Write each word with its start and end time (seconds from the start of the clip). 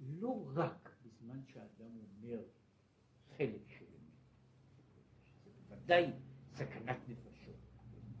לא 0.00 0.44
רק 0.54 0.90
בזמן 1.04 1.40
שאדם 1.46 1.90
אומר 1.96 2.42
חלק 3.36 3.68
של 3.78 3.84
אמת, 3.84 4.20
זה 5.44 5.50
ודאי 5.68 6.10
סכנת 6.54 6.98
נפשות, 7.08 7.56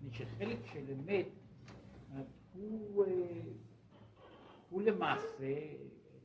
מפני 0.02 0.12
שחלק 0.12 0.58
של 0.72 0.90
אמת 0.92 1.26
הוא, 2.54 3.04
אה, 3.04 3.42
הוא 4.70 4.82
למעשה, 4.82 5.76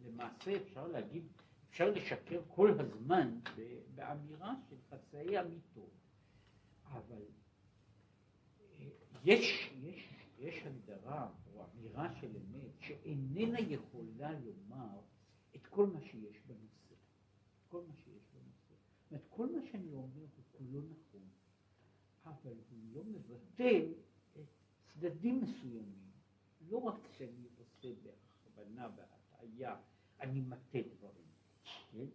למעשה 0.06 0.56
אפשר 0.56 0.88
להגיד, 0.88 1.24
אפשר 1.70 1.92
לשקר 1.92 2.42
כל 2.48 2.80
הזמן 2.80 3.40
באמירה 3.96 4.54
של 4.70 4.76
חצאי 4.90 5.40
אמיתות, 5.40 5.92
אבל 6.86 7.22
אה, 8.80 8.86
יש, 9.24 9.74
יש, 9.82 10.10
יש 10.40 10.66
הגדרה 10.66 11.30
או 11.54 11.66
אמירה 11.66 12.16
של 12.22 12.28
אמת 12.28 12.49
שאיננה 12.90 13.60
יכולה 13.60 14.32
לומר 14.32 15.00
את 15.56 15.68
כל 15.68 15.88
מה 15.88 16.02
שיש 16.02 16.42
בנושא. 16.48 16.96
כל 17.68 17.82
מה 17.88 17.94
שיש 17.96 18.24
בנושא. 18.34 18.74
זאת 19.04 19.12
אומרת, 19.12 19.26
כל 19.30 19.56
מה 19.56 19.62
שאני 19.72 19.94
אומר 19.94 20.22
הוא 20.22 20.44
כולו 20.52 20.82
נכון, 20.82 21.28
אבל 22.26 22.54
הוא 22.70 22.80
לא 22.94 23.04
מבטא 23.04 23.82
את 24.40 24.46
צדדים 24.86 25.42
מסוימים. 25.42 26.10
לא 26.70 26.78
רק 26.78 27.00
שאני 27.18 27.48
עושה 27.58 27.88
בהכוונה, 28.04 28.90
בהטעיה, 28.90 29.76
אני 30.22 30.42
מטה 30.42 30.80
דברים, 30.98 31.28
כן? 31.92 32.06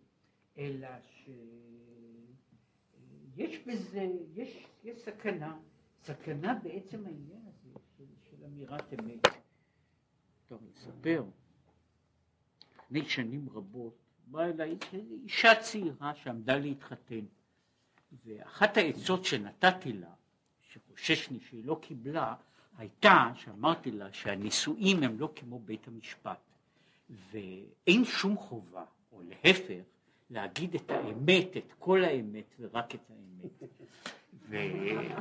אלא 0.58 0.88
שיש 3.36 3.58
בזה, 3.66 4.06
יש, 4.34 4.66
יש 4.84 4.98
סכנה, 4.98 5.60
סכנה 6.02 6.58
בעצם 6.62 7.06
העניין 7.06 7.42
הזה 7.46 7.70
של, 7.96 8.04
של 8.30 8.44
אמירת 8.44 8.92
אמת. 8.92 9.43
טוב, 10.48 10.60
לספר, 10.74 11.24
לפני 12.76 13.04
שנים 13.04 13.48
רבות 13.54 13.94
באה 14.26 14.46
אליי 14.46 14.76
אישה 15.24 15.54
צעירה 15.60 16.14
שעמדה 16.14 16.56
להתחתן, 16.56 17.24
ואחת 18.24 18.76
העצות 18.76 19.24
שנתתי 19.24 19.92
לה, 19.92 20.10
שחוששני 20.60 21.40
שהיא 21.40 21.64
לא 21.64 21.78
קיבלה, 21.82 22.34
הייתה 22.78 23.32
שאמרתי 23.34 23.90
לה 23.90 24.12
שהנישואים 24.12 25.02
הם 25.02 25.20
לא 25.20 25.32
כמו 25.36 25.58
בית 25.58 25.88
המשפט 25.88 26.40
ואין 27.10 28.04
שום 28.04 28.36
חובה, 28.36 28.84
או 29.12 29.22
להפך, 29.22 29.82
להגיד 30.30 30.74
את 30.74 30.90
האמת, 30.90 31.56
את 31.56 31.72
כל 31.78 32.04
האמת 32.04 32.54
ורק 32.60 32.94
את 32.94 33.10
האמת. 33.10 33.70
ו... 34.48 34.56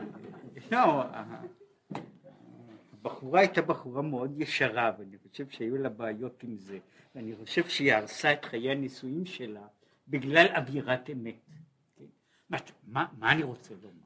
לא, 0.71 1.03
הבחורה 3.05 3.39
הייתה 3.39 3.61
בחורה 3.61 4.01
מאוד 4.01 4.41
ישרה 4.41 4.91
ואני 4.99 5.17
חושב 5.17 5.49
שהיו 5.49 5.77
לה 5.77 5.89
בעיות 5.89 6.43
עם 6.43 6.57
זה 6.57 6.79
ואני 7.15 7.35
חושב 7.35 7.67
שהיא 7.67 7.93
הרסה 7.93 8.33
את 8.33 8.45
חיי 8.45 8.71
הנישואים 8.71 9.25
שלה 9.25 9.67
בגלל 10.07 10.47
אווירת 10.55 11.09
אמת. 11.09 11.35
מה, 12.49 12.57
מה, 12.87 13.05
מה 13.17 13.31
אני 13.31 13.43
רוצה 13.43 13.73
לומר? 13.81 14.03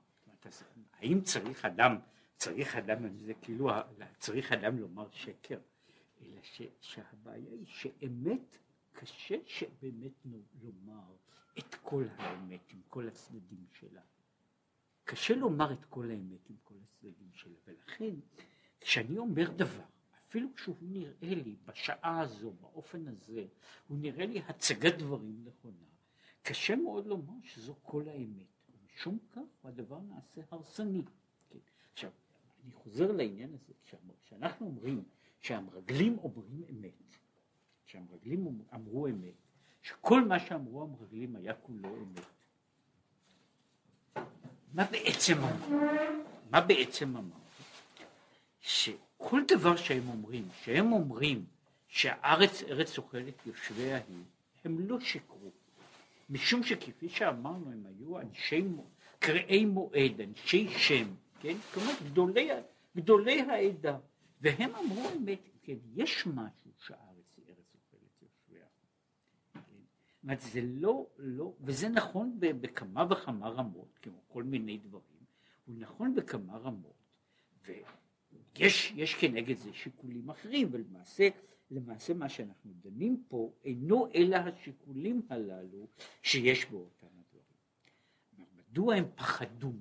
האם 1.00 1.22
צריך 1.22 1.66
אדם 1.66 1.98
צריך 2.38 2.76
אדם, 2.76 3.18
זה 3.18 3.34
כאילו, 3.34 3.70
צריך 4.20 4.52
אדם 4.52 4.80
לומר 4.80 5.08
שקר, 5.12 5.60
אלא 6.22 6.42
ש, 6.42 6.62
שהבעיה 6.82 7.52
היא 7.52 7.66
שאמת, 7.66 8.58
קשה 8.94 9.36
שבאמת 9.46 10.26
לומר 10.62 11.16
את 11.60 11.76
כל 11.76 12.04
האמת 12.18 12.72
עם 12.74 12.82
כל 12.88 13.08
הצדדים 13.08 13.66
שלה. 13.80 14.02
קשה 15.04 15.36
לומר 15.36 15.74
את 15.74 15.86
כל 15.86 16.10
האמת 16.10 16.50
עם 16.50 16.56
כל 16.64 16.76
הצדדים 16.84 17.30
שלה, 17.34 17.58
ולכן 17.68 18.14
כשאני 18.82 19.18
אומר 19.18 19.52
דבר, 19.52 19.84
אפילו 20.30 20.48
כשהוא 20.56 20.76
נראה 20.82 21.36
לי 21.36 21.56
בשעה 21.66 22.20
הזו, 22.20 22.52
באופן 22.62 23.08
הזה, 23.08 23.46
הוא 23.88 23.98
נראה 23.98 24.26
לי 24.26 24.42
הצגת 24.48 24.94
דברים 24.94 25.46
נכונה, 25.46 25.86
קשה 26.42 26.76
מאוד 26.76 27.08
לומר 27.08 27.34
שזו 27.44 27.76
כל 27.82 28.10
האמת. 28.10 28.58
ומשום 28.98 29.18
כך 29.32 29.42
הדבר 29.64 30.00
נעשה 30.00 30.42
הרסני. 30.52 31.02
כן. 31.50 31.60
עכשיו, 31.94 32.12
אני 32.64 32.72
חוזר 32.72 33.12
לעניין 33.12 33.54
הזה, 33.54 33.74
כשאנחנו 34.24 34.66
אומרים 34.66 35.04
שהמרגלים 35.40 36.18
אומרים 36.20 36.64
אמת, 36.70 37.18
שהמרגלים 37.86 38.62
אמרו 38.74 39.08
אמת, 39.08 39.34
שכל 39.82 40.28
מה 40.28 40.40
שאמרו 40.40 40.84
המרגלים 40.84 41.36
היה 41.36 41.54
כולו 41.54 41.96
אמת. 41.98 42.26
מה 44.74 44.86
בעצם 44.92 45.34
אמרו? 45.38 45.80
מה 46.50 46.62
בעצם 46.62 47.18
אמרו? 47.18 47.37
שכל 48.68 49.42
דבר 49.48 49.76
שהם 49.76 50.10
אומרים, 50.10 50.48
שהם 50.64 50.92
אומרים 50.92 51.46
שהארץ 51.88 52.64
ארץ 52.64 52.98
אוכלת 52.98 53.46
יושביה 53.46 53.98
היא, 53.98 54.24
הם 54.66 54.80
לא 54.80 55.00
שקרו. 55.00 55.52
משום 56.30 56.64
שכפי 56.64 57.10
שאמרנו 57.10 57.72
הם 57.72 57.86
היו 57.86 58.20
אנשי 58.20 58.64
קראי 59.20 59.66
מועד, 59.66 60.22
אנשי 60.22 60.70
שם, 60.70 61.08
כן? 61.40 61.58
כלומר 61.74 61.92
גדולי, 62.06 62.50
גדולי 62.98 63.42
העדה, 63.42 63.98
והם 64.42 64.76
אמרו 64.76 65.10
אמת, 65.18 65.40
כן, 65.64 65.78
יש 65.96 66.28
משהו 66.28 66.72
שהארץ 66.78 67.38
היא 67.38 67.46
ארץ 67.48 67.76
אוכלת 67.76 68.22
יושביה. 68.22 68.66
כן? 69.54 70.40
זה 70.40 70.62
לא, 70.64 71.08
לא, 71.18 71.54
וזה 71.62 71.90
נכון 71.90 72.36
בכמה 72.40 73.06
וכמה 73.10 73.50
רמות, 73.50 74.00
כמו 74.02 74.22
כל 74.28 74.44
מיני 74.44 74.78
דברים, 74.78 75.24
הוא 75.66 75.76
נכון 75.78 76.16
בכמה 76.16 76.58
רמות, 76.58 76.96
ויש 77.66 77.88
יש 78.60 79.16
כנגד 79.20 79.58
זה 79.58 79.74
שיקולים 79.74 80.30
אחרים, 80.30 80.68
ולמעשה 80.72 81.30
למעשה 81.72 82.14
מה 82.14 82.30
שאנחנו 82.30 82.72
דנים 82.82 83.24
פה 83.28 83.52
אינו 83.64 84.08
אלא 84.16 84.36
השיקולים 84.36 85.22
הללו 85.30 85.88
שיש 86.24 86.66
באותם 86.66 87.08
הדברים. 87.08 88.48
מדוע 88.56 88.96
הם 88.96 89.06
פחדו 89.16 89.74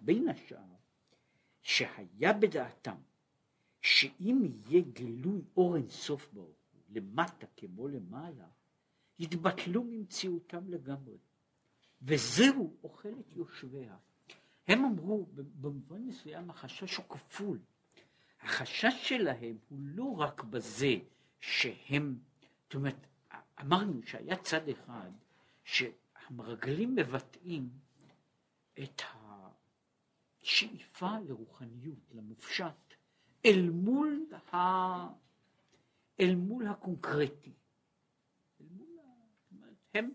בין 0.00 0.28
השאר 0.28 0.58
שהיה 1.62 2.32
בדעתם 2.32 2.96
שאם 3.80 4.42
יהיה 4.66 4.82
גילוי 4.82 5.42
אור 5.56 5.76
אינסוף 5.76 6.28
ברוך 6.32 6.56
למטה 6.88 7.46
כמו 7.56 7.88
למעלה 7.88 8.48
יתבטלו 9.18 9.84
ממציאותם 9.84 10.68
לגמרי. 10.68 11.18
וזהו 12.02 12.76
אוכל 12.82 13.12
את 13.20 13.36
יושביה. 13.36 13.96
הם 14.68 14.84
אמרו 14.84 15.26
במובן 15.34 16.02
מסוים 16.02 16.50
החשש 16.50 16.96
הוא 16.96 17.04
כפול 17.08 17.58
החשש 18.42 19.08
שלהם 19.08 19.58
הוא 19.68 19.78
לא 19.82 20.14
רק 20.18 20.42
בזה 20.42 20.94
שהם 21.40 22.18
זאת 22.64 22.74
אומרת 22.74 23.06
אמרנו 23.60 24.00
שהיה 24.06 24.36
צד 24.36 24.68
אחד 24.68 25.10
שהמרגלים 25.64 26.94
מבטאים 26.94 27.68
את 28.82 29.00
ה... 29.00 29.30
שאיפה 30.42 31.18
לרוחניות, 31.28 31.98
למופשט, 32.14 32.94
אל 33.46 33.70
מול, 33.70 34.26
ה... 34.52 34.56
אל 36.20 36.34
מול 36.34 36.66
הקונקרטי. 36.66 37.52
אל 38.60 38.66
מול 38.70 38.98
ה... 38.98 39.66
הם, 39.94 40.10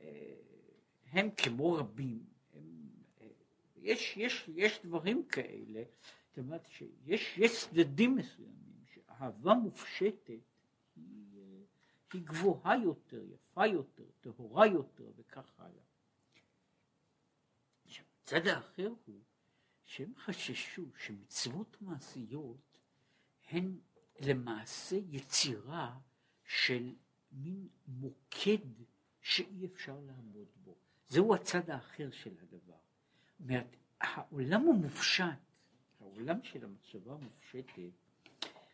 אה, 0.00 0.34
הם 1.12 1.30
כמו 1.36 1.72
רבים, 1.72 2.24
הם, 2.54 2.88
אה, 3.20 3.26
יש, 3.76 4.16
יש, 4.16 4.50
יש 4.54 4.80
דברים 4.84 5.24
כאלה, 5.28 5.82
זאת 6.34 6.38
אומרת 6.38 6.66
שיש 6.68 7.38
יש 7.38 7.64
צדדים 7.64 8.16
מסוימים 8.16 8.84
שאהבה 8.94 9.54
מופשטת 9.54 10.28
היא, 10.96 11.38
אה, 11.38 11.62
היא 12.12 12.22
גבוהה 12.22 12.76
יותר, 12.76 13.22
יפה 13.24 13.66
יותר, 13.66 14.04
טהורה 14.20 14.66
יותר 14.66 15.10
וכך 15.16 15.52
הלאה. 15.58 15.84
הצד 18.24 18.46
האחר 18.46 18.92
הוא 19.04 19.20
שהם 19.84 20.12
חששו 20.16 20.82
שמצוות 20.98 21.76
מעשיות 21.80 22.78
הן 23.50 23.78
למעשה 24.20 24.96
יצירה 25.10 25.98
של 26.44 26.94
מין 27.32 27.68
מוקד 27.86 28.66
שאי 29.20 29.66
אפשר 29.66 30.00
לעמוד 30.00 30.48
בו. 30.64 30.76
זהו 31.08 31.34
הצד 31.34 31.70
האחר 31.70 32.10
של 32.10 32.34
הדבר. 32.42 32.78
אומרת, 33.40 33.76
העולם 34.00 34.68
המופשט, 34.68 35.53
העולם 36.04 36.42
של 36.42 36.64
המחשבה 36.64 37.12
המופשטת, 37.12 37.90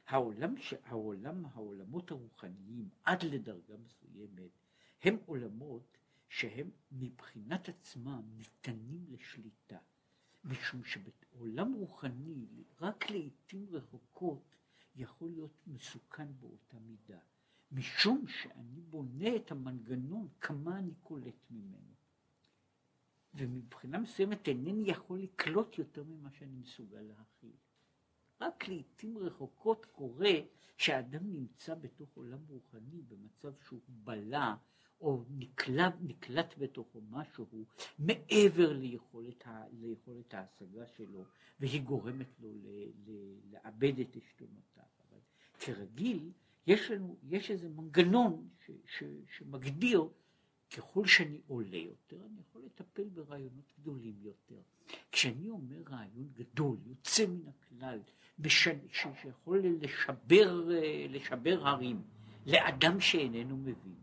העולם, 0.07 0.55
העולם, 0.85 1.47
העולמות 1.47 2.11
הרוחניים 2.11 2.89
עד 3.05 3.23
לדרגה 3.23 3.75
מסוימת, 3.77 4.51
הם 5.03 5.17
עולמות 5.27 5.99
שהם 6.29 6.71
מבחינת 6.93 7.69
עצמם 7.69 8.23
ניתנים 8.37 9.05
לשליטה. 9.09 9.79
משום 10.45 10.85
שבעולם 10.85 11.73
רוחני 11.73 12.47
רק 12.81 13.11
לעיתים 13.11 13.67
רחוקות 13.71 14.57
יכול 14.97 15.31
להיות 15.31 15.67
מסוכן 15.67 16.29
באותה 16.41 16.79
מידה, 16.79 17.19
משום 17.73 18.25
שאני 18.29 18.81
בונה 18.81 19.37
את 19.37 19.51
המנגנון 19.51 20.29
כמה 20.41 20.79
אני 20.79 20.95
קולט 21.03 21.51
ממנו. 21.51 21.90
ומבחינה 23.35 23.99
מסוימת 23.99 24.49
אינני 24.49 24.91
יכול 24.91 25.19
לקלוט 25.21 25.79
יותר 25.79 26.05
ממה 26.05 26.31
שאני 26.31 26.57
מסוגל 26.57 27.01
להכיל. 27.01 27.57
רק 28.41 28.69
לעיתים 28.69 29.19
רחוקות 29.19 29.87
קורה 29.87 30.35
שהאדם 30.77 31.33
נמצא 31.33 31.75
בתוך 31.75 32.09
עולם 32.15 32.39
רוחני 32.49 33.03
במצב 33.09 33.53
שהוא 33.65 33.81
בלע 33.89 34.55
או 35.01 35.23
נקלט, 35.31 35.95
נקלט 36.01 36.55
בתוכו 36.59 37.01
משהו 37.11 37.47
מעבר 37.99 38.73
ליכולת, 38.73 39.47
ה, 39.47 39.65
ליכולת 39.73 40.35
ההשגה 40.35 40.87
שלו 40.87 41.25
והיא 41.61 41.83
גורמת 41.83 42.41
לו 42.41 42.53
ל, 42.53 42.67
ל, 43.07 43.37
לאבד 43.53 43.99
את 44.01 44.17
עשתונותיו. 44.17 44.85
אבל 45.09 45.19
כרגיל 45.59 46.33
יש 46.67 46.91
לנו, 46.91 47.17
יש 47.23 47.51
איזה 47.51 47.69
מנגנון 47.69 48.49
ש, 48.67 48.71
ש, 48.87 49.05
שמגדיר 49.37 50.09
ככל 50.77 51.07
שאני 51.07 51.41
עולה 51.47 51.77
יותר 51.77 52.17
אני 52.27 52.41
יכול 52.41 52.63
לטפל 52.65 53.09
ברעיונות 53.09 53.73
גדולים 53.81 54.15
יותר. 54.23 54.61
כשאני 55.13 55.51
אומר 55.51 55.83
רעיון 55.89 56.29
גדול, 56.33 56.79
יוצא 56.87 57.27
מן 57.27 57.49
הכלל, 57.49 58.01
בשן, 58.39 58.79
שיכול 58.93 59.65
לשבר, 59.81 60.69
לשבר 61.09 61.69
הרים 61.69 62.03
לאדם 62.47 63.01
שאיננו 63.01 63.57
מבין, 63.57 63.95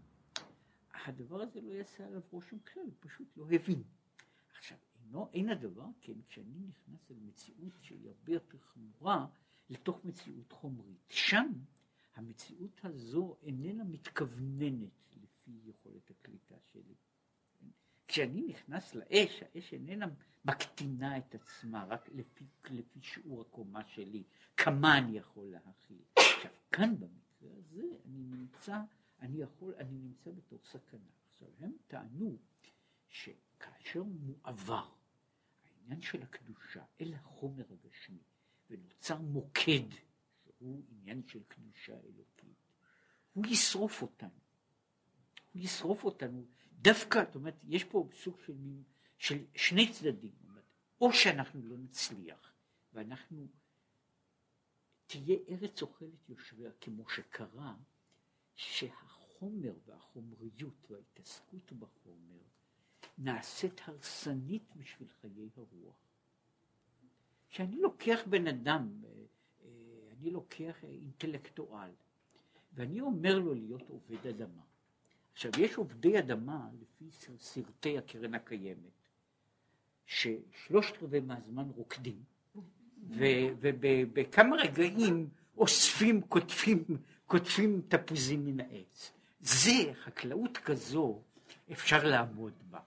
הדבר 1.06 1.42
הזה 1.42 1.62
לא 1.62 1.74
יעשה 1.74 2.06
עליו 2.06 2.22
רושם 2.32 2.60
כלל, 2.60 2.84
הוא 2.84 2.94
פשוט 3.00 3.28
לא 3.38 3.46
הבין. 3.52 3.84
עכשיו, 4.58 4.78
אינו, 5.04 5.30
אין 5.34 5.50
הדבר 5.50 5.86
כן 6.02 6.14
כשאני 6.28 6.60
נכנס 6.68 7.12
אל 7.12 7.16
מציאות 7.20 7.74
שהיא 7.82 8.08
הרבה 8.08 8.34
יותר 8.34 8.58
חמורה 8.58 9.26
לתוך 9.70 10.06
מציאות 10.06 10.52
חומרית. 10.52 11.06
שם 11.10 11.52
המציאות 12.16 12.80
הזו 12.84 13.36
איננה 13.44 13.84
מתכווננת 13.84 15.07
לפי 15.48 15.70
יכולת 15.70 16.10
הקליטה 16.10 16.56
שלי. 16.72 16.96
כשאני 18.08 18.42
נכנס 18.42 18.96
לאש, 18.96 19.44
האש 19.44 19.74
איננה 19.74 20.06
מקטינה 20.46 21.18
את 21.18 21.36
עצמה 21.36 21.86
רק 21.86 22.10
לפי, 22.10 22.46
לפי 22.70 23.02
שיעור 23.02 23.42
הקומה 23.42 23.86
שלי, 23.86 24.24
כמה 24.58 24.98
אני 24.98 25.18
יכול 25.18 25.48
להכיל. 25.52 26.02
עכשיו, 26.16 26.52
כאן 26.72 26.96
במקרה 27.00 27.50
הזה 27.58 27.82
אני 28.06 28.24
נמצא 28.24 28.82
אני 29.20 29.42
יכול, 29.42 29.76
אני 29.78 29.98
נמצא 29.98 30.32
בתוך 30.32 30.66
סכנה. 30.66 31.10
עכשיו, 31.30 31.48
הם 31.60 31.72
טענו 31.88 32.38
שכאשר 33.10 34.04
מועבר 34.04 34.90
העניין 35.66 36.02
של 36.02 36.24
הקדושה 36.24 36.84
אל 37.02 37.14
החומר 37.14 37.66
הגשמי 37.70 38.24
ונוצר 38.70 39.22
מוקד 39.22 39.90
שהוא 40.44 40.84
עניין 40.90 41.28
של 41.28 41.44
קדושה 41.44 41.94
אלוקית, 41.94 42.58
הוא 43.34 43.46
ישרוף 43.48 44.02
אותנו. 44.02 44.47
הוא 45.58 45.64
ישרוף 45.64 46.04
אותנו 46.04 46.46
דווקא, 46.72 47.24
זאת 47.26 47.36
אומרת, 47.36 47.56
יש 47.68 47.84
פה 47.84 48.10
סוג 48.14 48.38
של, 48.46 48.54
של 49.18 49.46
שני 49.56 49.92
צדדים, 49.92 50.32
אומרת, 50.48 50.64
או 51.02 51.14
שאנחנו 51.14 51.62
לא 51.64 51.78
נצליח 51.78 52.54
ואנחנו, 52.94 53.48
תהיה 55.08 55.38
ארץ 55.50 55.82
אוכלת 55.82 56.30
יושביה 56.30 56.72
כמו 56.82 57.10
שקרה 57.10 57.76
שהחומר 58.56 59.74
והחומריות 59.86 60.92
וההתעסקות 60.92 61.72
בחומר 61.72 62.42
נעשית 63.18 63.82
הרסנית 63.86 64.76
בשביל 64.76 65.10
חיי 65.22 65.50
הרוח. 65.56 65.96
כשאני 67.50 67.82
לוקח 67.82 68.20
בן 68.30 68.48
אדם, 68.48 69.04
אה, 69.06 69.10
אה, 69.64 69.68
אני 70.12 70.32
לוקח 70.32 70.84
אינטלקטואל, 70.84 71.92
ואני 72.74 73.02
אומר 73.02 73.40
לו 73.40 73.54
להיות 73.54 73.90
עובד 73.90 74.28
אדמה. 74.28 74.67
עכשיו, 75.38 75.52
יש 75.58 75.76
עובדי 75.76 76.20
אדמה 76.20 76.68
לפי 76.82 77.06
סרטי 77.40 77.98
הקרן 77.98 78.34
הקיימת, 78.34 79.08
ששלושת 80.06 81.04
רבעי 81.04 81.20
מהזמן 81.20 81.64
רוקדים, 81.76 82.24
ובכמה 83.10 84.56
רגעים 84.56 85.30
אוספים, 85.58 86.22
קוטפים, 86.22 86.84
קוטפים 87.26 87.82
תפוזים 87.88 88.46
מן 88.46 88.60
העץ. 88.60 89.12
זה, 89.42 89.94
חקלאות 90.04 90.58
כזו, 90.58 91.22
אפשר 91.72 92.04
לעמוד 92.08 92.54
בה, 92.70 92.80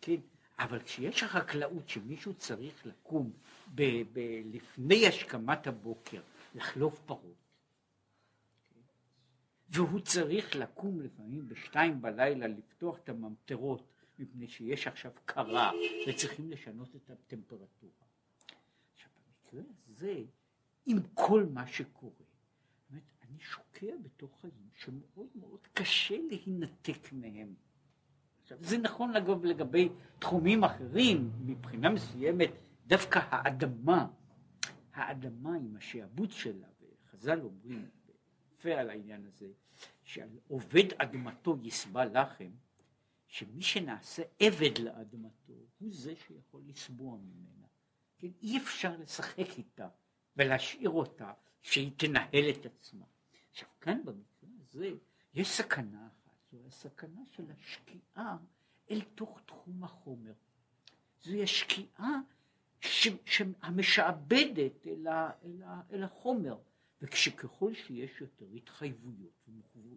כן? 0.00 0.20
אבל 0.58 0.78
כשיש 0.82 1.22
החקלאות 1.22 1.88
שמישהו 1.88 2.34
צריך 2.34 2.86
לקום 2.86 3.30
ב- 3.74 4.02
ב- 4.12 4.42
לפני 4.52 5.06
השכמת 5.06 5.66
הבוקר, 5.66 6.20
לחלוף 6.54 7.00
פרות, 7.06 7.41
והוא 9.72 10.00
צריך 10.00 10.56
לקום 10.56 11.00
לפעמים 11.00 11.48
בשתיים 11.48 12.02
בלילה 12.02 12.46
לפתוח 12.46 12.98
את 12.98 13.08
הממטרות 13.08 13.92
מפני 14.18 14.48
שיש 14.48 14.86
עכשיו 14.86 15.12
קרה 15.24 15.70
וצריכים 16.08 16.50
לשנות 16.50 16.96
את 16.96 17.10
הטמפרטורה. 17.10 17.92
עכשיו 18.92 19.10
במקרה 19.16 19.62
הזה, 19.88 20.22
עם 20.86 20.98
כל 21.14 21.46
מה 21.52 21.66
שקורה, 21.66 22.12
באמת, 22.90 23.02
אני 23.22 23.38
שוקע 23.40 23.96
בתוך 24.02 24.40
חיים 24.40 24.68
שמאוד 24.74 25.28
מאוד 25.34 25.60
קשה 25.72 26.16
להינתק 26.30 27.12
מהם. 27.12 27.54
עכשיו, 28.42 28.58
זה 28.60 28.78
נכון 28.78 29.16
אגב 29.16 29.44
לגבי 29.44 29.88
תחומים 30.18 30.64
אחרים, 30.64 31.30
מבחינה 31.46 31.90
מסוימת, 31.90 32.50
דווקא 32.86 33.20
האדמה, 33.30 34.06
האדמה 34.94 35.56
עם 35.56 35.76
השעבוד 35.76 36.30
שלה, 36.30 36.66
וחז"ל 36.80 37.40
אומרים, 37.40 37.86
יפה 38.62 38.80
על 38.80 38.90
העניין 38.90 39.26
הזה, 39.26 39.48
שעל 40.04 40.28
עובד 40.48 40.92
אדמתו 40.96 41.56
יסבע 41.62 42.04
לחם, 42.04 42.50
שמי 43.26 43.62
שנעשה 43.62 44.22
עבד 44.40 44.78
לאדמתו 44.78 45.52
הוא 45.78 45.92
זה 45.92 46.14
שיכול 46.16 46.62
לסבוע 46.66 47.16
ממנה. 47.16 47.66
כן? 48.18 48.28
אי 48.42 48.58
אפשר 48.58 48.96
לשחק 48.96 49.58
איתה 49.58 49.88
ולהשאיר 50.36 50.90
אותה 50.90 51.32
שהיא 51.62 51.90
תנהל 51.96 52.50
את 52.50 52.66
עצמה. 52.66 53.04
עכשיו 53.50 53.68
כאן 53.80 54.04
במקרה 54.04 54.50
הזה 54.60 54.90
יש 55.34 55.48
סכנה 55.48 56.06
אחת, 56.06 56.36
זו 56.52 56.58
הסכנה 56.66 57.20
של 57.30 57.44
השקיעה 57.50 58.36
אל 58.90 59.00
תוך 59.14 59.40
תחום 59.46 59.84
החומר. 59.84 60.32
זוהי 61.22 61.42
השקיעה 61.42 62.20
המשעבדת 63.62 64.86
אל, 64.86 65.06
ה, 65.06 65.30
אל, 65.44 65.62
ה, 65.62 65.80
אל 65.92 66.02
החומר, 66.02 66.58
וכשככל 67.02 67.74
שיש 67.74 68.20
יותר 68.20 68.46
התחייבויות 68.56 69.48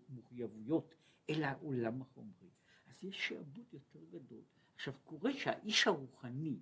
ומחויבויות 0.10 0.96
אל 1.30 1.44
העולם 1.44 2.02
החומרי, 2.02 2.50
אז 2.88 3.04
יש 3.04 3.28
שעבוד 3.28 3.66
יותר 3.74 4.00
גדול. 4.12 4.42
עכשיו 4.76 4.94
קורה 5.04 5.34
שהאיש 5.34 5.88
הרוחני, 5.88 6.60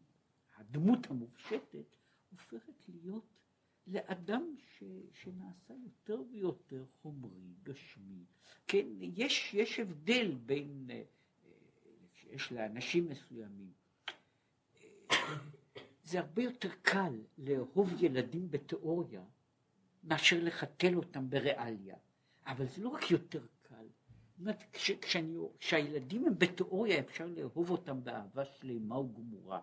הדמות 0.55 0.99
המופשטת, 1.09 1.95
הופכת 2.31 2.89
להיות 2.89 3.25
לאדם 3.87 4.55
ש, 4.57 4.83
שנעשה 5.13 5.73
יותר 5.73 6.21
ויותר 6.31 6.85
חומרי, 7.01 7.53
גשמי. 7.63 8.23
כן, 8.67 8.87
יש, 8.99 9.53
יש 9.53 9.79
הבדל 9.79 10.35
בין, 10.45 10.89
אה, 10.89 11.03
שיש 12.13 12.51
לאנשים 12.51 13.09
מסוימים, 13.09 13.71
אה, 15.11 15.17
זה 16.03 16.19
הרבה 16.19 16.43
יותר 16.43 16.69
קל 16.81 17.21
לאהוב 17.37 18.03
ילדים 18.03 18.51
בתיאוריה 18.51 19.23
מאשר 20.03 20.37
לחתל 20.41 20.95
אותם 20.95 21.29
בריאליה, 21.29 21.95
אבל 22.47 22.67
זה 22.67 22.83
לא 22.83 22.89
רק 22.89 23.11
יותר 23.11 23.45
קל, 23.61 23.85
אומרת, 24.39 24.63
כש, 24.73 24.91
כשאני, 24.91 25.37
כשהילדים 25.59 26.25
הם 26.25 26.33
בתיאוריה 26.37 26.99
אפשר 26.99 27.25
לאהוב 27.25 27.69
אותם 27.69 28.03
באהבה 28.03 28.45
שלמה 28.45 28.99
וגמורה, 28.99 29.59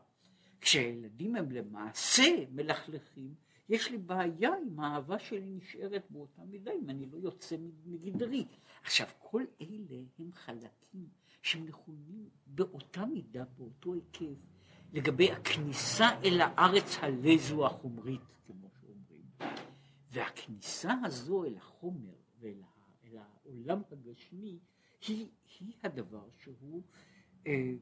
כשהילדים 0.60 1.36
הם 1.36 1.50
למעשה 1.52 2.24
מלכלכים 2.50 3.34
יש 3.70 3.90
לי 3.90 3.98
בעיה 3.98 4.50
אם 4.66 4.80
האהבה 4.80 5.18
שלי 5.18 5.46
נשארת 5.46 6.04
באותה 6.10 6.42
מידה, 6.44 6.72
אם 6.72 6.90
אני 6.90 7.06
לא 7.06 7.18
יוצא 7.18 7.56
מגדרי. 7.86 8.44
עכשיו, 8.82 9.06
כל 9.18 9.44
אלה 9.60 10.02
הם 10.18 10.32
חלקים 10.32 11.08
שהם 11.42 11.66
נכונים 11.66 12.28
באותה 12.46 13.04
מידה, 13.04 13.44
באותו 13.58 13.94
היקף, 13.94 14.38
לגבי 14.92 15.32
הכניסה 15.32 16.08
אל 16.24 16.40
הארץ 16.40 16.96
הלזו 17.00 17.66
החומרית, 17.66 18.20
כמו. 18.46 18.69
והכניסה 20.12 20.92
הזו 21.04 21.44
אל 21.44 21.56
החומר 21.56 22.14
ואל 22.40 22.62
העולם 23.16 23.82
הגשמי, 23.92 24.58
היא, 25.06 25.28
היא 25.58 25.72
הדבר 25.82 26.28
שהוא 26.38 26.82
אה, 27.46 27.72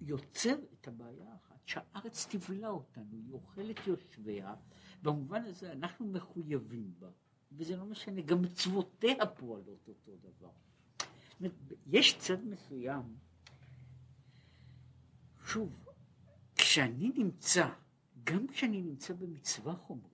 יוצר 0.00 0.56
את 0.72 0.88
הבעיה 0.88 1.32
האחת. 1.32 1.54
שהארץ 1.66 2.26
תבלע 2.30 2.68
אותנו, 2.68 3.16
היא 3.26 3.32
אוכלת 3.32 3.86
יושביה, 3.86 4.54
במובן 5.02 5.44
הזה 5.44 5.72
אנחנו 5.72 6.06
מחויבים 6.06 6.94
בה, 6.98 7.10
וזה 7.52 7.76
לא 7.76 7.84
משנה, 7.84 8.22
גם 8.22 8.42
מצוותיה 8.42 9.26
פועלות 9.26 9.88
אותו 9.88 10.12
דבר. 10.16 10.50
יש 11.86 12.18
צד 12.18 12.44
מסוים, 12.44 13.16
שוב, 15.44 15.84
כשאני 16.54 17.12
נמצא, 17.16 17.68
גם 18.24 18.46
כשאני 18.46 18.82
נמצא 18.82 19.14
במצווה 19.14 19.76
חומרית, 19.76 20.13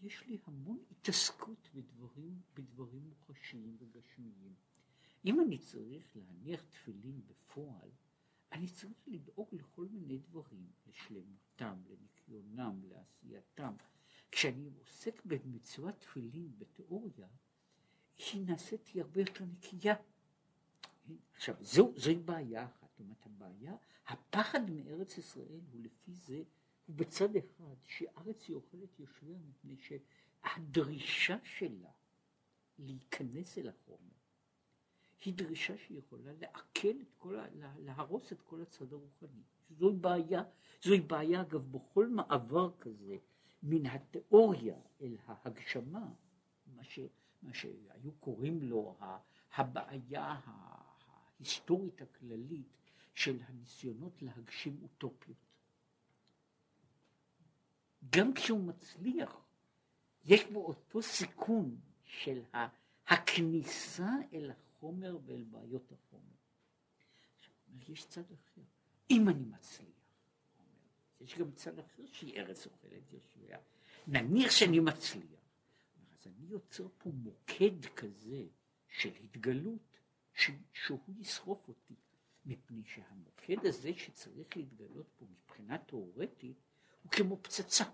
יש 0.00 0.26
לי 0.26 0.38
המון 0.44 0.78
התעסקות 0.90 1.68
בדברים, 1.74 2.40
בדברים 2.54 3.02
מוחשיים 3.08 3.76
וגשמיים. 3.78 4.54
אם 5.24 5.40
אני 5.40 5.58
צריך 5.58 6.16
להניח 6.16 6.62
תפילין 6.62 7.20
בפועל, 7.26 7.90
אני 8.52 8.68
צריך 8.68 8.98
לדאוג 9.06 9.48
לכל 9.52 9.86
מיני 9.90 10.18
דברים, 10.18 10.66
לשלמותם, 10.86 11.82
לניקיונם, 11.88 12.80
לעשייתם. 12.88 13.74
כשאני 14.30 14.70
עוסק 14.78 15.22
במצוות 15.24 15.98
תפילין 15.98 16.58
בתיאוריה, 16.58 17.28
היא 18.16 18.46
נעשית 18.46 18.86
היא 18.86 19.02
הרבה 19.02 19.20
יותר 19.20 19.44
נקייה. 19.44 19.94
עכשיו, 21.34 21.54
זו, 21.60 21.92
זוהי 21.96 22.18
בעיה 22.18 22.64
אחת. 22.64 22.88
זאת 22.90 23.00
אומרת, 23.00 23.26
הבעיה, 23.26 23.76
הפחד 24.06 24.70
מארץ 24.70 25.18
ישראל 25.18 25.60
הוא 25.72 25.80
לפי 25.80 26.12
זה, 26.14 26.42
בצד 26.88 27.36
אחד, 27.36 27.74
שארץ 27.84 28.48
היא 28.48 28.56
אוכלת 28.56 29.00
יושביה 29.00 29.36
מפני 29.48 29.76
שהדרישה 29.76 31.36
שלה 31.44 31.90
להיכנס 32.78 33.58
אל 33.58 33.68
החומר, 33.68 34.18
היא 35.24 35.34
דרישה 35.34 35.78
שיכולה 35.78 36.32
לעכל 36.40 37.00
את 37.02 37.14
כל, 37.18 37.38
להרוס 37.78 38.32
את 38.32 38.42
כל 38.42 38.62
הצד 38.62 38.92
הרוחני. 38.92 39.42
זוהי 39.70 39.96
בעיה, 39.96 40.42
זוהי 40.82 41.00
בעיה 41.00 41.40
אגב 41.40 41.72
בכל 41.72 42.08
מעבר 42.08 42.70
כזה 42.80 43.16
מן 43.62 43.86
התיאוריה 43.86 44.76
אל 45.00 45.16
ההגשמה, 45.26 46.12
מה, 46.66 46.84
ש, 46.84 47.00
מה 47.42 47.54
שהיו 47.54 48.12
קוראים 48.20 48.62
לו 48.62 48.96
הבעיה 49.54 50.40
ההיסטורית 50.44 52.02
הכללית 52.02 52.78
של 53.14 53.38
הניסיונות 53.48 54.22
להגשים 54.22 54.78
אוטופיות. 54.82 55.47
גם 58.10 58.34
כשהוא 58.34 58.60
מצליח, 58.60 59.36
יש 60.24 60.44
בו 60.44 60.66
אותו 60.66 61.02
סיכון 61.02 61.80
של 62.04 62.42
הכניסה 63.06 64.10
אל 64.32 64.50
החומר 64.50 65.18
ואל 65.24 65.44
בעיות 65.44 65.92
החומר. 65.92 66.22
יש 67.88 68.06
צד 68.06 68.32
אחר. 68.32 68.60
אם 69.10 69.28
אני 69.28 69.44
מצליח, 69.44 69.88
יש 71.20 71.38
גם 71.38 71.52
צד 71.52 71.78
אחר 71.78 72.06
שהיא 72.12 72.40
ארץ 72.40 72.66
אוכלת 72.66 73.12
יושביה. 73.12 73.58
נניח 74.06 74.50
שאני 74.50 74.80
מצליח, 74.80 75.40
אז 76.12 76.26
אני 76.26 76.46
יוצר 76.48 76.88
פה 76.98 77.10
מוקד 77.10 77.84
כזה 77.96 78.44
של 78.88 79.12
התגלות, 79.24 79.98
ש, 80.34 80.50
שהוא 80.72 81.00
ישרוף 81.18 81.68
אותי. 81.68 81.94
מפני 82.46 82.82
שהמוקד 82.84 83.66
הזה 83.66 83.94
שצריך 83.94 84.56
להתגלות 84.56 85.06
פה 85.16 85.26
מבחינה 85.30 85.78
תאורטית 85.78 86.56
הוא 87.02 87.10
כמו 87.12 87.38
פצצה. 87.42 87.84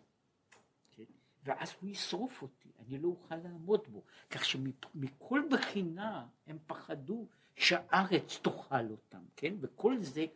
כן? 0.93 1.05
ואז 1.45 1.73
הוא 1.81 1.91
ישרוף 1.91 2.43
אותי, 2.43 2.69
אני 2.79 2.99
לא 2.99 3.09
אוכל 3.09 3.37
לעמוד 3.37 3.81
בו. 3.89 4.03
כך 4.31 4.45
שמכל 4.45 5.43
בחינה 5.51 6.27
הם 6.47 6.59
פחדו 6.67 7.29
שהארץ 7.57 8.39
תאכל 8.43 8.91
אותם, 8.91 9.23
כן? 9.37 9.55
וכל 9.61 9.97
זה, 10.01 10.27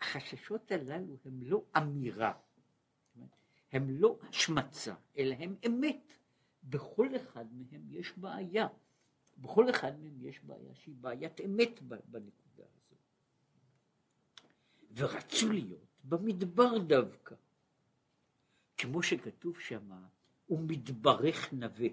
החששות 0.00 0.72
הללו 0.72 1.16
הם 1.24 1.42
לא 1.42 1.62
אמירה, 1.76 2.32
הם 3.72 3.90
לא 3.90 4.18
השמצה, 4.28 4.94
אלא 5.18 5.34
הם 5.38 5.56
אמת. 5.66 6.12
בכל 6.64 7.16
אחד 7.16 7.44
מהם 7.52 7.82
יש 7.90 8.12
בעיה. 8.18 8.68
בכל 9.38 9.70
אחד 9.70 10.00
מהם 10.00 10.16
יש 10.20 10.40
בעיה 10.40 10.74
שהיא 10.74 10.94
בעיית 11.00 11.40
אמת 11.40 11.82
בנקודה 11.82 12.64
הזו. 12.76 12.96
ורצו 14.94 15.52
להיות 15.52 15.86
במדבר 16.04 16.78
דווקא. 16.78 17.34
כמו 18.78 19.02
שכתוב 19.02 19.60
שמה, 19.60 20.08
הוא 20.46 20.60
מתברך 20.66 21.52
נווה. 21.52 21.88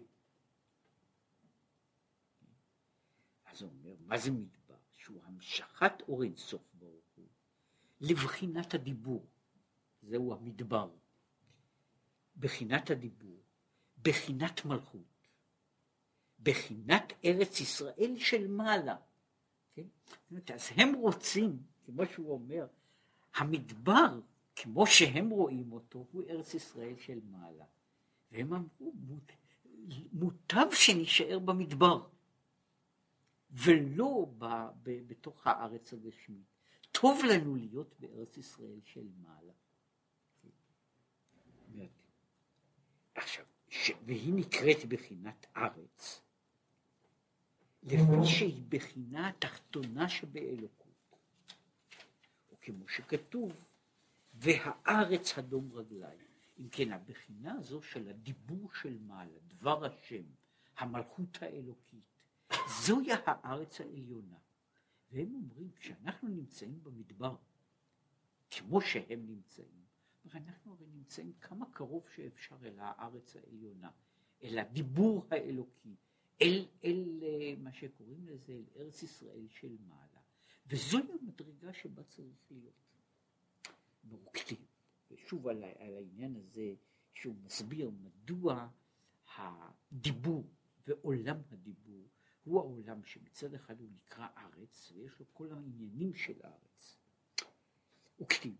אז 3.46 3.62
הוא 3.62 3.72
אומר, 3.72 3.96
מה 4.00 4.18
זה 4.18 4.32
מדבר? 4.32 4.76
שהוא 4.92 5.22
המשכת 5.24 5.94
אור 6.08 6.24
אינסוף 6.24 6.62
ברוך 6.74 7.06
הוא 7.16 7.28
לבחינת 8.02 8.74
הדיבור. 8.74 9.26
זהו 10.02 10.34
המדבר. 10.34 10.90
בחינת 12.38 12.90
הדיבור, 12.90 13.40
בחינת 14.02 14.66
מלכות, 14.66 15.28
בחינת 16.40 17.14
ארץ 17.26 17.60
ישראל 17.60 18.16
של 18.18 18.48
מעלה. 18.48 18.96
כן? 19.74 19.88
אז 20.54 20.70
הם 20.76 20.94
רוצים, 20.94 21.64
כמו 21.86 22.06
שהוא 22.06 22.32
אומר, 22.32 22.68
המדבר, 23.36 24.20
כמו 24.56 24.88
שהם 24.88 25.30
רואים 25.30 25.72
אותו, 25.72 26.08
הוא 26.12 26.24
ארץ 26.30 26.54
ישראל 26.54 26.96
של 26.98 27.20
מעלה. 27.24 27.66
והם 28.32 28.54
אמרו, 28.54 28.94
מוטב 30.14 30.66
שנישאר 30.72 31.40
במדבר, 31.40 32.08
ולא 33.52 34.28
ב, 34.38 34.46
ב, 34.84 35.08
בתוך 35.08 35.48
הארץ 35.48 35.94
הגשמית. 35.94 36.46
טוב 36.92 37.22
לנו 37.30 37.56
להיות 37.56 37.96
בארץ 38.00 38.38
ישראל 38.38 38.80
של 38.86 39.08
מעלה. 39.22 39.54
עכשיו, 43.16 43.46
ש... 43.70 43.92
והיא 44.06 44.34
נקראת 44.34 44.86
בחינת 44.86 45.46
ארץ, 45.58 46.22
לפי 47.84 48.26
שהיא 48.26 48.64
בחינה 48.70 49.30
התחתונה 49.30 50.10
שבאלוקות. 50.10 51.18
או 52.52 52.56
כמו 52.62 52.88
שכתוב, 52.88 53.52
והארץ 54.36 55.38
הדום 55.38 55.72
רגליים. 55.74 56.20
אם 56.60 56.70
כן, 56.70 56.92
הבחינה 56.92 57.54
הזו 57.54 57.82
של 57.82 58.08
הדיבור 58.10 58.74
של 58.74 58.98
מעלה, 58.98 59.40
דבר 59.48 59.86
השם, 59.86 60.24
המלכות 60.78 61.38
האלוקית, 61.42 62.04
זוהי 62.82 63.08
הארץ 63.26 63.82
העליונה. 63.82 64.38
והם 65.12 65.36
אומרים, 65.36 65.72
כשאנחנו 65.76 66.30
נמצאים 66.30 66.84
במדבר, 66.84 67.36
כמו 68.52 68.82
שהם 68.82 69.26
נמצאים, 69.26 69.86
אנחנו 70.34 70.74
הרי 70.74 70.86
נמצאים 70.88 71.34
כמה 71.42 71.66
קרוב 71.72 72.04
שאפשר 72.16 72.56
אל 72.64 72.80
הארץ 72.80 73.36
העליונה, 73.36 73.92
אל 74.44 74.60
הדיבור 74.60 75.26
האלוקי, 75.32 75.96
אל, 76.42 76.66
אל 76.84 77.24
אה, 77.24 77.54
מה 77.58 77.74
שקוראים 77.74 78.28
לזה, 78.28 78.54
אל 78.54 78.64
ארץ 78.76 79.04
ישראל 79.04 79.48
של 79.50 79.76
מעלה. 79.88 80.20
וזוהי 80.68 81.12
המדרגה 81.22 81.74
שבה 81.74 82.04
צריך 82.04 82.52
להיות. 82.52 82.86
מרוקדים. 84.06 84.66
ושוב 85.12 85.48
על, 85.48 85.64
על 85.64 85.96
העניין 85.96 86.36
הזה 86.36 86.74
שהוא 87.14 87.36
מסביר 87.44 87.90
מדוע 87.90 88.70
הדיבור 89.36 90.50
ועולם 90.88 91.38
הדיבור 91.52 92.10
הוא 92.44 92.60
העולם 92.60 93.04
שמצד 93.04 93.54
אחד 93.54 93.80
הוא 93.80 93.90
נקרא 93.96 94.28
ארץ 94.38 94.92
ויש 94.92 95.20
לו 95.20 95.26
כל 95.34 95.52
העניינים 95.52 96.16
של 96.16 96.34
הארץ. 96.44 96.98
וכתיב 98.22 98.56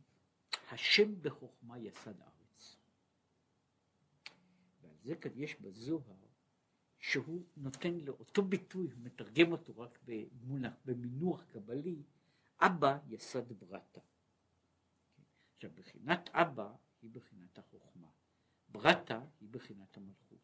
השם 0.72 1.22
בחוכמה 1.22 1.80
יסד 1.80 2.22
ארץ. 2.22 2.78
ועל 4.82 4.96
זה 5.04 5.16
כאן 5.16 5.32
יש 5.36 5.56
בזוהר 5.62 6.16
שהוא 7.00 7.46
נותן 7.58 7.94
לו 7.94 8.14
אותו 8.20 8.42
ביטוי, 8.42 8.92
הוא 8.92 9.02
מתרגם 9.04 9.52
אותו 9.52 9.80
רק 9.80 10.00
במונח, 10.06 10.74
במינוח 10.86 11.44
קבלי, 11.44 12.04
אבא 12.60 13.00
יסד 13.08 13.54
ברטה. 13.54 14.02
עכשיו 15.66 15.84
בחינת 15.84 16.30
אבא 16.34 16.72
היא 17.02 17.10
בחינת 17.14 17.58
החוכמה, 17.58 18.08
ברטה 18.70 19.22
היא 19.42 19.50
בחינת 19.52 19.98
המלכות. 19.98 20.40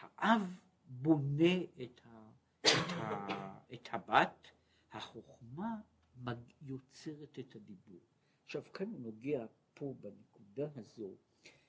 האב 0.00 0.42
בונה 0.84 1.62
את, 1.82 2.00
ה, 2.04 2.30
את, 2.60 2.92
ה, 2.92 3.58
את 3.74 3.88
הבת, 3.92 4.48
החוכמה 4.92 5.80
יוצרת 6.62 7.38
את 7.38 7.56
הדיבור. 7.56 8.00
עכשיו 8.44 8.62
כאן 8.74 8.90
הוא 8.90 9.00
נוגע 9.00 9.46
פה 9.74 9.94
בנקודה 10.00 10.68
הזו, 10.76 11.14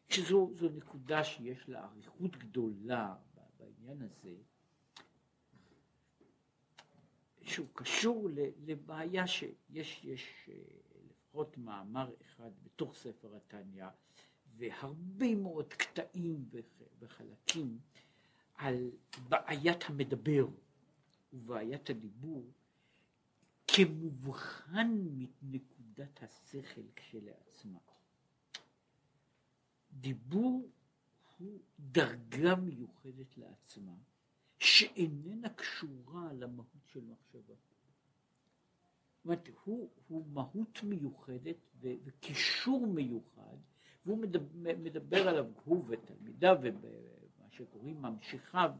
שזו 0.09 0.51
נקודה 0.75 1.23
שיש 1.23 1.69
לה 1.69 1.85
אריכות 1.85 2.35
גדולה 2.35 3.15
בעניין 3.57 4.01
הזה, 4.01 4.35
שהוא 7.41 7.67
קשור 7.73 8.29
לבעיה 8.65 9.27
שיש 9.27 10.05
יש 10.05 10.49
אה, 10.49 10.80
לפחות 11.31 11.57
מאמר 11.57 12.13
אחד 12.21 12.51
בתוך 12.63 12.95
ספר 12.95 13.35
התניא 13.35 13.85
והרבה 14.57 15.35
מאוד 15.35 15.73
קטעים 15.73 16.49
וחלקים 16.99 17.79
על 18.55 18.91
בעיית 19.29 19.83
המדבר 19.89 20.47
ובעיית 21.33 21.89
הדיבור 21.89 22.51
כמובחן 23.67 24.97
מנקודת 25.41 26.23
השכל 26.23 26.81
כשלעצמה. 26.95 27.79
דיבור 29.91 30.69
הוא 31.37 31.59
דרגה 31.79 32.55
מיוחדת 32.55 33.37
לעצמה, 33.37 33.95
שאיננה 34.59 35.49
קשורה 35.49 36.33
למהות 36.33 36.85
של 36.85 37.03
מחשבה. 37.03 37.53
זאת 39.21 39.25
אומרת, 39.25 39.49
הוא, 39.63 39.89
הוא 40.07 40.25
מהות 40.33 40.83
מיוחדת 40.83 41.55
וקישור 41.81 42.87
מיוחד, 42.87 43.57
והוא 44.05 44.17
מדבר, 44.17 44.77
מדבר 44.77 45.27
עליו, 45.29 45.45
הוא 45.65 45.85
ותלמידיו 45.87 46.57
ומה 46.61 47.49
שקוראים 47.49 48.01
ממשיכיו, 48.01 48.71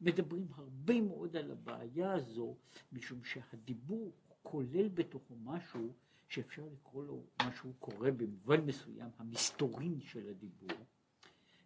מדברים 0.00 0.46
הרבה 0.54 1.00
מאוד 1.00 1.36
על 1.36 1.50
הבעיה 1.50 2.12
הזו, 2.12 2.56
משום 2.92 3.24
שהדיבור 3.24 4.12
כולל 4.42 4.88
בתוכו 4.88 5.34
משהו 5.36 5.92
שאפשר 6.28 6.62
לקרוא 6.72 7.04
לו, 7.04 7.22
מה 7.42 7.52
שהוא 7.56 7.74
קורא 7.78 8.10
במובן 8.10 8.60
מסוים, 8.60 9.10
המסתורין 9.18 10.00
של 10.00 10.28
הדיבור, 10.28 10.78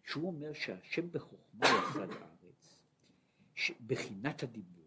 שהוא 0.03 0.27
אומר 0.27 0.53
שהשם 0.53 1.11
בחוכמה 1.11 1.65
יסד 1.65 2.09
הארץ, 2.11 2.79
בחינת 3.87 4.43
הדיבור, 4.43 4.85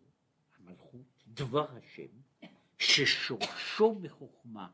המלכות, 0.59 1.25
דבר 1.29 1.77
השם, 1.77 2.09
ששורשו 2.79 3.95
בחוכמה. 3.95 4.71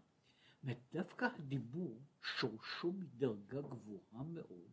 דווקא 0.92 1.28
הדיבור 1.36 2.00
שורשו 2.22 2.92
מדרגה 2.92 3.60
גבוהה 3.60 4.22
מאוד, 4.24 4.70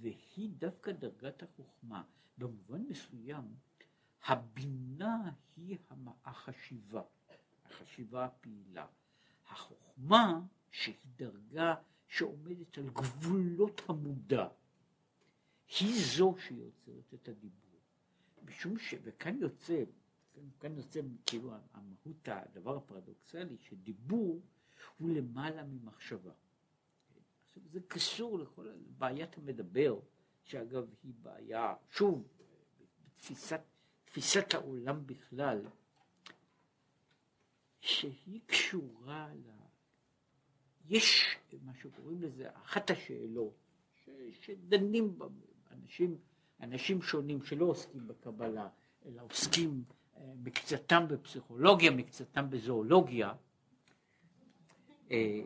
והיא 0.00 0.50
דווקא 0.58 0.92
דרגת 0.92 1.42
החוכמה. 1.42 2.02
במובן 2.38 2.82
מסוים, 2.88 3.44
הבינה 4.24 5.30
היא 5.56 5.78
החשיבה, 6.24 7.02
החשיבה 7.64 8.24
הפעילה. 8.24 8.86
החוכמה 9.48 10.40
שהיא 10.70 10.94
דרגה 11.16 11.74
שעומדת 12.08 12.78
על 12.78 12.90
גבולות 12.90 13.82
המודע, 13.88 14.48
היא 15.80 16.02
זו 16.16 16.34
שיוצרת 16.38 17.14
את 17.14 17.28
הדיבור. 17.28 17.80
משום 18.44 18.78
ש... 18.78 18.94
וכאן 19.02 19.38
יוצא, 19.38 19.84
כאן 20.60 20.76
יוצא 20.76 21.00
כאילו 21.26 21.52
המהות, 21.72 22.28
הדבר 22.28 22.76
הפרדוקסלי, 22.76 23.56
שדיבור 23.58 24.40
הוא 24.98 25.10
למעלה 25.10 25.64
ממחשבה. 25.64 26.32
עכשיו 27.46 27.62
זה 27.70 27.80
קשור 27.88 28.38
לכל 28.38 28.68
בעיית 28.98 29.38
המדבר, 29.38 30.00
שאגב 30.44 30.86
היא 31.02 31.12
בעיה, 31.22 31.74
שוב, 31.90 32.28
בתפיסת 33.16 33.60
תפיסת 34.04 34.54
העולם 34.54 35.06
בכלל, 35.06 35.66
שהיא 37.80 38.40
קשורה 38.46 39.28
ל... 39.34 39.50
יש 40.88 41.36
מה 41.62 41.74
שקוראים 41.74 42.22
לזה, 42.22 42.48
אחת 42.52 42.90
השאלות 42.90 43.54
ש... 44.04 44.10
שדנים 44.40 45.18
בה 45.18 45.26
אנשים, 45.70 46.18
אנשים 46.60 47.02
שונים 47.02 47.42
שלא 47.42 47.64
עוסקים 47.64 48.08
בקבלה, 48.08 48.68
אלא 49.06 49.22
עוסקים 49.22 49.84
מקצתם 50.42 51.08
בפסיכולוגיה, 51.08 51.90
מקצתם 51.90 52.50
בזואולוגיה, 52.50 53.32
אה, 55.10 55.40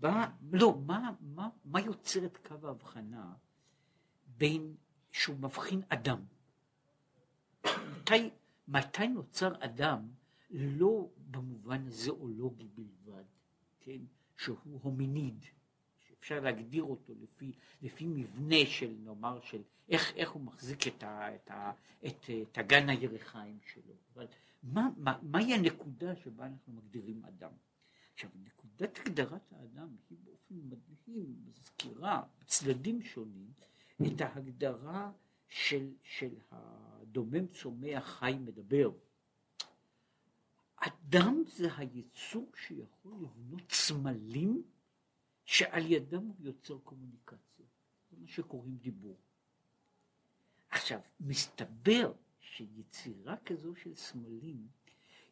בא, 0.00 0.26
לא, 0.52 0.78
מה, 0.86 1.10
מה, 1.20 1.48
מה 1.64 1.80
יוצר 1.80 2.24
את 2.24 2.36
קו 2.36 2.66
ההבחנה 2.66 3.32
בין 4.36 4.74
שהוא 5.12 5.36
מבחין 5.36 5.82
אדם? 5.88 6.24
מתי, 7.64 8.30
מתי 8.68 9.08
נוצר 9.08 9.52
אדם 9.64 10.08
לא 10.50 11.08
במובן 11.30 11.86
הזואולוגי 11.86 12.68
בלבד, 12.74 13.24
כן, 13.80 14.00
שהוא 14.36 14.80
הומיניד, 14.82 15.44
שאפשר 16.24 16.40
להגדיר 16.40 16.82
אותו 16.82 17.12
לפי, 17.22 17.52
לפי 17.82 18.06
מבנה 18.06 18.66
של, 18.66 18.94
נאמר, 19.04 19.40
של 19.40 19.62
איך, 19.88 20.12
איך 20.16 20.30
הוא 20.30 20.42
מחזיק 20.42 20.86
את, 20.86 21.02
ה, 21.02 21.34
את, 21.34 21.50
ה, 21.50 21.72
את, 22.06 22.30
את 22.42 22.58
הגן 22.58 22.88
הירחיים 22.88 23.58
שלו, 23.72 23.94
אבל 24.14 24.26
מה, 24.62 24.88
מה, 24.96 25.18
מהי 25.22 25.54
הנקודה 25.54 26.16
שבה 26.16 26.46
אנחנו 26.46 26.72
מגדירים 26.72 27.24
אדם? 27.24 27.50
עכשיו, 28.14 28.30
נקודת 28.44 28.98
הגדרת 28.98 29.52
האדם 29.52 29.88
היא 30.10 30.18
באופן 30.24 30.54
מדהים, 30.54 31.36
מזכירה 31.46 32.22
בצדדים 32.40 33.02
שונים 33.02 33.52
את 34.06 34.20
ההגדרה 34.20 35.10
של, 35.48 35.90
של 36.02 36.34
הדומם 36.50 37.46
צומח 37.46 38.04
חי 38.04 38.36
מדבר. 38.40 38.90
אדם 40.76 41.42
זה 41.46 41.68
היצור 41.76 42.52
שיכול 42.56 43.12
לבנות 43.22 43.72
סמלים 43.72 44.62
שעל 45.44 45.92
ידם 45.92 46.26
הוא 46.26 46.36
יוצר 46.40 46.78
קומוניקציה. 46.78 47.66
זה 48.10 48.16
מה 48.20 48.28
שקוראים 48.28 48.76
דיבור. 48.76 49.16
עכשיו, 50.70 51.00
מסתבר 51.20 52.12
שיצירה 52.40 53.36
כזו 53.44 53.74
של 53.74 53.94
סמלים 53.94 54.68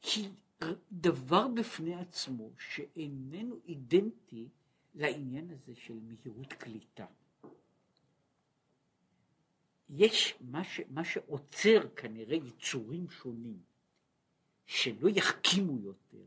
היא 0.02 0.30
דבר 0.92 1.48
בפני 1.48 1.94
עצמו 1.94 2.50
שאיננו 2.58 3.60
אידנטי 3.64 4.48
לעניין 4.94 5.50
הזה 5.50 5.74
של 5.74 5.94
מהירות 6.00 6.52
קליטה. 6.52 7.06
יש 9.90 10.34
מה, 10.40 10.64
ש, 10.64 10.80
מה 10.90 11.04
שעוצר 11.04 11.88
כנראה 11.96 12.36
יצורים 12.36 13.10
שונים 13.10 13.62
שלא 14.66 15.08
יחכימו 15.08 15.78
יותר, 15.78 16.24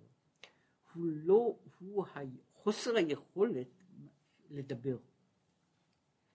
הוא 0.94 1.06
לא, 1.06 1.56
הוא 1.80 2.06
חוסר 2.66 2.96
היכולת 2.96 3.68
לדבר. 4.50 4.98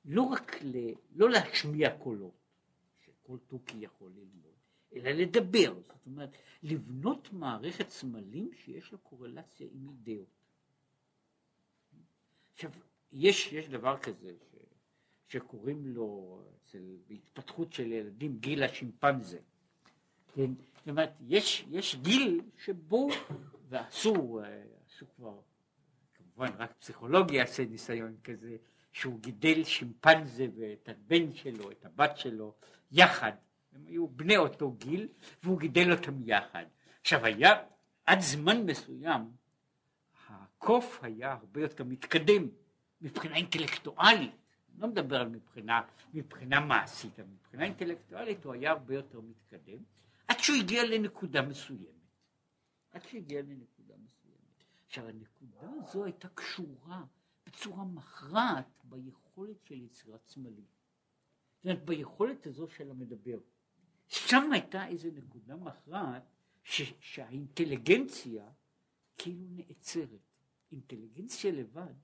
לא 0.05 0.23
רק 0.23 0.63
ל, 0.63 0.77
לא 1.15 1.31
להשמיע 1.31 1.99
קולות, 1.99 2.35
שכל 3.05 3.39
תוכי 3.47 3.79
יכול 3.79 4.13
ללמוד, 4.13 4.55
אלא 4.95 5.11
לדבר. 5.11 5.75
זאת 5.75 6.07
אומרת, 6.07 6.31
לבנות 6.63 7.33
מערכת 7.33 7.89
סמלים 7.89 8.51
שיש 8.55 8.93
לה 8.93 8.99
קורלציה 8.99 9.67
עם 9.73 9.89
אידאות. 9.89 10.29
עכשיו, 12.53 12.71
יש, 13.13 13.53
יש 13.53 13.69
דבר 13.69 13.99
כזה 13.99 14.35
ש, 14.51 14.57
שקוראים 15.29 15.87
לו 15.87 16.41
אצל, 16.57 16.97
בהתפתחות 17.09 17.73
של 17.73 17.93
ילדים 17.93 18.39
גיל 18.39 18.63
השימפנזה. 18.63 19.39
כן? 20.35 20.51
זאת 20.79 20.89
אומרת, 20.89 21.13
יש, 21.21 21.67
יש 21.71 21.97
גיל 21.97 22.41
שבו, 22.65 23.09
ועשו, 23.69 24.41
אה, 24.41 24.63
עשו 24.87 25.07
כבר, 25.17 25.41
כמובן 26.41 26.63
רק 26.63 26.73
פסיכולוגיה 26.79 27.43
עשה 27.43 27.65
ניסיון 27.65 28.17
כזה, 28.25 28.57
שהוא 28.93 29.21
גידל 29.21 29.65
שימפנזה 29.65 30.47
ואת 30.57 30.89
הבן 30.89 31.33
שלו, 31.33 31.71
את 31.71 31.87
הבת 31.87 32.17
שלו, 32.17 32.55
יחד. 32.93 33.33
הם 33.73 33.87
היו 33.87 34.09
בני 34.09 34.37
אותו 34.37 34.73
גיל, 34.73 35.09
והוא 35.43 35.61
גידל 35.61 35.93
אותם 35.93 36.29
יחד. 36.29 36.65
עכשיו 37.01 37.25
היה, 37.25 37.63
עד 38.07 38.21
זמן 38.21 38.67
מסוים, 38.67 39.31
הקוף 40.29 40.99
היה 41.03 41.33
הרבה 41.33 41.61
יותר 41.61 41.85
מתקדם 41.85 42.49
מבחינה 43.01 43.37
אינטלקטואלית. 43.37 44.31
לא 44.79 44.89
מדבר 44.89 45.21
על 45.21 45.29
מבחינה, 45.29 45.81
מבחינה 46.15 46.61
מעשית, 46.61 47.21
אבל 47.21 47.29
מבחינה 47.29 47.65
אינטלקטואלית 47.65 48.45
הוא 48.45 48.53
היה 48.53 48.71
הרבה 48.71 48.95
יותר 48.95 49.21
מתקדם, 49.21 49.79
עד 50.29 50.39
שהוא 50.39 50.57
הגיע 50.57 50.85
לנקודה 50.85 51.43
מסוימת. 51.43 52.01
עד 52.93 53.03
שהגיע 53.03 53.41
לנקודה 53.41 53.59
מסוימת. 53.59 53.80
עכשיו 54.91 55.09
הנקודה 55.09 55.71
הזו 55.83 56.05
הייתה 56.05 56.29
קשורה 56.29 57.05
בצורה 57.47 57.85
מכרעת 57.85 58.85
ביכולת 58.85 59.65
של 59.65 59.83
יצירת 59.83 60.27
סמלים. 60.27 60.67
זאת 61.57 61.65
אומרת 61.65 61.85
ביכולת 61.85 62.47
הזו 62.47 62.69
של 62.69 62.91
המדבר. 62.91 63.39
שם 64.09 64.53
הייתה 64.53 64.87
איזו 64.87 65.09
נקודה 65.15 65.57
מכרעת 65.57 66.23
שהאינטליגנציה 67.01 68.51
כאילו 69.19 69.47
נעצרת. 69.51 70.21
אינטליגנציה 70.73 71.53
לבד 71.53 71.95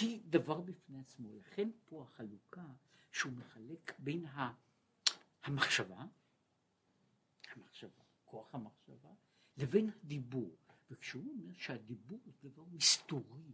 היא 0.00 0.20
דבר 0.24 0.60
בפני 0.60 1.00
עצמו. 1.00 1.34
לכן 1.34 1.70
פה 1.84 2.02
החלוקה 2.02 2.66
שהוא 3.12 3.32
מחלק 3.32 3.92
בין 3.98 4.24
המחשבה, 5.42 6.04
המחשבה, 7.52 8.02
כוח 8.24 8.54
המחשבה, 8.54 9.10
לבין 9.56 9.90
הדיבור. 9.90 10.59
וכשהוא 10.90 11.24
אומר 11.30 11.52
שהדיבור 11.52 12.20
זה 12.26 12.48
דבר 12.48 12.64
מסתורי, 12.72 13.52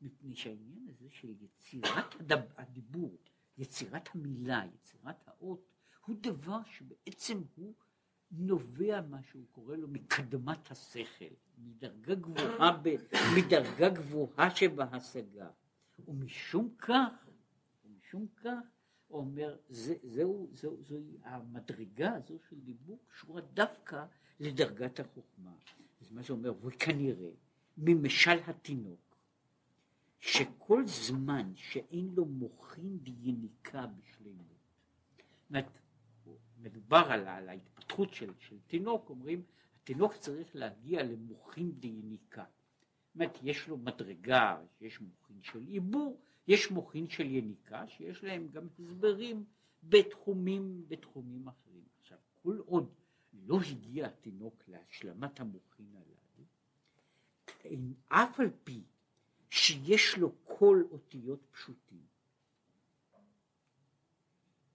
מפני 0.00 0.36
שהעניין 0.36 0.88
הזה 0.88 1.06
של 1.10 1.34
יצירת 1.40 2.14
הדב, 2.20 2.40
הדיבור, 2.56 3.18
יצירת 3.58 4.08
המילה, 4.14 4.62
יצירת 4.74 5.28
האות, 5.28 5.66
הוא 6.06 6.16
דבר 6.20 6.58
שבעצם 6.64 7.42
הוא 7.54 7.74
נובע 8.30 9.00
מה 9.00 9.22
שהוא 9.22 9.46
קורא 9.50 9.76
לו 9.76 9.88
מקדמת 9.88 10.70
השכל, 10.70 11.34
מדרגה 11.58 12.14
גבוהה, 12.14 12.80
ב, 12.82 12.88
מדרגה 13.36 13.88
גבוהה 13.88 14.56
שבהשגה. 14.56 15.50
ומשום 15.98 16.74
כך, 16.78 17.28
ומשום 17.84 18.26
כך, 18.36 18.64
הוא 19.06 19.20
אומר, 19.20 19.56
זה, 19.68 19.94
זהו, 20.02 20.50
זהו, 20.52 20.82
זוהי 20.82 21.18
המדרגה 21.22 22.14
הזו 22.14 22.38
של 22.48 22.60
דיבור 22.60 22.98
קשורה 23.08 23.40
דווקא 23.40 24.04
לדרגת 24.40 25.00
החוכמה. 25.00 25.52
זה 26.12 26.16
מה 26.16 26.22
שאומר, 26.22 26.52
וכנראה 26.62 27.30
ממשל 27.76 28.38
התינוק, 28.46 29.16
שכל 30.20 30.86
זמן 30.86 31.52
שאין 31.54 32.08
לו 32.14 32.24
מוחין 32.24 32.98
דייניקה 32.98 33.86
בשלמות, 33.86 34.46
זאת 36.24 36.38
מדובר 36.58 37.04
על, 37.08 37.28
על 37.28 37.48
ההתפתחות 37.48 38.14
של, 38.14 38.32
של 38.38 38.56
תינוק, 38.66 39.10
אומרים, 39.10 39.42
התינוק 39.82 40.16
צריך 40.16 40.56
להגיע 40.56 41.02
למוחין 41.02 41.72
דייניקה. 41.72 42.44
זאת 42.44 43.14
אומרת, 43.14 43.38
יש 43.42 43.68
לו 43.68 43.76
מדרגה, 43.78 44.62
יש 44.80 45.00
מוחין 45.00 45.42
של 45.42 45.66
עיבור, 45.66 46.20
יש 46.48 46.70
מוחין 46.70 47.08
של 47.08 47.26
יניקה, 47.26 47.88
שיש 47.88 48.24
להם 48.24 48.48
גם 48.48 48.66
הסברים 48.78 49.44
בתחומים, 49.82 50.84
בתחומים 50.88 51.48
אחרים. 51.48 51.84
עכשיו, 52.00 52.18
כל 52.42 52.58
עוד 52.66 52.88
לא 53.32 53.60
הגיע 53.60 54.06
התינוק 54.06 54.62
להשלמת 54.68 55.40
המוחין 55.40 55.96
הללו, 55.96 56.44
אף 58.08 58.40
על 58.40 58.50
פי 58.64 58.82
שיש 59.50 60.18
לו 60.18 60.32
כל 60.44 60.82
אותיות 60.90 61.46
פשוטים, 61.50 62.06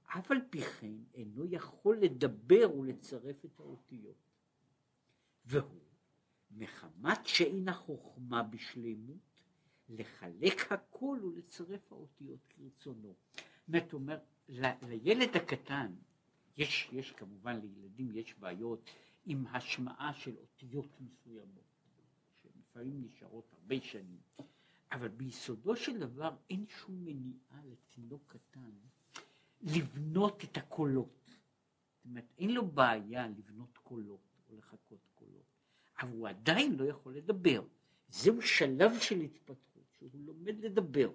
אף 0.05 0.31
על 0.31 0.37
פי 0.49 0.61
כן 0.61 0.93
אינו 1.13 1.45
יכול 1.45 1.97
לדבר 1.97 2.75
ולצרף 2.77 3.45
את 3.45 3.59
האותיות. 3.59 4.15
והוא, 5.45 5.81
מחמת 6.51 7.25
שאין 7.25 7.69
החוכמה 7.69 8.43
בשלמות, 8.43 9.41
לחלק 9.89 10.71
הכל 10.71 11.19
ולצרף 11.23 11.91
האותיות 11.91 12.39
כרצונו. 12.49 13.13
זאת 13.67 13.93
אומרת, 13.93 14.21
לילד 14.81 15.35
הקטן, 15.35 15.95
יש, 16.57 16.89
יש 16.91 17.11
כמובן 17.11 17.59
לילדים 17.59 18.15
יש 18.15 18.35
בעיות 18.39 18.89
עם 19.25 19.47
השמעה 19.47 20.13
של 20.13 20.35
אותיות 20.37 21.01
מסוימות, 21.01 21.63
שלפעמים 22.41 23.01
נשארות 23.05 23.53
הרבה 23.53 23.81
שנים, 23.81 24.21
אבל 24.91 25.07
ביסודו 25.07 25.75
של 25.75 25.99
דבר 25.99 26.35
אין 26.49 26.65
שום 26.67 27.05
מניעה 27.05 27.61
לתינוק 27.65 28.21
קטן 28.27 28.71
לבנות 29.61 30.43
את 30.43 30.57
הקולות. 30.57 31.25
זאת 31.27 32.05
אומרת, 32.05 32.33
אין 32.37 32.53
לו 32.53 32.67
בעיה 32.67 33.27
לבנות 33.27 33.77
קולות 33.77 34.37
או 34.49 34.55
לחכות 34.57 35.07
קולות, 35.15 35.45
אבל 36.01 36.11
הוא 36.11 36.27
עדיין 36.27 36.75
לא 36.75 36.85
יכול 36.85 37.15
לדבר. 37.15 37.63
זהו 38.09 38.41
שלב 38.41 38.91
של 38.99 39.19
התפתחות, 39.21 39.83
שהוא 39.97 40.11
לומד 40.25 40.59
לדבר. 40.59 41.11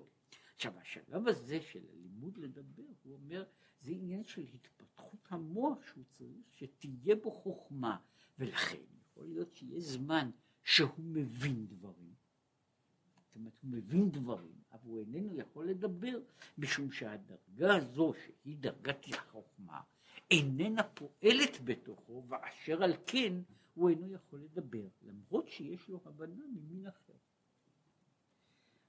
עכשיו, 0.55 0.81
השלב 0.81 1.29
הזה 1.29 1.61
של 1.63 1.81
הלימוד 1.93 2.39
לדבר, 2.39 2.83
הוא 3.03 3.15
אומר, 3.15 3.45
זה 3.83 3.91
עניין 3.91 4.25
של 4.25 4.45
התפתחות 4.55 5.27
המוח 5.29 5.79
שהוא 5.87 6.05
צריך 6.19 6.53
שתהיה 6.53 7.17
בו 7.17 7.31
חוכמה, 7.31 7.97
ולכן 8.39 8.83
יכול 9.01 9.27
להיות 9.27 9.55
שיהיה 9.55 9.81
זמן 9.81 10.31
שהוא 10.65 11.05
מבין 11.05 11.67
דברים. 11.67 12.15
זאת 13.15 13.37
אומרת, 13.37 13.55
הוא 13.63 13.71
מבין 13.71 14.11
דברים, 14.11 14.63
אבל 14.73 14.81
הוא 14.85 15.01
איננו 15.01 15.35
יכול 15.35 15.69
לדבר, 15.69 16.19
משום 16.59 16.93
שהדרגה 16.93 17.77
הזו, 17.77 18.13
שהיא 18.25 18.57
דרגת 18.57 19.07
החוכמה, 19.15 19.81
איננה 20.31 20.83
פועלת 20.83 21.65
בתוכו, 21.65 22.25
ואשר 22.29 22.83
על 22.83 22.93
כן 23.07 23.33
הוא 23.75 23.91
אינו 23.91 24.13
יכול 24.13 24.41
לדבר, 24.41 24.89
למרות 25.03 25.49
שיש 25.49 25.89
לו 25.89 26.01
הבנה 26.05 26.45
ממין 26.47 26.87
אחר. 26.87 27.13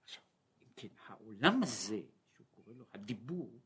עכשיו, 0.04 0.24
אם 0.62 0.68
כן, 0.76 0.88
העולם 1.08 1.64
הזה, 1.64 2.02
שהוא 2.36 2.48
קורא 2.56 2.76
לו 2.76 2.86
הדיבור, 2.94 3.60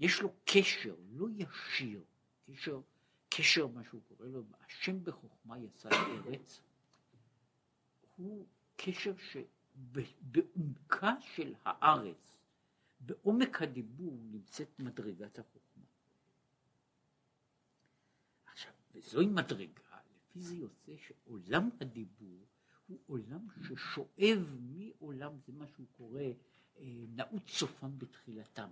יש 0.00 0.22
לו 0.22 0.32
קשר 0.44 0.94
לא 1.10 1.26
ישיר, 1.36 2.04
קשר, 2.46 2.80
קשר 3.28 3.66
מה 3.66 3.84
שהוא 3.84 4.00
קורא 4.08 4.26
לו, 4.28 4.42
השם 4.66 5.04
בחוכמה 5.04 5.58
יצא 5.58 5.88
לארץ, 5.88 6.60
הוא 8.16 8.46
קשר 8.76 9.12
שבעומקה 9.16 11.14
של 11.20 11.54
הארץ, 11.64 12.36
בעומק 13.00 13.62
הדיבור 13.62 14.18
נמצאת 14.22 14.78
מדרגת 14.78 15.38
החוכמה. 15.38 15.84
עכשיו, 18.46 18.72
וזוהי 18.94 19.26
מדרגה, 19.26 19.98
לפי 20.14 20.40
זה 20.40 20.54
יוצא 20.56 20.92
שעולם 20.96 21.70
הדיבור 21.80 22.46
הוא 22.86 22.98
עולם 23.06 23.46
ששואב 23.62 24.58
מעולם, 24.60 25.32
זה 25.46 25.52
מה 25.52 25.66
שהוא 25.66 25.86
קורא, 25.96 26.20
אה, 26.20 27.04
נעוץ 27.14 27.48
סופם 27.48 27.98
בתחילתם. 27.98 28.68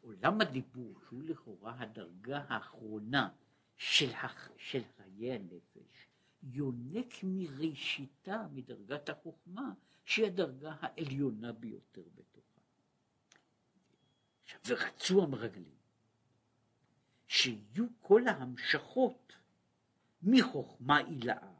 עולם 0.00 0.40
הדיבור, 0.40 1.00
שהוא 1.08 1.22
לכאורה 1.22 1.80
הדרגה 1.80 2.44
האחרונה 2.48 3.28
של, 3.76 4.10
הח... 4.10 4.50
של 4.56 4.82
חיי 4.96 5.32
הנפש, 5.32 6.06
יונק 6.42 7.14
מראשיתה, 7.22 8.46
מדרגת 8.52 9.08
החוכמה, 9.08 9.72
שהיא 10.04 10.26
הדרגה 10.26 10.74
העליונה 10.80 11.52
ביותר 11.52 12.02
בתוכה. 12.14 12.60
ורצו 14.66 15.22
המרגלים 15.22 15.78
שיהיו 17.26 17.86
כל 18.00 18.28
ההמשכות 18.28 19.32
מחוכמה 20.22 20.98
עילאה 20.98 21.52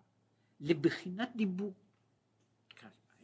לבחינת 0.60 1.30
דיבור. 1.36 1.74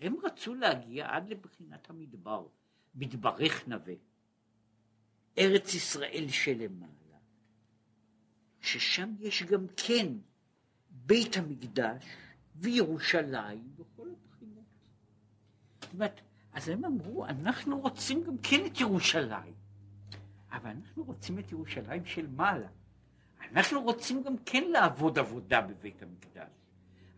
הם 0.01 0.17
רצו 0.23 0.55
להגיע 0.55 1.15
עד 1.17 1.29
לבחינת 1.29 1.91
המדבר, 1.91 2.47
מדברך 2.95 3.69
נווה. 3.69 3.95
ארץ 5.39 5.75
ישראל 5.75 6.27
שלמעלה, 6.29 7.19
ששם 8.61 9.15
יש 9.21 9.43
גם 9.43 9.67
כן 9.77 10.07
בית 10.91 11.37
המקדש 11.37 12.05
וירושלים 12.57 13.75
בכל 13.77 14.09
הבחינות. 14.11 14.65
זאת 15.81 15.93
אומרת, 15.93 16.21
אז 16.53 16.69
הם 16.69 16.85
אמרו, 16.85 17.27
אנחנו 17.27 17.81
רוצים 17.81 18.25
גם 18.25 18.39
כן 18.39 18.67
את 18.67 18.81
ירושלים, 18.81 19.55
אבל 20.53 20.71
אנחנו 20.71 21.05
רוצים 21.05 21.39
את 21.39 21.53
ירושלים 21.53 22.05
של 22.05 22.27
מעלה. 22.27 22.69
אנחנו 23.53 23.83
רוצים 23.83 24.23
גם 24.23 24.37
כן 24.47 24.65
לעבוד 24.71 25.19
עבודה 25.19 25.61
בבית 25.61 26.03
המקדש, 26.03 26.51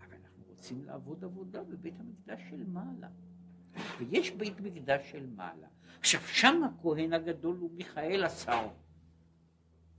אבל 0.00 0.14
אנחנו 0.24 0.44
רוצים 0.48 0.84
לעבוד 0.84 1.24
עבודה 1.24 1.62
בבית 1.62 1.94
המקדש 2.00 2.40
של 2.50 2.64
מעלה. 2.66 3.08
ויש 3.98 4.30
בית 4.30 4.60
מקדש 4.60 5.10
של 5.10 5.26
מעלה. 5.26 5.68
עכשיו 6.00 6.20
שם 6.20 6.62
הכהן 6.64 7.12
הגדול 7.12 7.56
הוא 7.56 7.70
מיכאל 7.70 8.24
השר. 8.24 8.68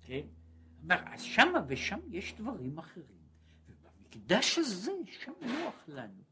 כן? 0.01 0.25
אז 0.89 1.21
שמה 1.21 1.59
ושם 1.67 1.99
יש 2.09 2.33
דברים 2.33 2.77
אחרים. 2.77 3.27
ובמקדש 3.69 4.57
הזה, 4.57 4.91
שם 5.05 5.33
נוח 5.41 5.83
לנו. 5.87 6.23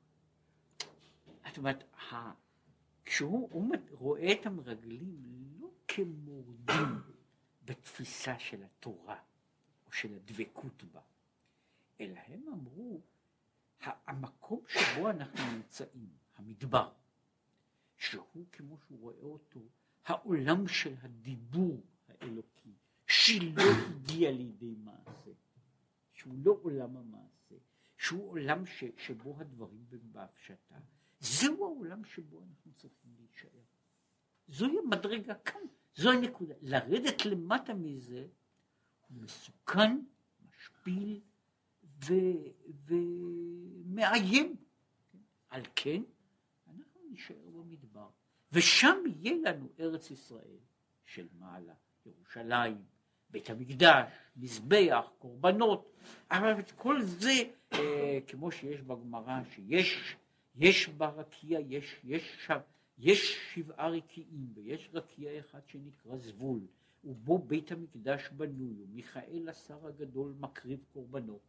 זאת 1.48 1.58
אומרת, 1.58 1.84
כשהוא 3.06 3.50
רואה 3.92 4.32
את 4.32 4.46
המרגלים 4.46 5.16
לא 5.60 5.68
כמורדים 5.88 7.02
בתפיסה 7.66 8.40
של 8.40 8.64
התורה 8.64 9.20
או 9.86 9.92
של 9.92 10.16
הדבקות 10.16 10.84
בה, 10.84 11.02
אלא 12.00 12.20
הם 12.28 12.42
אמרו, 12.54 13.02
המקום 13.82 14.62
שבו 14.68 15.10
אנחנו 15.10 15.52
נמצאים, 15.52 16.10
המדבר, 16.38 16.92
שהוא 17.98 18.46
כמו 18.52 18.78
שהוא 18.78 19.00
רואה 19.00 19.22
אותו, 19.24 19.60
העולם 20.06 20.68
של 20.68 20.94
הדיבור 21.02 21.84
האלוקי, 22.08 22.74
שלא 23.08 23.64
הגיע 23.90 24.32
לידי 24.32 24.76
מעשה, 24.84 25.32
שהוא 26.14 26.34
לא 26.44 26.58
עולם 26.62 26.98
המעשה, 26.98 27.56
שהוא 27.98 28.32
עולם 28.32 28.66
ש, 28.66 28.84
שבו 28.98 29.36
הדברים 29.40 29.86
בהפשטה, 30.12 30.76
זהו 31.20 31.66
העולם 31.66 32.06
שבו 32.06 32.44
אנחנו 32.44 32.72
צריכים 32.78 33.12
להישאר. 33.18 33.62
זוהי 34.48 34.78
המדרגה 34.80 35.36
כאן, 35.36 35.62
זו 35.96 36.12
הנקודה. 36.12 36.56
לרדת 36.62 37.26
למטה 37.26 37.74
מזה 37.74 38.28
מסוכן, 39.10 40.00
משפיל 40.50 41.22
ו, 42.06 42.14
ומאיים. 42.86 44.56
על 45.50 45.62
כן 45.76 46.02
נישאר 47.16 47.50
במדבר, 47.50 48.08
ושם 48.52 48.98
יהיה 49.06 49.36
לנו 49.44 49.68
ארץ 49.80 50.12
ישראל 50.12 50.58
של 51.06 51.28
מעלה, 51.40 51.74
ירושלים, 52.06 52.82
בית 53.30 53.50
המקדש, 53.50 54.12
מזבח, 54.38 55.06
קורבנות, 55.20 55.92
אבל 56.32 56.60
את 56.60 56.72
כל 56.72 57.02
זה, 57.02 57.44
אה, 57.74 58.20
כמו 58.28 58.52
שיש 58.52 58.82
בגמרא, 58.82 59.40
שיש 59.56 60.16
יש 60.56 60.88
ברקיע, 60.88 61.60
יש, 61.60 62.00
יש, 62.04 62.46
שב, 62.46 62.60
יש 62.98 63.38
שבעה 63.54 63.90
רקיעים, 63.90 64.48
ויש 64.54 64.90
רקיע 64.94 65.40
אחד 65.40 65.60
שנקרא 65.68 66.18
זבול, 66.18 66.60
ובו 67.04 67.40
בית 67.40 67.72
המקדש 67.72 68.30
בנוי, 68.30 68.74
ומיכאל 68.84 69.50
השר 69.50 69.88
הגדול 69.88 70.34
מקריב 70.40 70.80
קורבנות. 70.94 71.42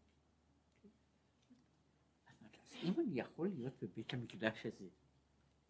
אז 2.28 2.74
אם 2.82 2.92
אני 3.00 3.20
יכול 3.20 3.48
להיות 3.48 3.72
בבית 3.82 4.14
המקדש 4.14 4.66
הזה, 4.66 4.88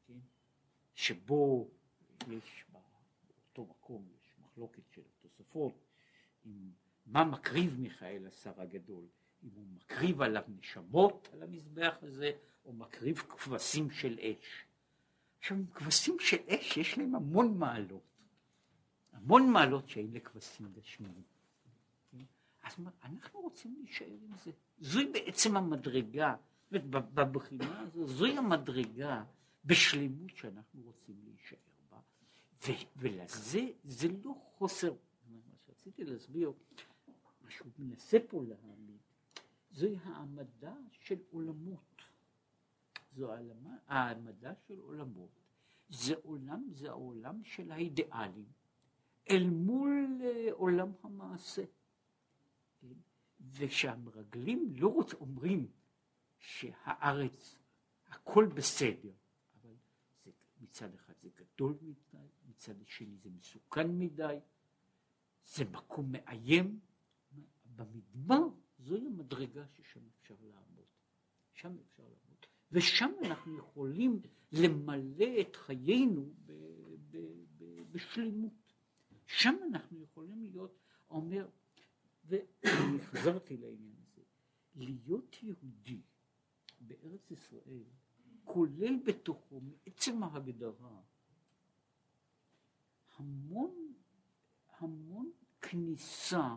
כן? 0.07 0.19
שבו 0.95 1.69
יש 2.31 2.65
באותו 2.73 3.73
מקום, 3.73 4.09
יש 4.19 4.35
מחלוקת 4.41 4.83
של 4.91 5.03
תוספות, 5.21 5.75
עם 6.45 6.71
מה 7.07 7.25
מקריב 7.25 7.81
מיכאל 7.81 8.27
השר 8.27 8.61
הגדול, 8.61 9.05
אם 9.45 9.49
הוא 9.55 9.65
מקריב 9.75 10.23
עליו 10.23 10.43
נשמות 10.59 11.29
על 11.33 11.43
המזבח 11.43 11.97
הזה, 12.03 12.31
או 12.65 12.73
מקריב 12.73 13.19
כבשים 13.19 13.91
של 13.91 14.19
אש. 14.19 14.65
עכשיו, 15.39 15.57
כבשים 15.75 16.17
של 16.21 16.37
אש 16.49 16.77
יש 16.77 16.99
להם 16.99 17.15
המון 17.15 17.59
מעלות, 17.59 18.03
המון 19.13 19.51
מעלות 19.51 19.89
שאין 19.89 20.13
לכבשים 20.13 20.73
גשמיים. 20.73 21.23
כן? 22.11 22.25
אז 22.63 22.77
אנחנו 23.05 23.41
רוצים 23.41 23.75
להישאר 23.79 24.07
עם 24.07 24.37
זה. 24.45 24.51
זוהי 24.79 25.07
בעצם 25.13 25.57
המדרגה, 25.57 26.35
בבחינה 26.73 27.81
הזו, 27.81 28.07
זוהי 28.07 28.39
המדרגה 28.39 29.25
בשלמות 29.67 30.37
שאנחנו 30.37 30.83
רוצים 30.83 31.17
להישאר 31.25 31.59
בה, 31.91 31.99
ולזה 32.97 33.61
זה 33.85 34.09
לא 34.25 34.35
חוסר, 34.59 34.95
מה 35.29 35.57
שרציתי 35.67 36.05
להסביר, 36.05 36.53
מה 37.41 37.51
שהוא 37.51 37.71
מנסה 37.79 38.19
פה 38.29 38.43
להעמיד, 38.45 39.01
זוהי 39.71 39.97
העמדה 40.05 40.75
של 40.91 41.19
עולמות, 41.31 42.03
זו 43.13 43.33
העלמה, 43.33 43.77
העמדה 43.87 44.55
של 44.55 44.79
עולמות, 44.79 45.41
זה 45.89 46.15
עולם, 46.23 46.65
זה 46.73 46.91
העולם 46.91 47.45
של 47.45 47.71
האידיאלים, 47.71 48.47
אל 49.31 49.47
מול 49.51 50.21
אה, 50.25 50.53
עולם 50.53 50.93
המעשה. 51.03 51.65
כן? 52.81 52.95
ושהמרגלים 53.53 54.73
לא 54.77 54.89
רוצ... 54.89 55.15
אומרים 55.15 55.69
שהארץ, 56.39 57.57
הכל 58.09 58.47
בסדר, 58.55 59.11
מצד 60.77 60.95
אחד 60.95 61.15
זה 61.23 61.29
גדול 61.35 61.79
מדי, 61.83 62.27
מצד 62.49 62.75
שני 62.87 63.17
זה 63.17 63.31
מסוכן 63.31 63.99
מדי, 63.99 64.37
זה 65.47 65.65
מקום 65.65 66.13
מאיים. 66.13 66.81
במדבר 67.77 68.49
זוהי 68.79 69.07
המדרגה 69.07 69.67
ששם 69.67 70.01
אפשר 70.09 70.35
לעמוד. 70.41 70.85
שם 71.53 71.77
אפשר 71.79 72.03
לעמוד. 72.03 72.47
ושם 72.73 73.11
אנחנו 73.25 73.59
יכולים 73.59 74.21
למלא 74.53 75.41
את 75.41 75.57
חיינו 75.57 76.33
ב, 76.47 76.53
ב, 77.11 77.17
ב, 77.59 77.83
בשלמות. 77.93 78.73
שם 79.27 79.57
אנחנו 79.71 80.03
יכולים 80.03 80.43
להיות, 80.43 80.79
אומר, 81.11 81.49
ואני 82.25 83.01
חזרתי 83.01 83.57
לעניין 83.57 83.95
הזה, 84.03 84.23
להיות 84.75 85.43
יהודי 85.43 86.01
בארץ 86.81 87.31
ישראל 87.31 87.85
כולל 88.47 88.97
בתוכו 89.05 89.61
מעצם 89.61 90.23
ההגדרה 90.23 91.01
המון 93.17 93.93
המון 94.79 95.31
כניסה 95.61 96.55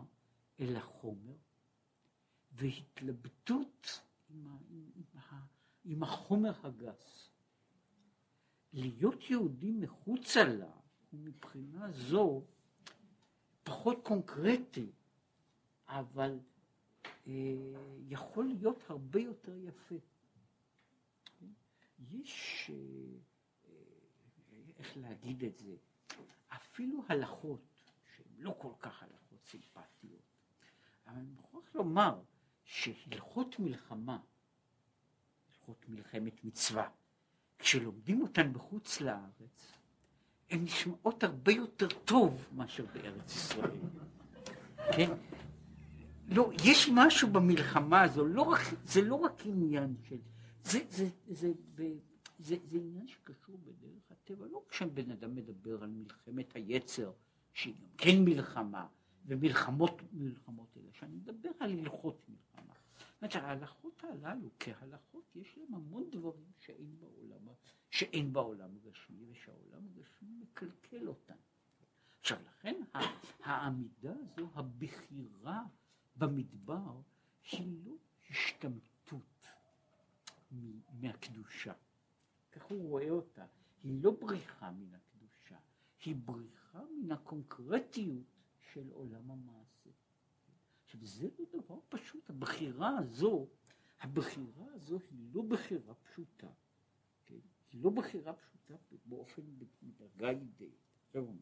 אל 0.60 0.76
החומר 0.76 1.36
והתלבטות 2.52 4.00
עם, 4.30 4.46
עם, 4.70 4.90
עם, 4.96 5.04
עם 5.84 6.02
החומר 6.02 6.52
הגס. 6.62 7.30
להיות 8.72 9.30
יהודי 9.30 9.72
מחוצה 9.72 10.44
לה 10.44 10.72
מבחינה 11.12 11.92
זו 11.92 12.42
פחות 13.62 13.98
קונקרטי, 14.02 14.90
אבל 15.88 16.38
אה, 17.26 17.32
יכול 18.08 18.44
להיות 18.44 18.84
הרבה 18.88 19.20
יותר 19.20 19.56
יפה. 19.56 19.94
יש, 22.08 22.70
אה, 22.70 22.76
אה, 23.68 23.72
איך 24.78 24.96
להגיד 24.96 25.44
את 25.44 25.58
זה, 25.58 25.74
אפילו 26.48 27.04
הלכות 27.08 27.60
שהן 28.16 28.26
לא 28.38 28.54
כל 28.58 28.72
כך 28.80 29.02
הלכות 29.02 29.44
סימפטיות, 29.44 30.22
אבל 31.06 31.16
אני 31.16 31.30
מוכרח 31.30 31.74
לומר 31.74 32.20
שהלכות 32.64 33.58
מלחמה, 33.58 34.18
הלכות 35.48 35.84
מלחמת 35.88 36.44
מצווה, 36.44 36.88
כשלומדים 37.58 38.22
אותן 38.22 38.52
בחוץ 38.52 39.00
לארץ, 39.00 39.72
הן 40.50 40.64
נשמעות 40.64 41.24
הרבה 41.24 41.52
יותר 41.52 41.88
טוב 42.04 42.48
מאשר 42.52 42.84
בארץ 42.92 43.36
ישראל. 43.36 43.78
כן? 44.96 45.10
לא, 46.28 46.50
יש 46.64 46.88
משהו 46.94 47.28
במלחמה 47.28 48.02
הזו, 48.02 48.26
לא 48.26 48.42
רק, 48.42 48.60
זה 48.84 49.02
לא 49.02 49.14
רק 49.14 49.42
עניין 49.44 49.96
של... 50.08 50.16
זה, 50.64 50.78
זה, 50.90 51.08
זה, 51.28 51.52
זה, 51.76 51.92
זה, 52.38 52.56
זה 52.64 52.76
עניין 52.76 53.08
שקשור 53.08 53.58
בדרך 53.58 54.10
הטבע, 54.10 54.46
לא 54.46 54.64
כשבן 54.68 55.10
אדם 55.10 55.34
מדבר 55.34 55.82
על 55.82 55.90
מלחמת 55.90 56.56
היצר, 56.56 57.12
שהיא 57.54 57.74
גם 57.74 57.88
כן 57.98 58.24
מלחמה, 58.24 58.86
ומלחמות 59.26 60.02
מלחמות 60.12 60.76
אלה, 60.76 60.92
שאני 60.92 61.16
מדבר 61.16 61.50
על 61.60 61.78
הלכות 61.78 62.28
מלחמה. 62.28 62.74
זאת 62.98 63.22
אומרת, 63.22 63.34
ההלכות 63.36 64.04
הללו 64.04 64.50
כהלכות 64.60 65.36
יש 65.36 65.58
להם 65.58 65.74
המון 65.74 66.10
דברים 66.10 66.52
שאין 66.58 66.96
בעולם, 66.98 67.48
שאין 67.90 68.32
בעולם 68.32 68.70
הגשמי, 68.76 69.24
ושהעולם 69.30 69.82
הגשמי 69.86 70.28
מקלקל 70.40 71.08
אותם. 71.08 71.34
עכשיו 72.20 72.38
לכן 72.46 72.74
העמידה 73.42 74.12
הזו, 74.12 74.48
הבחירה 74.54 75.62
במדבר, 76.16 77.00
היא 77.52 77.84
לא 77.84 77.94
השתמטות 78.30 78.89
מהקדושה. 80.92 81.72
כך 82.52 82.62
הוא 82.62 82.88
רואה 82.88 83.10
אותה. 83.10 83.46
היא 83.82 84.02
לא 84.02 84.10
בריחה 84.10 84.70
מן 84.70 84.94
הקדושה, 84.94 85.56
היא 86.04 86.16
בריחה 86.24 86.82
מן 86.84 87.12
הקונקרטיות 87.12 88.24
של 88.72 88.90
עולם 88.92 89.30
המעשה. 89.30 89.90
עכשיו 90.84 91.06
זה 91.06 91.28
לא 91.38 91.44
דבר 91.52 91.78
פשוט, 91.88 92.30
הבחירה 92.30 92.98
הזו, 92.98 93.46
הבחירה 94.00 94.66
הזו 94.74 94.98
היא 95.10 95.28
לא 95.32 95.42
בחירה 95.42 95.94
פשוטה, 95.94 96.50
כן? 97.26 97.38
היא 97.72 97.84
לא 97.84 97.90
בחירה 97.90 98.32
פשוטה 98.32 98.74
באופן, 99.04 99.42
בדרגה 99.82 100.30
אידאית. 100.30 100.74
עכשיו 101.06 101.22
הוא. 101.22 101.36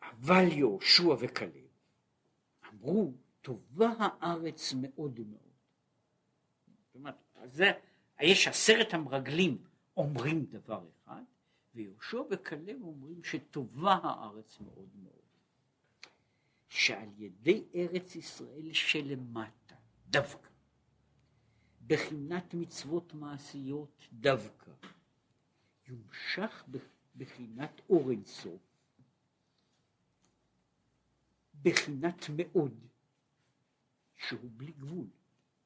אבל 0.00 0.44
יהושע 0.52 1.14
וכלב 1.20 1.66
אמרו, 2.72 3.12
טובה 3.46 3.92
הארץ 3.98 4.72
מאוד 4.72 5.20
מאוד. 5.20 5.52
אומרת, 6.94 7.14
זה, 7.44 7.64
יש 8.20 8.48
עשרת 8.48 8.94
המרגלים 8.94 9.64
אומרים 9.96 10.46
דבר 10.46 10.84
אחד, 10.96 11.22
ויהושע 11.74 12.22
וכלב 12.30 12.82
אומרים 12.82 13.24
שטובה 13.24 13.98
הארץ 14.02 14.60
מאוד 14.60 14.88
מאוד. 15.02 15.12
שעל 16.68 17.08
ידי 17.18 17.64
ארץ 17.74 18.16
ישראל 18.16 18.72
שלמטה, 18.72 19.74
דווקא, 20.08 20.48
בחינת 21.86 22.54
מצוות 22.54 23.14
מעשיות 23.14 24.08
דווקא, 24.12 24.70
יומשך 25.88 26.64
בחינת 27.16 27.80
אור 27.90 28.10
אינסוף, 28.10 28.62
בחינת 31.62 32.24
מאוד, 32.36 32.86
שהוא 34.16 34.50
בלי 34.56 34.72
גבול. 34.72 35.06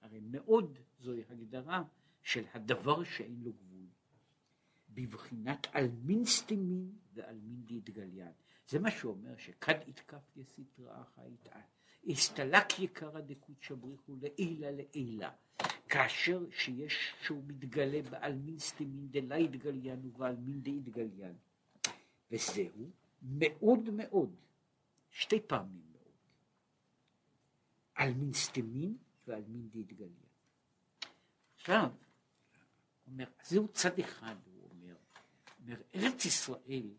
הרי 0.00 0.20
מאוד 0.20 0.78
זוהי 0.98 1.22
הגדרה 1.30 1.82
של 2.22 2.44
הדבר 2.54 3.04
שאין 3.04 3.40
לו 3.42 3.52
גבול. 3.52 3.86
בבחינת 4.88 5.66
עלמין 5.72 6.24
סתימין 6.24 6.92
ועלמין 7.14 7.62
דאתגליין. 7.66 8.32
זה 8.68 8.78
מה 8.78 8.90
שהוא 8.90 9.12
אומר, 9.12 9.36
שכד 9.36 9.74
אתכפיא 9.86 10.36
סטרא 10.36 11.02
אחרא. 11.26 11.60
אסתלק 12.08 12.78
יקרא 12.78 13.20
דקודשא 13.20 13.62
בריך 13.62 13.96
הוא 13.96 14.16
לעילא 14.16 14.70
לעילא. 14.70 15.30
כאשר 15.88 16.50
שיש, 16.50 17.14
שהוא 17.22 17.42
מתגלה 17.46 18.02
בעלמין 18.10 18.58
סתימין 18.58 19.08
דלא 19.10 19.38
אתגליין 19.38 20.00
ובעלמין 20.06 20.62
דאתגליין. 20.62 21.34
וזהו 22.30 22.90
מאוד 23.22 23.90
מאוד, 23.90 24.34
שתי 25.10 25.40
פעמים 25.40 25.89
מאוד. 28.00 28.08
עלמין 28.08 28.32
סתימין 28.32 28.96
ועלמין 29.26 29.68
דתגליין. 29.70 30.12
עכשיו, 31.56 31.90
אומר, 33.06 33.24
זהו 33.44 33.68
צד 33.68 33.98
אחד, 33.98 34.36
הוא 34.44 34.70
אומר, 34.70 34.96
אומר 35.60 35.76
ארץ 35.94 36.24
ישראל 36.24 36.90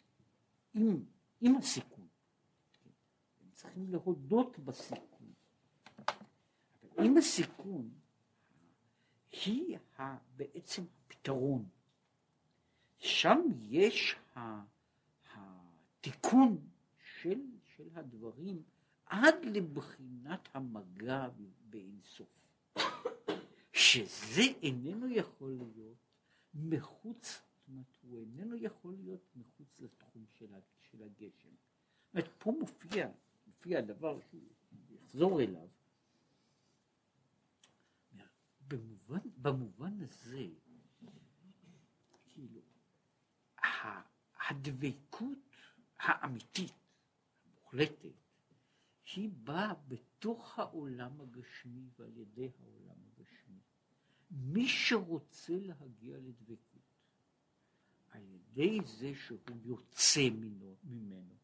עם, 0.73 1.03
עם 1.41 1.55
הסיכון, 1.55 2.07
הם 3.41 3.51
צריכים 3.53 3.91
להודות 3.91 4.59
בסיכון, 4.59 5.33
אבל 6.83 7.05
עם 7.05 7.17
הסיכון 7.17 7.89
היא 9.31 9.77
בעצם 10.35 10.83
הפתרון, 11.05 11.65
שם 12.97 13.39
יש 13.59 14.15
התיקון 15.25 16.67
של, 17.21 17.39
של 17.75 17.89
הדברים 17.95 18.63
עד 19.11 19.45
לבחינת 19.45 20.49
המגע 20.53 21.27
באינסוף. 21.69 22.27
שזה 23.73 24.41
איננו 24.61 25.09
יכול 25.09 25.51
להיות 25.51 25.97
מחוץ, 26.53 27.41
זאת 27.57 27.67
אומרת, 27.67 27.97
הוא 28.01 28.19
איננו 28.19 28.55
יכול 28.55 28.93
להיות 28.93 29.35
מחוץ 29.35 29.79
לתחום 29.79 30.25
של, 30.33 30.47
של 30.81 31.03
הגשם. 31.03 31.49
זאת 31.49 32.13
אומרת, 32.13 32.29
פה 32.37 32.51
מופיע, 32.59 33.07
מופיע 33.47 33.81
דבר 33.81 34.19
שהוא 34.29 34.41
יחזור 34.89 35.41
אליו. 35.41 35.67
במובן, 38.67 39.19
במובן 39.37 39.93
הזה, 40.01 40.47
כאילו, 42.25 42.61
הדבקות 44.49 45.37
האמיתית, 45.99 46.73
המוחלטת, 47.45 48.20
היא 49.15 49.29
באה 49.43 49.73
בתוך 49.87 50.59
העולם 50.59 51.21
הגשמי 51.21 51.89
ועל 51.99 52.17
ידי 52.17 52.49
העולם 52.59 52.95
הגשמי. 53.07 53.59
מי 54.31 54.67
שרוצה 54.67 55.53
להגיע 55.59 56.17
לדבקות 56.17 56.81
על 58.11 58.23
ידי 58.27 58.79
זה 58.85 59.11
שהוא 59.15 59.39
יוצא 59.63 60.29
ממנו, 60.29 60.75
ממנו 60.83 61.35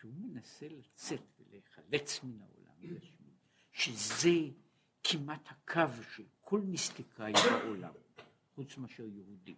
שהוא 0.00 0.12
מנסה 0.14 0.68
לצאת 0.68 1.22
ולהיחלץ 1.38 2.24
מן 2.24 2.40
העולם 2.40 2.74
הגשמי, 2.82 3.32
שזה 3.72 4.30
כמעט 5.04 5.48
הקו 5.48 6.02
של 6.16 6.24
כל 6.40 6.60
מיסטיקאי 6.60 7.32
בעולם, 7.32 7.92
חוץ 8.54 8.76
מאשר 8.76 9.06
יהודי. 9.06 9.56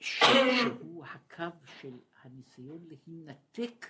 שהוא 0.00 1.04
הקו 1.04 1.58
של 1.80 1.98
הניסיון 2.22 2.84
להינתק, 2.88 3.86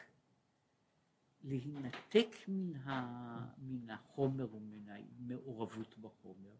להינתק 1.44 2.28
מן, 2.48 2.76
ה, 2.76 3.54
מן 3.58 3.90
החומר 3.90 4.54
ומן 4.54 4.88
המעורבות 4.88 5.98
בחומר, 5.98 6.54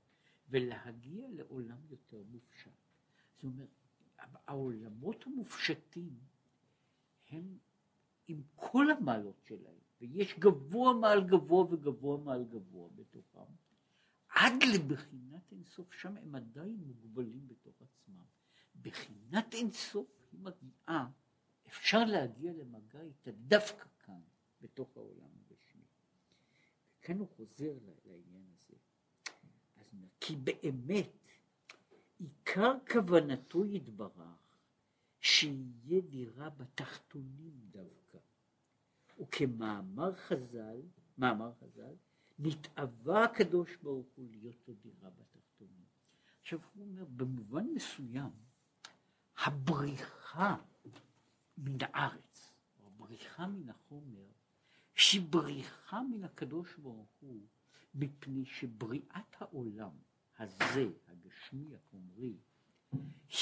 ולהגיע 0.49 1.29
לעולם 1.31 1.79
יותר 1.91 2.23
מופשט. 2.31 2.71
זאת 3.35 3.45
אומרת, 3.45 3.69
העולמות 4.47 5.27
המופשטים 5.27 6.19
הם 7.31 7.59
עם 8.29 8.43
כל 8.57 8.91
המעלות 8.91 9.41
שלהם, 9.45 9.79
ויש 10.01 10.39
גבוה 10.39 10.95
מעל 10.95 11.25
גבוה 11.25 11.65
וגבוה 11.65 12.19
מעל 12.19 12.45
גבוה 12.45 12.89
בתוכם, 12.95 13.53
עד 14.29 14.53
לבחינת 14.75 15.53
אינסוף, 15.53 15.93
שם 15.93 16.17
הם 16.17 16.35
עדיין 16.35 16.77
מוגבלים 16.87 17.49
בתוך 17.49 17.75
עצמם. 17.83 18.25
בחינת 18.83 19.55
אינסוף 19.55 20.07
היא 20.33 20.41
מגיעה, 20.41 21.09
אפשר 21.67 22.05
להגיע 22.05 22.53
למגע 22.53 23.01
איתה 23.01 23.31
דווקא 23.31 23.85
כאן, 24.05 24.21
בתוך 24.61 24.97
העולם 24.97 25.29
הגשמי. 25.41 25.83
וכאן 27.01 27.19
הוא 27.19 27.29
חוזר 27.29 27.73
לעניין 28.05 28.45
הזה. 28.55 28.77
אז 29.77 29.87
כי 30.21 30.37
באמת, 30.37 31.11
עיקר 32.19 32.73
כוונתו 32.93 33.65
יתברך, 33.65 34.49
שיהיה 35.21 36.01
דירה 36.01 36.51
בתחתונים 36.51 37.61
דווקא. 37.71 38.19
וכמאמר 39.21 40.15
חז"ל, 40.15 40.81
מאמר 41.19 41.53
חז"ל, 41.53 41.95
נתאווה 42.39 43.25
הקדוש 43.25 43.77
ברוך 43.77 44.07
הוא 44.15 44.29
להיות 44.31 44.69
לו 44.69 44.75
דירה 44.75 45.11
בתחתונים. 45.11 45.85
עכשיו 46.41 46.59
הוא 46.75 46.85
אומר, 46.85 47.05
במובן 47.05 47.67
מסוים, 47.75 48.31
הבריחה 49.45 50.57
מן 51.59 51.79
הארץ, 51.81 52.53
או 52.81 52.87
הבריחה 52.87 53.47
מן 53.47 53.69
החומר, 53.69 54.27
שהיא 54.95 55.23
בריחה 55.31 56.03
מן 56.03 56.25
הקדוש 56.25 56.77
ברוך 56.77 57.11
הוא, 57.21 57.41
מפני 57.95 58.45
שבריאת 58.45 59.35
העולם 59.41 59.91
הזה, 60.39 60.87
הגשמי, 61.09 61.75
החומרי, 61.75 62.37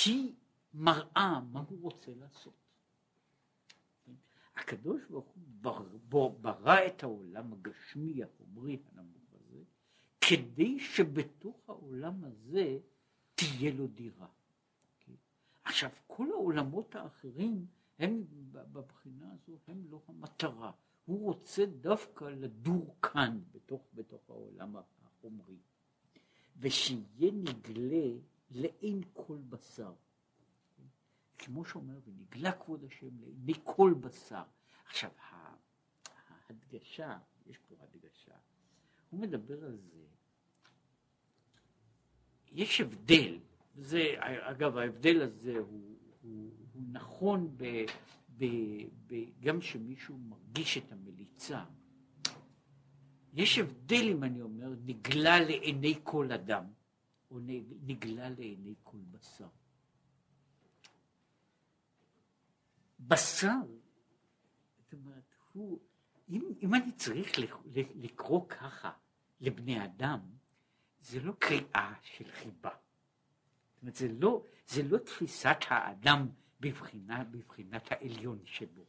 היא 0.04 0.34
מראה 0.74 1.40
מה 1.40 1.60
הוא 1.68 1.82
רוצה 1.82 2.14
לעשות. 2.14 2.54
הקדוש 4.54 5.02
ברוך 5.10 5.26
הוא 5.26 5.42
בר, 6.08 6.28
ברא 6.28 6.86
את 6.86 7.02
העולם 7.02 7.52
הגשמי, 7.52 8.22
החומרי, 8.22 8.78
הנמוך 8.92 9.32
הזה, 9.32 9.62
כדי 10.20 10.80
שבתוך 10.80 11.68
העולם 11.68 12.24
הזה 12.24 12.78
תהיה 13.34 13.72
לו 13.72 13.86
דירה. 13.86 14.26
עכשיו, 15.66 15.90
כל 16.06 16.30
העולמות 16.32 16.94
האחרים, 16.94 17.66
הם 17.98 18.24
בבחינה 18.52 19.32
הזו, 19.32 19.58
הם 19.68 19.84
לא 19.90 20.00
המטרה. 20.08 20.72
הוא 21.04 21.24
רוצה 21.24 21.66
דווקא 21.66 22.24
לדור 22.24 22.96
כאן, 23.02 23.40
בתוך, 23.52 23.82
בתוך 23.94 24.30
העולם 24.30 24.76
החומרי, 24.76 25.58
ושיהיה 26.56 27.32
נגלה 27.32 28.10
לעין 28.50 29.00
כל 29.12 29.38
בשר. 29.48 29.94
כמו 31.38 31.64
שאומר, 31.64 31.98
ונגלה 32.04 32.52
כבוד 32.52 32.84
השם 32.84 33.20
לעיני 33.20 33.54
כל 33.64 33.94
בשר. 34.00 34.44
עכשיו, 34.86 35.10
ההדגשה, 36.48 37.18
יש 37.46 37.58
פה 37.58 37.74
הדגשה, 37.80 38.34
הוא 39.10 39.20
מדבר 39.20 39.64
על 39.64 39.76
זה, 39.76 40.04
יש 42.52 42.80
הבדל 42.80 43.38
זה, 43.76 44.14
אגב, 44.20 44.76
ההבדל 44.76 45.22
הזה 45.22 45.58
הוא, 45.58 45.96
הוא, 46.22 46.50
הוא 46.72 46.82
נכון 46.92 47.56
ב, 47.56 47.84
ב, 48.38 48.44
ב, 49.06 49.14
גם 49.40 49.60
כשמישהו 49.60 50.18
מרגיש 50.18 50.78
את 50.78 50.92
המליצה. 50.92 51.64
יש 53.32 53.58
הבדל, 53.58 54.08
אם 54.10 54.24
אני 54.24 54.42
אומר, 54.42 54.68
נגלה 54.84 55.40
לעיני 55.40 55.94
כל 56.02 56.32
אדם, 56.32 56.64
או 57.30 57.38
נגלה 57.82 58.30
לעיני 58.30 58.74
כל 58.82 58.98
בשר. 59.10 59.48
בשר, 63.00 63.60
זאת 64.78 64.92
אומרת, 64.92 65.24
הוא, 65.52 65.78
אם, 66.28 66.52
אם 66.62 66.74
אני 66.74 66.92
צריך 66.92 67.32
לקרוא 67.94 68.48
ככה 68.48 68.92
לבני 69.40 69.84
אדם, 69.84 70.20
זה 71.00 71.20
לא 71.20 71.32
קריאה 71.38 71.94
של 72.02 72.32
חיבה. 72.32 72.70
אומרת, 73.82 73.94
זה 73.94 74.08
לא, 74.20 74.42
זה 74.66 74.82
לא 74.82 74.98
תפיסת 74.98 75.56
האדם 75.68 76.28
בבחינה, 76.60 77.24
בבחינת 77.24 77.92
העליון 77.92 78.38
שבו, 78.44 78.84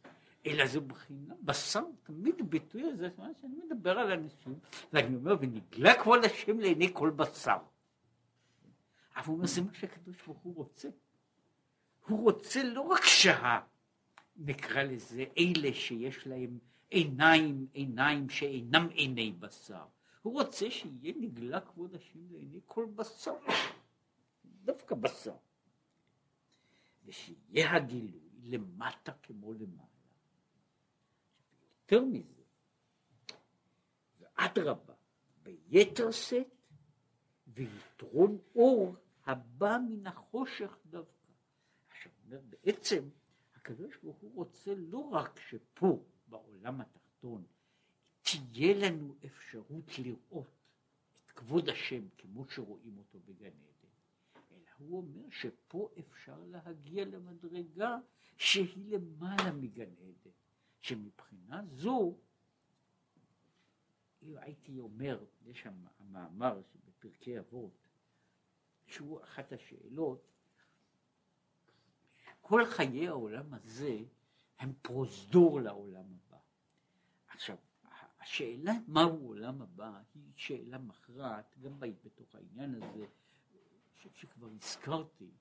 אלא 0.46 0.68
זו 0.68 0.82
בחינה, 0.82 1.34
בשר, 1.42 1.84
תמיד 2.04 2.50
ביטוי 2.50 2.84
הזה, 2.84 3.10
שאני 3.42 3.56
מדבר 3.66 4.00
על 4.00 4.12
אנשים, 4.12 4.60
ואני 4.94 5.16
אומר, 5.16 5.36
ונגלה 5.40 6.04
כבוד 6.04 6.26
השם 6.26 6.60
לעיני 6.60 6.90
כל 6.94 7.10
בשר. 7.10 7.58
אבל 9.16 9.26
הוא 9.28 9.36
אומר, 9.36 9.48
זה 9.48 9.62
מה 9.62 9.74
שהקדוש 9.74 10.16
ברוך 10.26 10.40
הוא 10.40 10.56
רוצה. 10.56 10.90
הוא 12.08 12.24
רוצה 12.24 12.64
לא 12.64 12.82
רק 12.82 13.04
שה... 13.04 13.60
נקרא 14.38 14.84
לזה, 14.84 15.26
אלה 15.38 15.74
שיש 15.74 16.28
להם 16.28 16.60
עיניים, 16.90 17.68
עיניים 17.74 18.30
שאינם 18.30 18.88
עיני 18.92 19.32
בשר. 19.32 19.86
הוא 20.22 20.34
רוצה 20.34 20.72
שיהיה 20.72 21.14
נגלה 21.20 21.62
כבוד 21.62 21.96
השם 21.96 22.20
לעיני 22.32 22.60
כל 22.66 22.86
בשר. 22.96 23.36
דווקא 24.64 24.96
בשר. 24.96 25.36
ושיהיה 27.06 27.76
הגילוי 27.76 28.30
למטה 28.44 29.12
כמו 29.24 29.54
למעלה. 29.54 29.88
יותר 31.82 32.06
מזה, 32.06 32.44
ואדרבה, 34.20 34.94
ביתר 35.44 36.12
שאת 36.12 36.48
ויתרון 37.48 38.38
אור 38.56 38.96
הבא 39.26 39.78
מן 39.90 40.08
החושך 40.08 40.78
דווקא. 40.86 41.32
עכשיו 41.90 42.12
אומר 42.26 42.42
בעצם 42.50 43.10
הקדוש 43.56 43.98
ברוך 44.04 44.18
הוא 44.18 44.36
רוצה 44.36 44.76
לא 44.76 44.98
רק 44.98 45.40
שפה 45.40 46.04
בעולם 46.28 46.82
התחתון 46.82 47.44
תהיה 48.22 48.76
לנו 48.76 49.16
אפשרות 49.26 50.00
לראות 50.00 50.48
את 51.26 51.32
כבוד 51.32 51.70
השם 51.70 52.10
כמו 52.18 52.46
שרואים 52.50 52.98
אותו 52.98 53.20
בגן 53.20 53.46
עדן, 53.46 53.77
הוא 54.78 54.98
אומר 54.98 55.30
שפה 55.30 55.90
אפשר 56.00 56.44
להגיע 56.46 57.06
למדרגה 57.06 57.98
שהיא 58.38 58.98
למעלה 58.98 59.52
מגן 59.52 59.92
עדן, 59.92 60.32
שמבחינה 60.82 61.64
זו, 61.66 62.18
הייתי 64.22 64.80
אומר, 64.80 65.26
יש 65.46 65.62
שם 65.62 65.74
המאמר 66.00 66.62
בפרקי 66.88 67.40
אבות, 67.40 67.88
שהוא 68.86 69.24
אחת 69.24 69.52
השאלות, 69.52 70.28
כל 72.42 72.66
חיי 72.66 73.08
העולם 73.08 73.54
הזה 73.54 74.00
הם 74.60 74.74
פרוזדור 74.82 75.62
לעולם 75.62 76.06
הבא. 76.14 76.38
עכשיו, 77.28 77.58
השאלה 78.20 78.72
מהו 78.88 79.28
עולם 79.28 79.62
הבא 79.62 80.02
היא 80.16 80.32
שאלה 80.36 80.78
מכרעת 80.78 81.56
גם 81.60 81.80
בתוך 81.80 82.36
העניין 82.36 82.84
הזה 82.84 83.06
חושב 83.98 84.10
שכבר 84.14 84.48
הזכרתי 84.48 85.32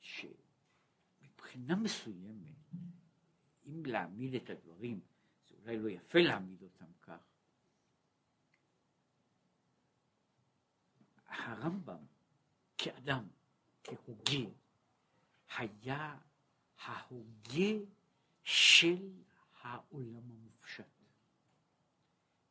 שמבחינה 0.00 1.76
מסוימת, 1.76 2.56
אם 3.66 3.86
להעמיד 3.86 4.34
את 4.34 4.50
הדברים, 4.50 5.00
זה 5.48 5.54
אולי 5.54 5.78
לא 5.78 5.88
יפה 5.88 6.18
להעמיד 6.18 6.62
אותם 6.62 6.92
כך, 7.02 7.20
הרמב"ם 11.26 12.04
כאדם, 12.78 13.28
כהוגה, 13.84 14.50
היה 15.56 16.18
ההוגה 16.78 17.84
של 18.42 19.22
העולם 19.60 20.30
המופשט. 20.30 20.84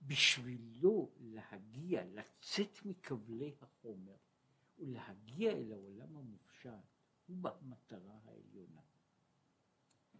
בשבילו 0.02 1.12
להגיע, 1.20 2.04
לצאת 2.06 2.86
מכבלי 2.86 3.56
החומר, 3.62 4.16
ולהגיע 4.80 5.52
אל 5.52 5.72
העולם 5.72 6.18
המופשט 6.18 6.70
הוא 7.28 7.38
המטרה 7.44 8.20
העליונה. 8.26 8.82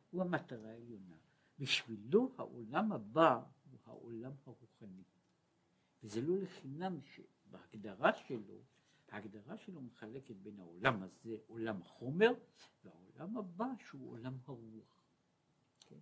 הוא 0.10 0.22
המטרה 0.22 0.70
העליונה. 0.70 1.16
בשבילו 1.60 2.34
העולם 2.38 2.92
הבא 2.92 3.44
הוא 3.72 3.80
העולם 3.86 4.32
הרוחני. 4.46 5.04
וזה 6.04 6.22
לא 6.22 6.38
לחינם 6.38 7.00
שבהגדרה 7.02 8.14
שלו, 8.14 8.64
ההגדרה 9.10 9.58
שלו 9.58 9.82
מחלקת 9.82 10.36
בין 10.36 10.60
העולם 10.60 11.04
הזה, 11.04 11.38
עולם 11.48 11.82
החומר, 11.82 12.32
והעולם 12.84 13.38
הבא 13.38 13.66
שהוא 13.80 14.12
עולם 14.12 14.38
הרוח. 14.46 15.04
כן? 15.80 16.00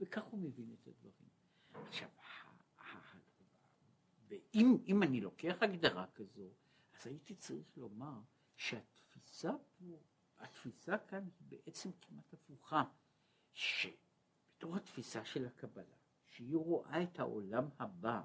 וכך 0.00 0.24
הוא 0.24 0.40
מבין 0.40 0.74
את 0.80 0.86
הדברים. 0.86 1.28
עכשיו, 1.74 2.08
ואם 4.28 5.02
אני 5.02 5.20
לוקח 5.20 5.56
הגדרה 5.62 6.06
כזו, 6.14 6.48
אז 7.00 7.06
הייתי 7.06 7.34
צריך 7.34 7.76
לומר 7.76 8.20
שהתפיסה 8.56 9.50
פה 9.78 9.84
התפיסה 10.40 10.98
כאן 10.98 11.24
היא 11.38 11.58
בעצם 11.58 11.90
כמעט 12.00 12.32
הפוכה, 12.32 12.84
שבתור 13.52 14.76
התפיסה 14.76 15.24
של 15.24 15.46
הקבלה, 15.46 15.84
שהיא 16.26 16.56
רואה 16.56 17.02
את 17.02 17.20
העולם 17.20 17.68
הבא 17.78 18.22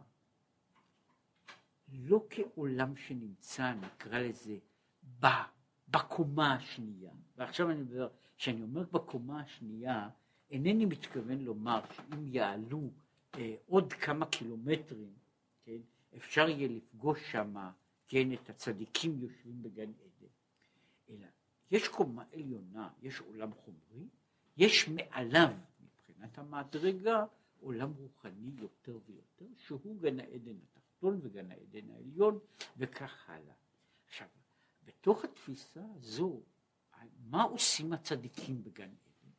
לא 1.94 2.26
כעולם 2.30 2.96
שנמצא, 2.96 3.74
נקרא 3.74 4.20
לזה, 4.20 4.58
ב, 5.20 5.26
בקומה 5.88 6.54
השנייה. 6.54 7.12
ועכשיו 7.38 7.70
אני 7.70 7.82
מדבר, 7.82 8.10
כשאני 8.38 8.62
אומר 8.62 8.84
בקומה 8.92 9.42
השנייה, 9.42 10.10
אינני 10.50 10.86
מתכוון 10.86 11.40
לומר 11.40 11.82
שאם 11.94 12.28
יעלו 12.28 12.90
אה, 13.36 13.56
עוד 13.66 13.94
כמה 13.94 14.26
קילומטרים, 14.26 15.14
כן, 15.64 15.78
אפשר 16.18 16.50
יהיה 16.50 16.68
לפגוש 16.68 17.32
שם, 17.32 17.56
כן, 18.12 18.34
את 18.34 18.50
הצדיקים 18.50 19.20
יושבים 19.20 19.64
בגן 19.64 19.92
עדן. 19.92 20.28
אלא 21.10 21.28
יש 21.72 21.88
קומה 21.88 22.24
עליונה, 22.34 22.90
יש 23.02 23.20
עולם 23.20 23.54
חומרי, 23.54 24.08
יש 24.58 24.88
מעליו, 24.88 25.54
מבחינת 25.80 26.38
המדרגה, 26.38 27.26
עולם 27.60 27.92
רוחני 27.94 28.52
יותר 28.58 29.00
ויותר, 29.06 29.46
שהוא 29.58 30.02
גן 30.02 30.20
העדן 30.20 30.56
התחתון 30.64 31.20
וגן 31.22 31.52
העדן 31.52 31.90
העליון, 31.90 32.40
וכך 32.78 33.30
הלאה. 33.30 33.54
עכשיו, 34.06 34.28
בתוך 34.84 35.24
התפיסה 35.24 35.84
הזו, 35.96 36.42
מה 37.30 37.44
עושים 37.44 37.94
הצדיקים 37.94 38.64
בגן 38.64 38.90
עדן? 38.90 39.32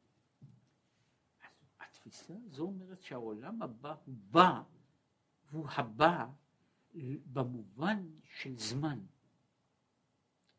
התפיסה 1.81 2.35
הזו 2.47 2.63
אומרת 2.63 3.03
שהעולם 3.03 3.63
הבא 3.63 3.95
הוא 4.05 4.15
בא, 4.31 4.63
הוא 5.51 5.69
הבא 5.69 6.27
במובן 7.33 8.07
של 8.23 8.59
זמן. 8.59 8.99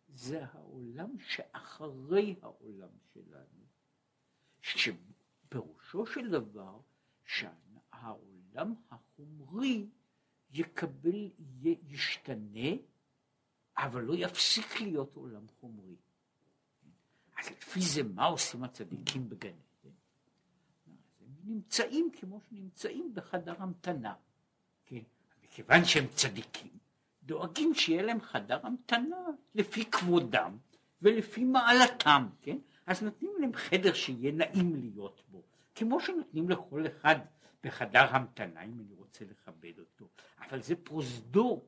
זה 0.08 0.46
העולם 0.46 1.20
שאחרי 1.20 2.36
העולם 2.42 2.90
שלנו, 3.14 3.66
שפירושו 4.62 6.06
של 6.06 6.32
דבר 6.32 6.80
שהעולם 7.26 8.74
החומרי 8.92 9.88
יקבל, 10.52 11.32
ישתנה, 11.88 12.70
אבל 13.78 14.04
לא 14.04 14.14
יפסיק 14.16 14.82
להיות 14.82 15.16
עולם 15.16 15.48
חומרי. 15.60 15.96
אז 17.38 17.52
לפי 17.52 17.82
זה 17.82 18.04
מה 18.04 18.26
עושים 18.26 18.64
הצדיקים 18.64 19.30
בגן 19.30 19.50
עדן? 19.50 19.96
הם 21.20 21.36
נמצאים 21.44 22.12
כמו 22.20 22.42
שנמצאים 22.42 23.14
בחדר 23.14 23.62
המתנה. 23.62 24.16
מכיוון 25.54 25.86
שהם 25.86 26.08
צדיקים, 26.08 26.72
דואגים 27.24 27.74
שיהיה 27.74 28.02
להם 28.02 28.22
חדר 28.22 28.60
המתנה 28.64 29.18
לפי 29.56 29.86
כבודם 29.86 30.58
ולפי 31.02 31.44
מעלתם, 31.44 32.28
כן? 32.42 32.58
אז 32.86 33.04
נותנים 33.04 33.32
להם 33.40 33.54
חדר 33.54 33.94
שיהיה 33.94 34.32
נעים 34.32 34.76
להיות 34.76 35.24
בו, 35.32 35.44
כמו 35.76 36.00
שנותנים 36.00 36.50
לכל 36.50 36.86
אחד 36.88 37.16
בחדר 37.64 38.06
המתנה, 38.10 38.64
אם 38.64 38.80
אני 38.80 38.94
רוצה 38.94 39.26
לכבד 39.26 39.80
אותו, 39.80 40.08
אבל 40.40 40.62
זה 40.62 40.76
פרוזדור, 40.76 41.66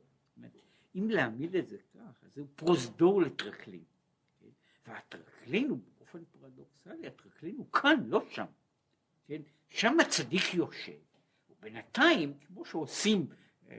אם 0.96 1.10
להעמיד 1.10 1.56
את 1.56 1.68
זה 1.68 1.78
כך, 1.78 2.24
אז 2.24 2.34
זהו 2.36 2.48
פרוזדור 2.56 3.22
לטרקלין, 3.22 3.84
כן? 4.40 4.48
והטרקלין 4.88 5.70
הוא 5.70 5.80
באופן 5.98 6.20
פרדוקסלי, 6.32 7.08
הטרקלין 7.08 7.56
הוא 7.58 7.72
כאן, 7.72 8.04
לא 8.08 8.26
שם, 8.30 8.46
כן? 9.28 9.42
שם 9.70 10.00
הצדיק 10.00 10.54
יושב, 10.54 11.00
ובינתיים, 11.50 12.34
כמו 12.48 12.66
שעושים 12.66 13.28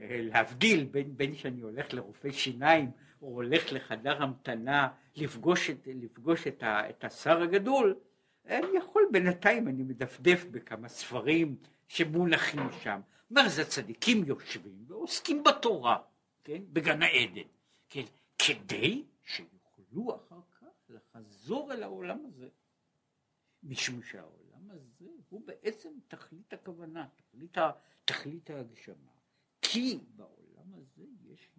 להבדיל 0.01 0.83
בין, 0.83 1.17
בין 1.17 1.35
שאני 1.35 1.61
הולך 1.61 1.93
לרופא 1.93 2.31
שיניים 2.31 2.91
או 3.21 3.27
הולך 3.27 3.71
לחדר 3.71 4.23
המתנה 4.23 4.87
לפגוש 5.15 5.69
את, 5.69 5.87
לפגוש 5.93 6.47
את, 6.47 6.63
ה, 6.63 6.89
את 6.89 7.03
השר 7.03 7.41
הגדול, 7.41 7.95
אני 8.45 8.77
יכול 8.77 9.03
בינתיים, 9.11 9.67
אני 9.67 9.83
מדפדף 9.83 10.45
בכמה 10.51 10.87
ספרים 10.87 11.55
שמונחים 11.87 12.71
שם. 12.83 12.99
אומר, 13.29 13.49
זה 13.49 13.65
צדיקים 13.65 14.23
יושבים 14.25 14.85
ועוסקים 14.87 15.43
בתורה, 15.43 15.97
כן, 16.43 16.61
בגן 16.73 17.01
העדן, 17.01 17.47
כן, 17.89 18.03
כדי 18.37 19.03
שיוכלו 19.23 20.15
אחר 20.15 20.39
כך 20.61 20.67
לחזור 20.89 21.73
אל 21.73 21.83
העולם 21.83 22.25
הזה. 22.25 22.47
משום 23.63 24.01
שהעולם 24.01 24.69
הזה 24.69 25.05
הוא 25.29 25.41
בעצם 25.45 25.89
תכלית 26.07 26.53
הכוונה, 26.53 27.07
תכלית, 27.15 27.57
תכלית 28.05 28.49
ההגשמה. 28.49 29.16
כי 29.71 29.99
בעולם 30.15 30.73
הזה 30.73 31.05
יש, 31.23 31.49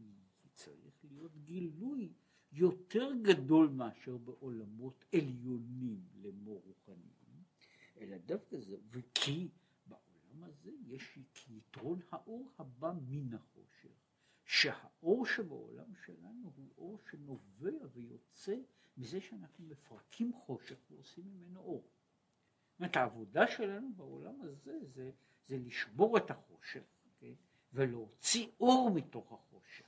צריך 0.54 1.04
להיות 1.04 1.32
גילוי 1.44 2.12
יותר 2.52 3.12
גדול 3.22 3.68
מאשר 3.68 4.16
בעולמות 4.16 5.04
עליונים 5.14 6.00
לאמור 6.14 6.62
רוחניים, 6.66 7.42
אלא 8.00 8.16
דווקא 8.18 8.60
זה, 8.60 8.76
וכי 8.90 9.48
בעולם 9.86 10.44
הזה 10.44 10.70
יש 10.86 11.18
יתרון 11.50 12.00
האור 12.10 12.52
הבא 12.58 12.92
מן 13.08 13.34
החושך, 13.34 13.94
שהאור 14.44 15.26
שבעולם 15.26 15.94
שלנו 16.06 16.52
הוא 16.56 16.72
אור 16.78 16.98
שנובע 17.10 17.86
ויוצא 17.92 18.56
מזה 18.96 19.20
שאנחנו 19.20 19.64
מפרקים 19.66 20.32
חושך 20.32 20.76
ועושים 20.90 21.24
ממנו 21.26 21.60
אור. 21.60 21.82
זאת 22.70 22.80
אומרת 22.80 22.96
העבודה 22.96 23.46
שלנו 23.46 23.92
בעולם 23.96 24.40
הזה 24.40 24.78
זה, 24.86 25.10
זה 25.46 25.58
לשבור 25.58 26.18
את 26.18 26.30
החושך 26.30 26.82
ולהוציא 27.72 28.48
אור 28.60 28.90
מתוך 28.94 29.32
החושך. 29.32 29.86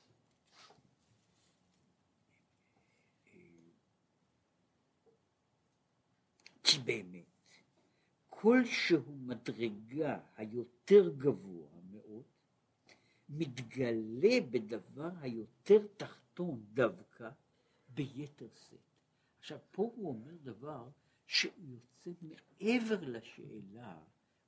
כי 6.63 6.79
באמת, 6.79 7.25
כלשהו 8.29 9.17
מדרגה 9.17 10.21
היותר 10.37 11.15
גבוה 11.19 11.69
מאוד, 11.91 12.23
מתגלה 13.29 14.41
בדבר 14.51 15.11
היותר 15.21 15.87
תחתון 15.97 16.65
דווקא 16.73 17.31
ביתר 17.89 18.49
שאת. 18.55 18.79
עכשיו, 19.39 19.59
פה 19.71 19.83
הוא 19.97 20.09
אומר 20.09 20.37
דבר 20.43 20.89
שהוא 21.27 21.53
יוצא 21.69 22.11
מעבר 22.23 23.01
לשאלה, 23.01 23.99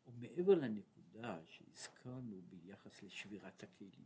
או 0.06 0.12
מעבר 0.12 0.54
לנקודה. 0.54 1.01
הנקודה 1.14 1.38
שהזכרנו 1.46 2.42
ביחס 2.48 3.02
לשבירת 3.02 3.62
הכלים. 3.62 4.04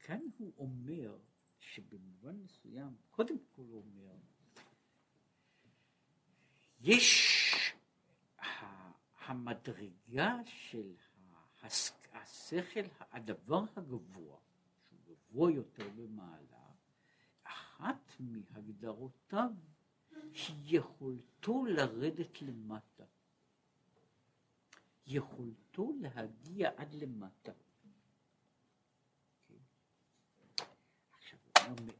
כאן 0.00 0.20
הוא 0.38 0.52
אומר 0.58 1.18
שבמובן 1.58 2.36
מסוים, 2.36 2.96
קודם 3.10 3.38
כל 3.38 3.62
הוא 3.62 3.82
אומר, 3.82 4.14
יש 6.80 7.32
המדרגה 9.26 10.36
של 10.44 10.94
השכל, 12.12 12.80
הדבר 13.12 13.64
הגבוה, 13.76 14.38
שהוא 14.88 14.98
גבוה 15.06 15.52
יותר 15.52 15.88
במעלה, 15.88 16.70
אחת 17.42 18.12
מהגדרותיו 18.20 19.50
היא 20.32 20.78
יכולתו 20.78 21.64
לרדת 21.64 22.42
למטה. 22.42 23.04
יכולתו 25.06 25.92
להגיע 26.00 26.70
עד 26.76 26.94
למטה. 26.94 27.52
עכשיו, 31.12 31.38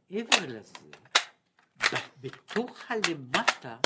מעבר 0.09 0.47
לזה, 0.47 0.91
בתוך 2.21 2.91
הלמטה 2.91 3.79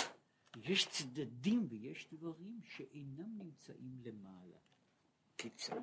יש 0.63 0.87
צדדים 0.87 1.67
ויש 1.69 2.07
דברים 2.11 2.59
שאינם 2.63 3.37
נמצאים 3.37 4.01
למעלה. 4.05 4.57
כיצד? 5.37 5.81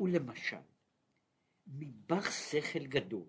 ולמשל, 0.00 0.56
מבר 1.66 2.30
שכל 2.30 2.86
גדול, 2.86 3.26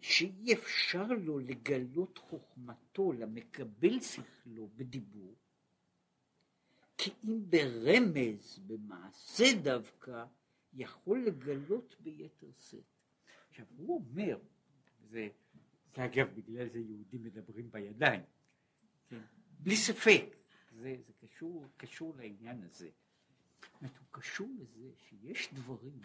שאי 0.00 0.54
אפשר 0.54 1.06
לו 1.06 1.38
לגלות 1.38 2.18
חוכמתו 2.18 3.12
למקבל 3.12 4.00
שכלו 4.00 4.68
בדיבור, 4.76 5.34
אם 7.24 7.50
ברמז, 7.50 8.58
במעשה 8.66 9.44
דווקא, 9.62 10.24
יכול 10.74 11.24
לגלות 11.26 11.96
ביתר 12.00 12.50
שאת. 12.58 12.80
עכשיו 13.48 13.66
הוא 13.76 14.04
אומר, 14.10 14.38
זה, 15.10 15.28
זה 15.94 16.04
אגב 16.04 16.28
בגלל 16.34 16.68
זה 16.68 16.78
יהודים 16.78 17.24
מדברים 17.24 17.70
בידיים, 17.70 18.20
כן? 19.08 19.20
בלי 19.58 19.76
ספק, 19.76 20.36
זה, 20.72 20.96
זה 21.06 21.12
קשור, 21.26 21.66
קשור 21.76 22.14
לעניין 22.16 22.62
הזה. 22.62 22.90
זאת 23.82 23.98
הוא 23.98 24.06
קשור 24.10 24.48
לזה 24.58 24.90
שיש 24.96 25.54
דברים 25.54 26.00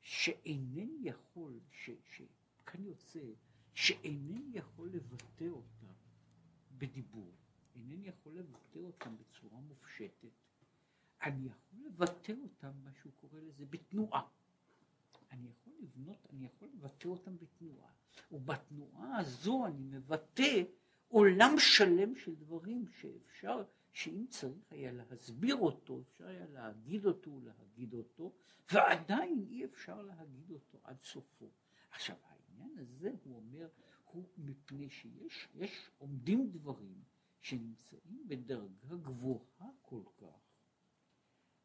שאינני 0.00 0.98
יכול, 1.02 1.60
ש, 1.70 1.90
שכאן 2.10 2.84
יוצא, 2.84 3.20
שאינני 3.74 4.50
יכול 4.52 4.90
לבטא 4.90 5.44
אותם 5.44 5.92
בדיבור. 6.78 7.32
אינני 7.76 8.08
יכול 8.08 8.32
לבטא 8.32 8.78
אותם 8.78 9.16
בצורה 9.16 9.60
מופשטת, 9.60 10.28
אני 11.22 11.46
יכול 11.46 11.78
לבטא 11.86 12.32
אותם, 12.42 12.70
מה 12.84 12.90
שהוא 13.00 13.12
קורא 13.20 13.40
לזה, 13.40 13.64
בתנועה. 13.70 14.28
אני 15.30 15.48
יכול 15.48 15.72
לבנות, 15.80 16.26
אני 16.30 16.46
יכול 16.46 16.68
לבטא 16.68 17.08
אותם 17.08 17.38
בתנועה, 17.38 17.90
ובתנועה 18.32 19.18
הזו 19.18 19.66
אני 19.66 19.82
מבטא 19.82 20.62
עולם 21.08 21.54
שלם 21.58 22.16
של 22.16 22.34
דברים 22.34 22.86
שאפשר, 23.00 23.64
שאם 23.92 24.26
צריך 24.28 24.72
היה 24.72 24.92
להסביר 24.92 25.56
אותו, 25.56 26.00
אפשר 26.00 26.26
היה 26.26 26.46
להגיד 26.46 27.06
אותו, 27.06 27.40
להגיד 27.44 27.94
אותו, 27.94 28.32
ועדיין 28.72 29.46
אי 29.50 29.64
אפשר 29.64 30.02
להגיד 30.02 30.50
אותו 30.50 30.78
עד 30.82 31.02
סופו. 31.02 31.50
עכשיו 31.90 32.16
העניין 32.24 32.78
הזה 32.78 33.10
הוא 33.24 33.36
אומר, 33.36 33.68
הוא 34.04 34.24
מפני 34.38 34.90
שיש, 34.90 35.48
יש, 35.54 35.90
עומדים 35.98 36.50
דברים 36.50 37.02
שנמצאים 37.46 38.24
בדרגה 38.28 38.96
גבוהה 39.02 39.68
כל 39.82 40.02
כך, 40.16 40.40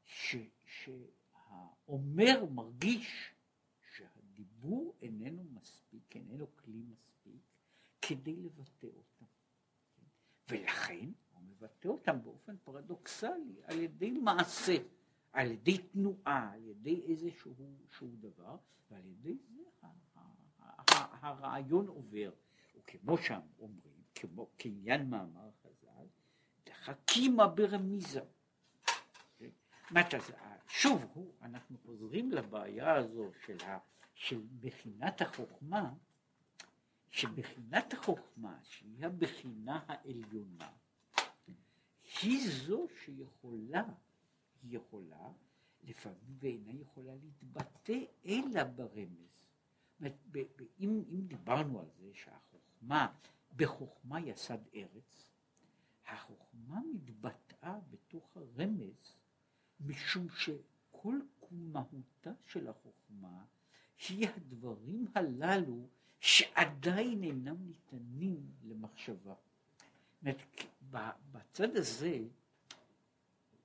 ש, 0.03 0.35
שהאומר 0.65 2.45
מרגיש 2.45 3.33
שהדיבור 3.95 4.95
איננו 5.01 5.43
מספיק, 5.43 6.15
איננו 6.15 6.55
כלי 6.55 6.81
מספיק, 6.81 7.41
כדי 8.01 8.35
לבטא 8.35 8.87
אותם. 8.87 9.25
ולכן 10.49 11.11
הוא 11.33 11.43
מבטא 11.43 11.87
אותם 11.87 12.21
באופן 12.23 12.57
פרדוקסלי 12.63 13.61
על 13.63 13.79
ידי 13.79 14.11
מעשה, 14.11 14.77
על 15.33 15.51
ידי 15.51 15.77
תנועה, 15.77 16.53
על 16.53 16.63
ידי 16.63 17.01
איזשהו 17.07 17.53
דבר, 18.19 18.57
ועל 18.91 19.05
ידי 19.05 19.37
זה 19.37 19.61
הרעיון 21.21 21.87
עובר. 21.87 22.31
וכמו 22.75 23.17
שם 23.17 23.39
אומרים, 23.59 24.01
כמו 24.15 24.49
כעניין 24.57 25.09
מאמר 25.09 25.50
חז"ל, 25.50 25.50
דחקימה 26.81 27.47
ברמיזה. 27.47 28.21
שוב, 30.67 31.05
אנחנו 31.41 31.77
חוזרים 31.85 32.31
לבעיה 32.31 32.93
הזו 32.95 33.31
של, 33.45 33.57
ה, 33.65 33.77
של 34.13 34.41
בחינת 34.59 35.21
החוכמה, 35.21 35.93
שבחינת 37.11 37.93
החוכמה, 37.93 38.59
שהיא 38.63 39.05
הבחינה 39.05 39.83
העליונה, 39.87 40.71
היא 42.21 42.51
זו 42.51 42.87
שיכולה, 43.03 43.83
היא 44.63 44.77
יכולה, 44.77 45.31
לפעמים 45.83 46.37
ואינה 46.39 46.81
יכולה 46.81 47.13
להתבטא 47.15 47.99
אלא 48.25 48.63
ברמז. 48.63 49.41
אם, 50.79 51.03
אם 51.09 51.21
דיברנו 51.27 51.79
על 51.79 51.87
זה 51.99 52.09
שהחוכמה, 52.13 53.13
בחוכמה 53.55 54.19
יסד 54.19 54.67
ארץ, 54.75 55.30
החוכמה 56.11 56.79
מתבטאה 56.93 57.79
בתוך 57.89 58.37
הרמז 58.37 59.15
משום 59.79 60.27
שכל 60.29 61.19
מהותה 61.51 62.31
של 62.45 62.67
החוכמה 62.67 63.43
היא 64.09 64.27
הדברים 64.35 65.05
הללו 65.15 65.87
שעדיין 66.19 67.23
אינם 67.23 67.57
ניתנים 67.59 68.51
למחשבה. 68.63 69.33
בצד 71.31 71.75
הזה, 71.75 72.19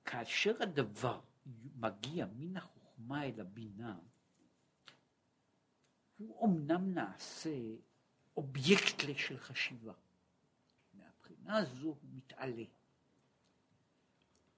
כאשר 0.05 0.55
הדבר 0.59 1.21
מגיע 1.75 2.25
מן 2.37 2.57
החוכמה 2.57 3.25
אל 3.25 3.41
הבינה, 3.41 3.99
הוא 6.17 6.47
אמנם 6.47 6.93
נעשה 6.93 7.59
אובייקט 8.37 9.01
של 9.17 9.37
חשיבה. 9.37 9.93
מהבחינה 11.47 11.57
הזו 11.57 11.87
הוא 11.87 12.09
מתעלה. 12.13 12.63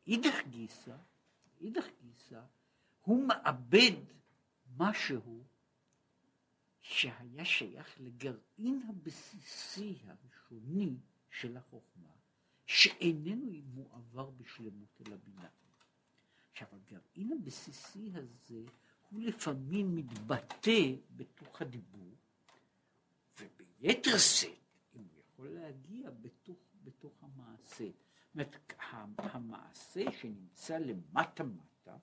אידך 0.08 0.36
גיסא, 0.50 0.96
אידך 1.62 1.86
גיסא, 2.02 2.42
הוא 3.02 3.28
מאבד 3.28 3.96
משהו 4.78 5.44
שהיה 6.82 7.46
שייך 7.46 7.96
לגרעין 8.00 8.82
הבסיסי 8.90 9.98
הראשוני 10.04 10.98
של 11.30 11.58
החוכמה, 11.58 12.12
שאיננו 12.66 13.52
מועבר 13.74 14.30
בשלמות 14.30 15.02
אל 15.08 15.14
הבינה. 15.14 15.50
עכשיו, 16.52 16.68
הגרעין 16.72 17.32
הבסיסי 17.32 18.12
הזה 18.14 18.64
הוא 19.10 19.22
לפעמים 19.22 19.96
מתבטא 19.96 20.96
בתוך 21.16 21.62
הדיבור, 21.62 22.16
וביתר 23.40 24.18
שאת, 24.18 24.50
אם 24.96 25.00
הוא 25.00 25.22
יכול 25.22 25.48
להגיע 25.50 26.10
בתוך, 26.10 26.69
בתוך 26.84 27.24
המעשה. 27.24 27.86
זאת 27.86 28.34
אומרת, 28.34 28.74
המעשה 29.18 30.12
שנמצא 30.12 30.78
למטה 30.78 31.44
מטה, 31.44 31.98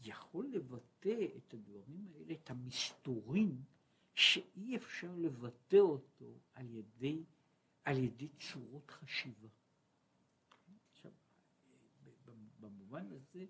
יכול 0.00 0.46
לבטא 0.52 1.26
את 1.36 1.54
הדברים 1.54 2.08
האלה, 2.14 2.34
את 2.34 2.50
המסתורים, 2.50 3.62
שאי 4.14 4.76
אפשר 4.76 5.14
לבטא 5.16 5.76
אותו 5.76 6.38
על 6.54 6.70
ידי, 6.70 7.24
על 7.84 7.98
ידי 7.98 8.28
צורות 8.28 8.90
חשיבה. 8.90 9.48
עכשיו, 10.90 11.12
במובן 12.60 13.06
הזה, 13.12 13.44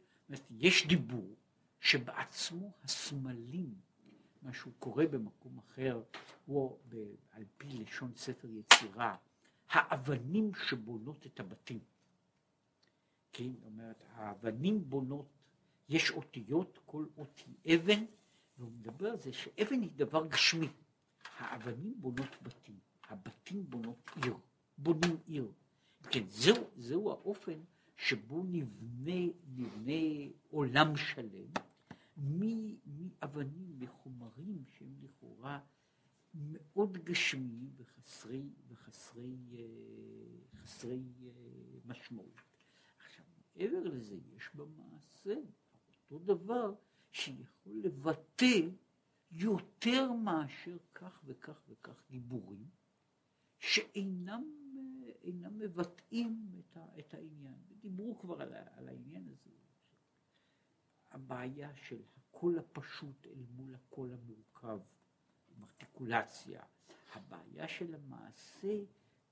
יש 0.51 0.87
דיבור, 0.87 1.37
שבעצמו 1.81 2.73
הסמלים, 2.85 3.75
מה 4.43 4.53
שהוא 4.53 4.73
קורא 4.79 5.05
במקום 5.07 5.59
אחר, 5.59 6.03
הוא 6.47 6.79
על 7.31 7.45
פי 7.57 7.69
לשון 7.69 8.15
ספר 8.15 8.49
יצירה, 8.49 9.17
האבנים 9.71 10.53
שבונות 10.55 11.27
את 11.27 11.41
הבתים. 11.41 11.79
כן, 13.33 13.51
אומרת, 13.65 14.05
האבנים 14.15 14.91
בונות, 14.91 15.27
יש 15.89 16.11
אותיות, 16.11 16.79
כל 16.87 17.07
אות 17.17 17.43
היא 17.47 17.77
אבן, 17.77 18.05
והוא 18.59 18.71
מדבר 18.73 19.11
על 19.11 19.19
זה 19.19 19.33
שאבן 19.33 19.81
היא 19.81 19.91
דבר 19.97 20.27
גשמי. 20.27 20.69
האבנים 21.39 21.95
בונות 21.97 22.43
בתים, 22.43 22.79
הבתים 23.09 23.71
בונות 23.71 24.11
עיר, 24.25 24.37
בונים 24.79 25.17
עיר. 25.27 25.53
כן, 26.11 26.25
זהו, 26.29 26.71
זהו 26.77 27.11
האופן 27.11 27.61
שבו 27.97 28.43
נבנה, 28.43 29.33
נבנה 29.57 30.33
עולם 30.51 30.97
שלם, 30.97 31.51
מאבנים, 32.17 33.79
מחומרים 33.79 34.65
שהם 34.79 34.95
לכאורה 35.03 35.61
מאוד 36.37 36.99
גשמיים 37.05 37.71
וחסרי, 37.77 38.51
וחסרי 38.69 39.37
אה, 39.53 40.59
חסרי 40.61 41.03
אה, 41.25 41.31
משמעות. 41.87 42.41
עכשיו, 42.99 43.25
מעבר 43.57 43.83
לזה, 43.85 44.17
יש 44.37 44.51
במעשה 44.55 45.35
אותו 45.91 46.19
דבר 46.19 46.75
שיכול 47.11 47.81
לבטא 47.85 48.61
יותר 49.31 50.13
מאשר 50.13 50.77
כך 50.95 51.21
וכך 51.25 51.61
וכך 51.69 52.03
דיבורים, 52.11 52.71
שאינם 53.59 54.43
אינם 55.27 55.59
מבטאים 55.59 56.51
את, 56.59 56.77
ה, 56.77 56.99
את 56.99 57.15
העניין. 57.15 57.59
דיברו 57.81 58.19
כבר 58.19 58.43
על, 58.43 58.53
על 58.55 58.89
העניין 58.89 59.29
הזה. 59.29 59.51
הבעיה 61.11 61.77
של 61.77 62.03
הקול 62.17 62.59
הפשוט 62.59 63.27
אל 63.27 63.45
מול 63.51 63.75
הקול 63.75 64.13
המורכב, 64.13 64.81
עם 65.57 65.65
ארטיקולציה, 65.65 66.63
הבעיה 67.15 67.69
של 67.69 67.95
המעשה 67.95 68.79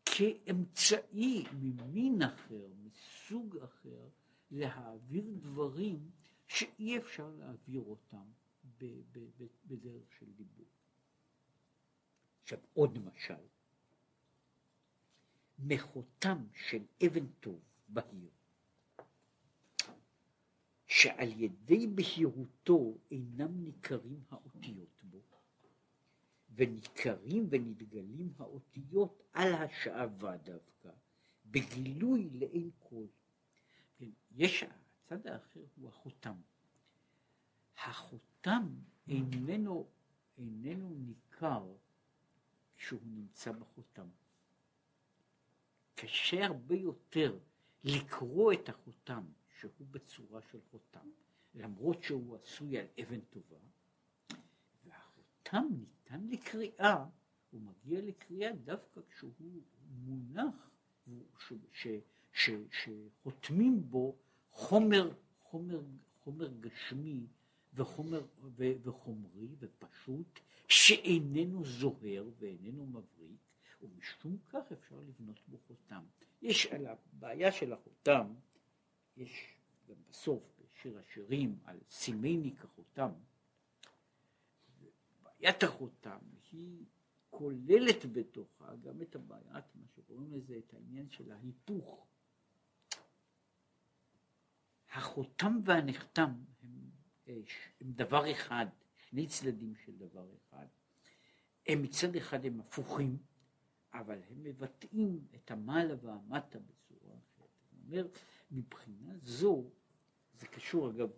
כאמצעי 0.05 1.45
ממין 1.61 2.23
אחר, 2.23 2.69
מסוג 2.83 3.57
אחר, 3.57 4.09
להעביר 4.51 5.25
דברים 5.41 6.11
שאי 6.47 6.99
אפשר 6.99 7.29
להעביר 7.29 7.81
אותם 7.81 8.25
בדרך 9.67 10.13
של 10.19 10.33
דיבור. 10.33 10.67
עכשיו 12.43 12.59
עוד 12.75 12.99
משל, 12.99 13.45
מחותם 15.59 16.47
של 16.55 16.85
אבן 17.07 17.27
טוב 17.41 17.61
בהיר, 17.89 18.31
שעל 20.87 21.33
ידי 21.43 21.87
בהירותו 21.87 22.99
אינם 23.11 23.65
ניכרים 23.65 24.23
האותיות 24.31 25.04
וניכרים 26.55 27.47
ונתגלים 27.51 28.33
האותיות 28.39 29.23
על 29.33 29.55
השעבה 29.55 30.37
דווקא, 30.37 30.91
בגילוי 31.47 32.31
לאין 32.31 32.71
כל. 32.79 33.07
כן, 33.99 34.11
יש, 34.31 34.65
הצד 35.05 35.27
האחר 35.27 35.61
הוא 35.77 35.89
החותם. 35.89 36.37
החותם 37.79 38.69
איננו, 39.09 39.87
איננו 40.39 40.95
ניכר 40.95 41.75
כשהוא 42.77 43.01
נמצא 43.05 43.53
בחותם. 43.53 44.09
קשה 45.95 46.47
הרבה 46.47 46.75
יותר 46.75 47.39
לקרוא 47.85 48.53
את 48.53 48.69
החותם 48.69 49.25
שהוא 49.61 49.87
בצורה 49.91 50.41
של 50.51 50.59
חותם, 50.71 51.11
למרות 51.55 52.03
שהוא 52.03 52.37
עשוי 52.37 52.79
על 52.79 52.87
אבן 53.03 53.21
טובה, 53.21 53.57
והחותם 55.55 55.69
ניתן 55.79 56.27
לקריאה, 56.29 57.05
הוא 57.51 57.61
מגיע 57.61 58.01
לקריאה 58.03 58.53
דווקא 58.53 59.01
כשהוא 59.11 59.33
מונח, 60.05 60.71
ש, 61.39 61.53
ש, 61.73 61.89
ש, 62.33 62.51
שחותמים 62.71 63.91
בו 63.91 64.17
חומר, 64.51 65.15
חומר, 65.43 65.81
חומר 66.25 66.49
גשמי 66.61 67.27
וחומר, 67.75 68.27
ו, 68.57 68.73
וחומרי 68.83 69.49
ופשוט, 69.59 70.41
שאיננו 70.69 71.65
זוהר 71.65 72.31
ואיננו 72.39 72.87
מבריק, 72.87 73.41
ומשום 73.83 74.37
כך 74.49 74.73
אפשר 74.73 74.97
לבנות 75.09 75.41
בו 75.49 75.59
חותם. 75.67 76.05
יש 76.43 76.67
על 76.67 76.87
הבעיה 76.87 77.53
של 77.53 77.73
החותם, 77.73 78.35
יש 79.17 79.55
גם 79.89 79.97
בסוף 80.09 80.43
בשיר 80.59 80.99
השירים 80.99 81.59
על 81.65 81.79
סימני 81.91 82.53
כחותם. 82.57 83.11
בעיית 85.41 85.63
החותם 85.63 86.19
היא 86.53 86.85
כוללת 87.31 88.13
בתוכה 88.13 88.77
גם 88.77 89.03
את 89.03 89.17
הבעיית, 89.17 89.65
מה 89.75 89.87
שקוראים 89.97 90.33
לזה, 90.33 90.59
את 90.59 90.75
העניין 90.75 91.11
של 91.11 91.33
ההיפוך. 91.33 92.07
החותם 94.93 95.61
והנחתם 95.65 96.31
הם, 96.63 96.91
הם 97.81 97.93
דבר 97.93 98.33
אחד, 98.33 98.67
שני 98.97 99.27
צדדים 99.27 99.75
של 99.85 99.99
דבר 99.99 100.27
אחד. 100.37 100.67
הם 101.67 101.83
מצד 101.83 102.17
אחד 102.17 102.45
הם 102.45 102.61
הפוכים, 102.61 103.19
אבל 103.93 104.19
הם 104.31 104.43
מבטאים 104.43 105.27
את 105.35 105.51
המעלה 105.51 105.95
והמטה 106.01 106.59
בצורה 106.59 107.15
אחרת. 107.17 107.51
זאת 107.63 107.73
אומרת, 107.87 108.19
מבחינה 108.51 109.15
זו, 109.23 109.65
זה 110.39 110.47
קשור, 110.47 110.91
אגב, 110.91 111.11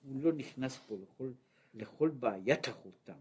הוא 0.00 0.22
לא 0.22 0.32
נכנס 0.32 0.76
פה 0.76 0.96
לכל, 0.96 1.32
לכל 1.74 2.08
בעיית 2.08 2.68
החותם. 2.68 3.18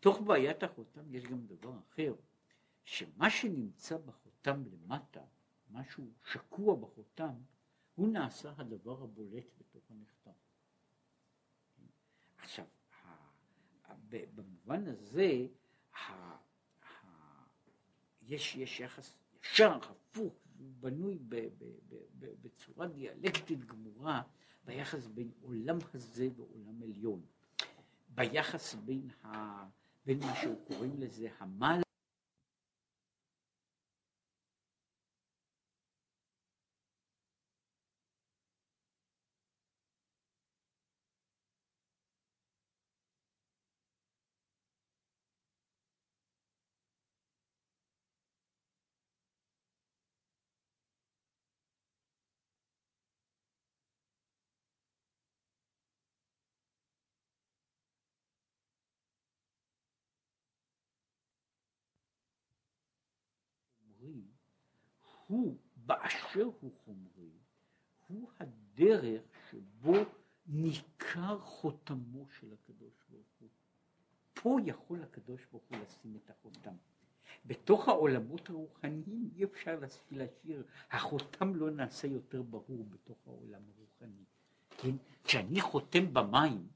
בתוך 0.00 0.20
בעיית 0.20 0.62
החותם 0.62 1.14
יש 1.14 1.24
גם 1.24 1.46
דבר 1.46 1.72
אחר, 1.78 2.14
שמה 2.84 3.30
שנמצא 3.30 3.98
בחותם 3.98 4.62
למטה, 4.72 5.20
משהו 5.70 6.04
שקוע 6.24 6.76
בחותם, 6.76 7.34
הוא 7.94 8.08
נעשה 8.08 8.52
הדבר 8.56 9.02
הבולט 9.02 9.44
בתוך 9.58 9.82
הנכתב. 9.90 10.30
עכשיו, 12.38 12.64
במובן 14.08 14.86
הזה, 14.86 15.46
יש, 18.22 18.56
יש 18.56 18.80
יחס 18.80 19.14
ישר, 19.42 19.78
הפוך, 19.90 20.34
בנוי 20.80 21.18
ב, 21.28 21.36
ב, 21.36 21.64
ב, 21.88 21.94
ב, 22.18 22.26
בצורה 22.42 22.88
דיאלקטית 22.88 23.64
גמורה 23.64 24.22
ביחס 24.64 25.06
בין 25.06 25.30
עולם 25.42 25.78
הזה 25.94 26.28
ועולם 26.36 26.82
עליון. 26.82 27.22
ביחס 28.08 28.74
בין, 28.74 29.10
ה, 29.24 29.64
בין 30.04 30.18
מה 30.18 30.34
שהוא 30.42 30.66
קוראים 30.66 31.00
לזה 31.00 31.28
המעלה 31.38 31.82
חומרי, 64.00 64.24
הוא 65.30 65.56
באשר 65.76 66.48
הוא 66.60 66.72
חומרי, 66.84 67.30
הוא 68.08 68.30
הדרך 68.40 69.22
שבו 69.50 69.94
ניכר 70.46 71.38
חותמו 71.40 72.26
של 72.28 72.52
הקדוש 72.52 72.94
ברוך 73.10 73.26
הוא. 73.40 73.48
פה 74.34 74.56
יכול 74.66 75.02
הקדוש 75.02 75.46
ברוך 75.50 75.64
הוא 75.68 75.78
לשים 75.78 76.16
את 76.16 76.30
החותם. 76.30 76.74
בתוך 77.46 77.88
העולמות 77.88 78.50
הרוחניים 78.50 79.30
אי 79.34 79.44
אפשר 79.44 79.80
להשאיר, 80.10 80.66
החותם 80.90 81.54
לא 81.54 81.70
נעשה 81.70 82.08
יותר 82.08 82.42
ברור 82.42 82.84
בתוך 82.84 83.18
העולם 83.26 83.62
הרוחני. 83.76 84.24
כן? 84.78 84.96
כשאני 85.24 85.60
חותם 85.60 86.14
במים, 86.14 86.68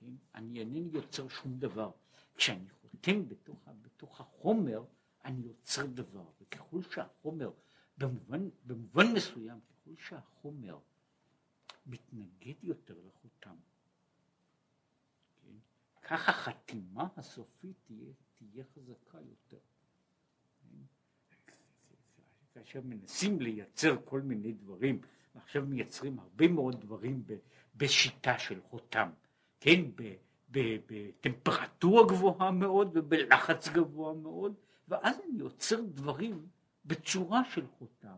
כן? 0.00 0.12
אני 0.34 0.60
אינני 0.60 0.90
יוצר 0.92 1.28
שום 1.28 1.58
דבר. 1.58 1.90
כשאני 2.36 2.68
חותם 2.70 3.28
בתוך, 3.28 3.68
בתוך 3.82 4.20
החומר, 4.20 4.84
אני 5.26 5.46
יוצר 5.46 5.86
דבר, 5.86 6.24
וככל 6.40 6.82
שהחומר, 6.82 7.50
במובן, 7.98 8.48
במובן 8.64 9.12
מסוים, 9.12 9.60
ככל 9.60 9.90
שהחומר 9.98 10.78
מתנגד 11.86 12.64
יותר 12.64 12.94
לחותם, 13.06 13.56
כן? 15.42 15.54
כך 16.02 16.28
החתימה 16.28 17.08
הסופית 17.16 17.76
תהיה, 17.84 18.12
תהיה 18.34 18.64
חזקה 18.74 19.18
יותר. 19.20 19.58
כן? 20.58 20.82
כאשר 22.52 22.80
מנסים 22.84 23.40
לייצר 23.40 23.96
כל 24.04 24.20
מיני 24.20 24.52
דברים, 24.52 25.00
ועכשיו 25.34 25.66
מייצרים 25.66 26.18
הרבה 26.18 26.48
מאוד 26.48 26.80
דברים 26.80 27.22
ב, 27.26 27.36
בשיטה 27.76 28.38
של 28.38 28.60
חותם, 28.60 29.10
כן, 29.60 29.80
בטמפרטורה 30.50 32.06
גבוהה 32.08 32.50
מאוד 32.50 32.90
ובלחץ 32.94 33.68
גבוה 33.68 34.14
מאוד, 34.14 34.54
ואז 34.88 35.16
אני 35.20 35.38
יוצר 35.38 35.80
דברים 35.80 36.48
בצורה 36.84 37.50
של 37.50 37.66
חותם, 37.66 38.16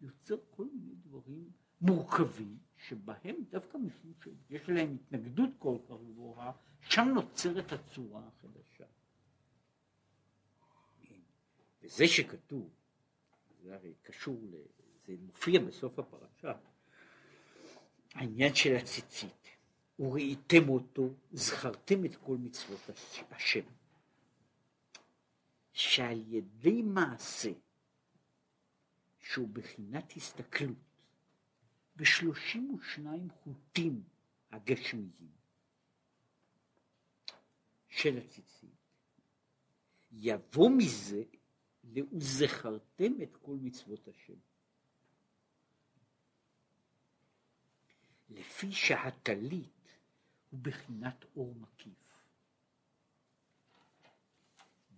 יוצר 0.00 0.36
כל 0.50 0.64
מיני 0.64 0.94
דברים 0.94 1.50
מורכבים, 1.80 2.58
שבהם 2.76 3.36
דווקא 3.50 3.78
משום 3.78 4.12
שיש 4.22 4.68
להם 4.68 4.94
התנגדות 4.94 5.50
כל 5.58 5.78
כך 5.88 5.94
גבוהה, 5.94 6.52
שם 6.80 7.08
נוצרת 7.14 7.72
הצורה 7.72 8.22
החדשה. 8.28 8.84
וזה 11.82 12.08
שכתוב, 12.08 12.70
זה 13.62 13.74
הרי 13.74 13.94
קשור, 14.02 14.40
זה 15.06 15.14
מופיע 15.26 15.60
בסוף 15.60 15.98
הפרשה, 15.98 16.52
העניין 18.14 18.54
של 18.54 18.76
הציצית, 18.76 19.48
וראיתם 19.98 20.68
אותו, 20.68 21.08
זכרתם 21.32 22.04
את 22.04 22.16
כל 22.16 22.36
מצוות 22.36 22.90
השם. 23.30 23.64
שעל 25.72 26.22
ידי 26.26 26.82
מעשה 26.82 27.52
שהוא 29.18 29.48
בחינת 29.52 30.12
הסתכלות 30.16 30.76
בשלושים 31.96 32.74
ושניים 32.74 33.30
חוטים 33.30 34.02
הגשמיים 34.50 35.32
של 37.88 38.18
הציצית, 38.18 38.70
יבוא 40.12 40.70
מזה 40.78 41.22
ל"וזכרתם 41.84 43.22
את 43.22 43.36
כל 43.36 43.56
מצוות 43.60 44.08
השם". 44.08 44.38
לפי 48.30 48.72
שהטלית 48.72 49.98
הוא 50.50 50.60
בחינת 50.60 51.24
אור 51.36 51.54
מקיף. 51.54 51.99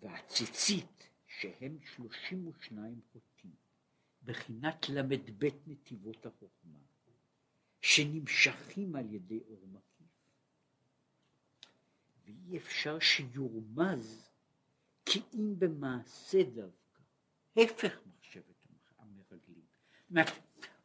והציצית 0.02 1.08
שהם 1.26 1.78
שלושים 1.94 2.48
ושניים 2.48 3.00
חוטים, 3.12 3.50
בחינת 4.22 4.88
ל"ב 4.88 5.48
נתיבות 5.66 6.26
החוכמה, 6.26 6.78
שנמשכים 7.80 8.96
על 8.96 9.14
ידי 9.14 9.40
אור 9.48 9.66
מקיף. 9.66 10.06
ואי 12.24 12.56
אפשר 12.56 12.98
שיורמז 12.98 14.30
כי 15.04 15.22
אם 15.34 15.54
במעשה 15.58 16.42
דווקא, 16.44 17.02
הפך 17.56 18.00
מחשבת 18.06 18.66
המרגלים. 18.98 19.64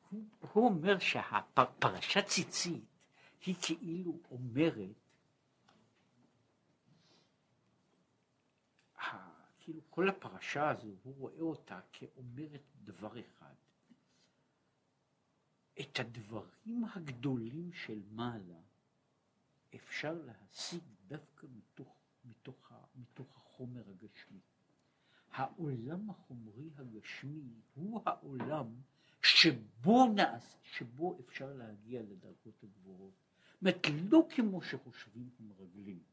הוא, 0.09 0.23
הוא 0.53 0.65
אומר 0.65 0.99
שהפרשת 0.99 2.25
ציצית 2.25 2.83
היא 3.45 3.55
כאילו 3.61 4.19
אומרת 4.31 5.06
כאילו 9.67 9.81
כל 9.89 10.09
הפרשה 10.09 10.69
הזו, 10.69 10.87
הוא 11.03 11.15
רואה 11.15 11.41
אותה 11.41 11.79
כאומרת 11.93 12.61
דבר 12.85 13.19
אחד. 13.19 13.53
את 15.79 15.99
הדברים 15.99 16.85
הגדולים 16.95 17.73
של 17.73 18.01
מעלה 18.11 18.59
אפשר 19.75 20.13
להשיג 20.13 20.83
דווקא 21.07 21.47
מתוך, 21.55 21.95
מתוך, 22.25 22.71
מתוך 22.95 23.37
החומר 23.37 23.83
הגשמי. 23.89 24.39
העולם 25.31 26.09
החומרי 26.09 26.69
הגשמי 26.77 27.53
הוא 27.75 28.01
העולם 28.05 28.75
שבו, 29.21 30.05
נעש, 30.15 30.55
שבו 30.63 31.19
אפשר 31.19 31.53
להגיע 31.53 32.01
לדרגות 32.01 32.63
הגבוהות. 32.63 33.13
זאת 33.51 33.61
אומרת, 33.61 33.87
לא 34.09 34.27
כמו 34.35 34.61
שחושבים 34.61 35.29
המרגלים. 35.39 36.03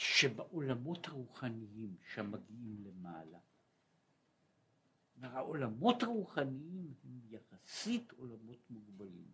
שבעולמות 0.00 1.08
הרוחניים 1.08 1.96
שם 2.14 2.30
מגיעים 2.30 2.84
למעלה. 2.84 3.38
העולמות 5.22 6.02
הרוחניים 6.02 6.94
הם 7.04 7.20
יחסית 7.28 8.12
עולמות 8.12 8.70
מוגבלים. 8.70 9.32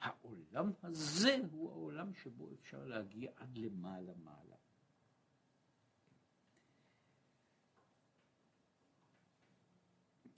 העולם 0.00 0.72
הזה 0.82 1.36
הוא 1.50 1.70
העולם 1.70 1.92
עולם 2.02 2.14
שבו 2.14 2.52
אפשר 2.52 2.84
להגיע 2.84 3.30
עד 3.36 3.58
למעלה 3.58 4.12
מעלה. 4.24 4.56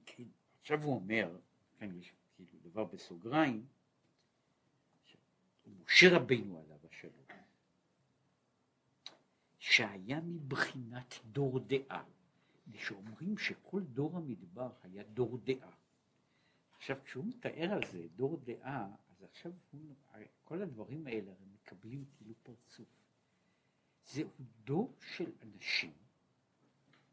כן, 0.06 0.28
עכשיו 0.60 0.82
הוא 0.82 0.94
אומר, 0.94 1.38
כאן 1.78 1.98
יש 1.98 2.12
כאילו 2.36 2.58
דבר 2.62 2.84
בסוגריים, 2.84 3.66
משה 5.66 6.16
רבינו 6.16 6.60
עליו 6.60 6.78
השלום, 6.90 7.23
שהיה 9.64 10.20
מבחינת 10.20 11.14
דור 11.32 11.58
דעה, 11.58 12.04
שאומרים 12.74 13.38
שכל 13.38 13.82
דור 13.82 14.16
המדבר 14.16 14.72
היה 14.82 15.02
דור 15.02 15.38
דעה. 15.44 15.70
עכשיו 16.76 16.96
כשהוא 17.04 17.24
מתאר 17.24 17.72
על 17.72 17.80
זה 17.92 18.06
דור 18.16 18.40
דעה, 18.44 18.86
אז 19.10 19.22
עכשיו 19.22 19.52
הוא, 19.70 19.94
כל 20.44 20.62
הדברים 20.62 21.06
האלה 21.06 21.30
הרי 21.30 21.46
מקבלים 21.54 22.04
כאילו 22.16 22.34
פרצוף. 22.42 22.88
זהו 24.06 24.28
דור 24.64 24.94
של 25.14 25.32
אנשים 25.42 25.92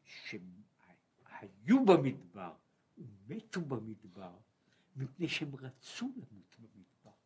שהיו 0.04 1.86
במדבר 1.86 2.54
ומתו 2.98 3.62
במדבר 3.62 4.38
מפני 4.96 5.28
שהם 5.28 5.56
רצו 5.56 6.12
למות 6.16 6.56
במדבר. 6.60 7.18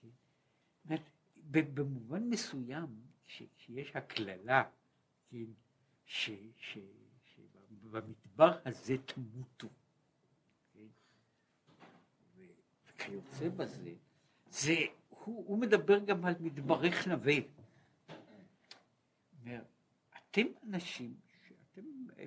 כן? 0.00 0.96
במובן 1.74 2.22
מסוים, 2.30 3.05
שיש 3.26 3.96
הקללה, 3.96 4.62
כן, 5.30 5.44
ש, 6.04 6.30
ש, 6.56 6.78
שבמדבר 7.24 8.58
הזה 8.64 8.96
תמותו, 8.98 9.68
כן? 10.72 10.86
וכיוצא 12.86 13.48
בזה, 13.48 13.94
זה, 14.50 14.74
הוא, 15.08 15.44
הוא 15.46 15.58
מדבר 15.58 15.98
גם 15.98 16.24
על 16.24 16.34
מדברך 16.40 17.06
נווה. 17.06 17.34
אומר, 19.40 19.62
אתם 20.16 20.46
אנשים 20.62 21.14
שאתם, 21.48 21.82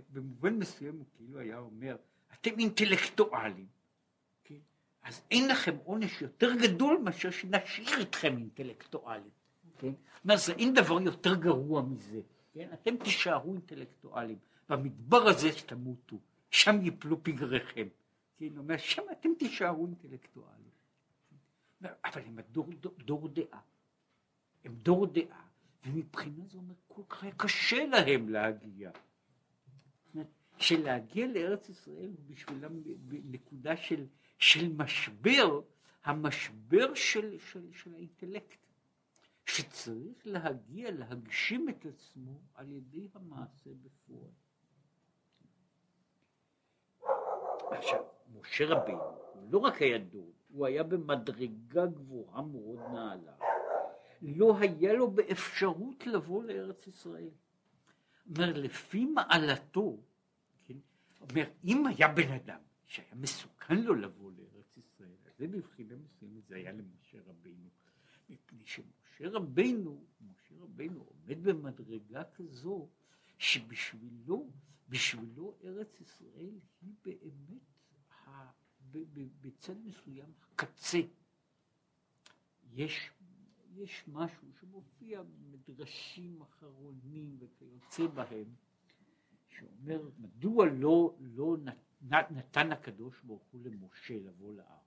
במובן 0.09 0.53
מסוים 0.53 0.97
הוא 0.97 1.05
כאילו 1.15 1.39
היה 1.39 1.57
אומר, 1.57 1.97
אתם 2.33 2.59
אינטלקטואלים, 2.59 3.67
כן? 4.43 4.59
אז 5.01 5.21
אין 5.31 5.47
לכם 5.47 5.77
עונש 5.83 6.21
יותר 6.21 6.55
גדול 6.61 7.01
מאשר 7.03 7.31
שנשאיר 7.31 8.01
אתכם 8.01 8.37
אינטלקטואלים. 8.37 9.38
כן? 9.79 9.93
זה, 10.35 10.53
אין 10.53 10.73
דבר 10.73 11.01
יותר 11.01 11.35
גרוע 11.35 11.81
מזה. 11.81 12.21
כן? 12.53 12.69
אתם 12.73 12.97
תישארו 12.97 13.53
אינטלקטואלים. 13.53 14.37
במדבר 14.69 15.27
הזה 15.27 15.51
שתמותו, 15.51 16.17
שם 16.51 16.75
יפלו 16.83 17.23
פגריכם. 17.23 17.87
כן? 18.37 18.57
אומר, 18.57 18.77
שם 18.77 19.01
אתם 19.11 19.29
תישארו 19.39 19.85
אינטלקטואלים. 19.85 20.69
אבל 21.81 22.21
הם 22.25 22.39
הדור, 22.39 22.67
דור, 22.79 22.93
דור 22.97 23.27
דעה. 23.27 23.59
הם 24.65 24.75
דור 24.75 25.07
דעה, 25.07 25.41
ומבחינה 25.85 26.45
זו 26.47 26.57
אומר, 26.57 26.73
כל 26.87 27.01
כך 27.09 27.23
היה 27.23 27.33
קשה 27.37 27.85
להם 27.85 28.29
להגיע. 28.29 28.91
שלהגיע 30.59 31.27
לארץ 31.27 31.69
ישראל 31.69 32.09
הוא 32.17 32.25
בשבילם 32.27 32.71
נקודה 33.09 33.77
של, 33.77 34.05
של 34.37 34.73
משבר, 34.73 35.61
המשבר 36.03 36.93
של, 36.93 37.37
של, 37.39 37.71
של 37.71 37.93
האינטלקט, 37.93 38.57
שצריך 39.49 40.17
להגיע, 40.25 40.91
להגשים 40.91 41.69
את 41.69 41.85
עצמו 41.85 42.41
על 42.53 42.71
ידי 42.71 43.07
המעשה 43.13 43.69
בפועל. 43.81 44.31
עכשיו, 47.71 48.03
משה 48.39 48.65
רבינו, 48.65 49.03
הוא 49.33 49.51
לא 49.51 49.57
רק 49.57 49.81
היה 49.81 49.97
דוד, 49.97 50.33
הוא 50.49 50.65
היה 50.65 50.83
במדרגה 50.83 51.85
גבוהה 51.85 52.41
מאוד 52.41 52.79
נעלה. 52.93 53.33
לא 54.21 54.57
היה 54.59 54.93
לו 54.93 55.11
באפשרות 55.11 56.07
לבוא 56.07 56.43
לארץ 56.43 56.87
ישראל. 56.87 57.29
אומר, 58.29 58.53
לפי 58.53 59.05
מעלתו, 59.05 59.97
אומר, 61.21 61.49
אם 61.63 61.87
היה 61.87 62.07
בן 62.07 62.31
אדם 62.31 62.59
שהיה 62.85 63.15
מסוכן 63.15 63.77
לו 63.77 63.95
לבוא 63.95 64.31
לארץ 64.31 64.77
ישראל, 64.77 65.15
זה 65.37 65.47
מבחינה 65.47 65.95
מסוימת 65.95 66.47
זה 66.47 66.55
היה 66.55 66.71
למשה 66.71 67.17
רבינו. 67.27 67.69
מפני 68.29 68.65
שמשה 69.19 69.29
רבינו, 69.29 70.05
משה 70.21 70.55
רבינו 70.59 71.03
עומד 71.03 71.43
במדרגה 71.43 72.23
כזו, 72.23 72.87
שבשבילו, 73.37 74.49
בשבילו 74.89 75.55
ארץ 75.63 76.01
ישראל 76.01 76.59
היא 76.81 76.93
באמת 77.03 77.61
ה, 78.25 78.51
ב, 78.91 78.97
ב, 79.13 79.27
בצד 79.41 79.77
מסוים 79.85 80.33
הקצה. 80.41 80.99
יש, 82.71 83.11
יש 83.75 84.03
משהו 84.07 84.47
שמופיע 84.59 85.21
במדרשים 85.23 86.41
אחרונים 86.41 87.37
וכיוצא 87.39 88.07
בהם, 88.07 88.55
שאומר 89.47 90.09
מדוע 90.17 90.65
לא, 90.65 91.15
לא 91.19 91.57
נתן 92.31 92.71
הקדוש 92.71 93.21
ברוך 93.23 93.43
הוא 93.51 93.61
למשה 93.65 94.19
לבוא 94.19 94.53
לארץ. 94.53 94.79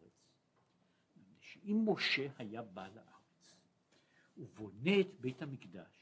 שאם 1.41 1.85
משה 1.87 2.27
היה 2.39 2.63
בא 2.63 2.89
לארץ 2.89 3.22
ובונה 4.37 5.01
את 5.01 5.21
בית 5.21 5.43
המקדש, 5.43 5.99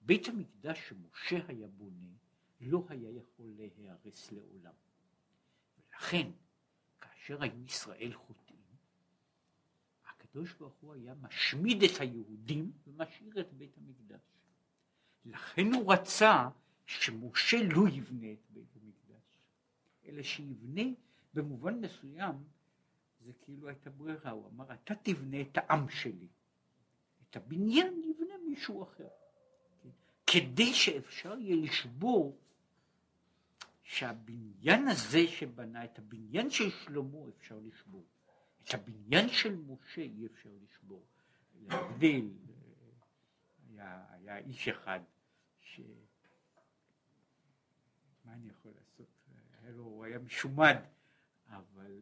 בית 0.00 0.28
המקדש 0.28 0.88
שמשה 0.88 1.38
היה 1.48 1.68
בונה 1.68 2.16
לא 2.60 2.86
היה 2.88 3.10
יכול 3.10 3.46
להיהרס 3.56 4.32
לעולם. 4.32 4.72
ולכן 5.78 6.30
כאשר 7.00 7.42
היו 7.42 7.64
ישראל 7.66 8.12
חוטאים, 8.14 8.56
הקדוש 10.06 10.52
ברוך 10.52 10.74
הוא 10.80 10.94
היה 10.94 11.14
משמיד 11.14 11.82
את 11.82 12.00
היהודים 12.00 12.72
ומשאיר 12.86 13.40
את 13.40 13.52
בית 13.52 13.78
המקדש. 13.78 14.20
לכן 15.24 15.72
הוא 15.74 15.92
רצה 15.92 16.48
שמשה 16.86 17.56
לא 17.74 17.88
יבנה 17.88 18.32
את 18.32 18.50
בית 18.50 18.76
המקדש, 18.76 19.22
אלא 20.04 20.22
שיבנה 20.22 20.82
במובן 21.34 21.80
מסוים, 21.80 22.34
זה 23.20 23.32
כאילו 23.42 23.68
הייתה 23.68 23.90
ברירה, 23.90 24.30
הוא 24.30 24.48
אמר, 24.48 24.74
אתה 24.74 24.94
תבנה 24.94 25.40
את 25.40 25.58
העם 25.58 25.88
שלי, 25.88 26.28
הבניין 27.36 28.02
יבנה 28.04 28.34
מישהו 28.48 28.82
אחר, 28.82 29.08
כן? 29.82 29.88
כדי 30.26 30.74
שאפשר 30.74 31.38
יהיה 31.38 31.56
לשבור 31.56 32.38
שהבניין 33.82 34.88
הזה 34.88 35.28
שבנה, 35.28 35.84
את 35.84 35.98
הבניין 35.98 36.50
של 36.50 36.70
שלמה 36.70 37.18
אפשר 37.36 37.58
לשבור, 37.58 38.04
את 38.64 38.74
הבניין 38.74 39.28
של 39.28 39.56
משה 39.56 40.02
אי 40.02 40.26
אפשר 40.26 40.50
לשבור. 40.64 41.04
להבדיל, 41.66 42.30
היה, 43.70 44.04
היה 44.10 44.38
איש 44.38 44.68
אחד 44.68 45.00
ש... 45.60 45.80
מה 48.24 48.32
אני 48.32 48.48
יכול 48.48 48.72
לעשות? 48.74 49.06
היה 49.62 49.70
לו, 49.70 49.82
הוא 49.82 50.04
היה 50.04 50.18
משומד, 50.18 50.76
אבל 51.48 52.00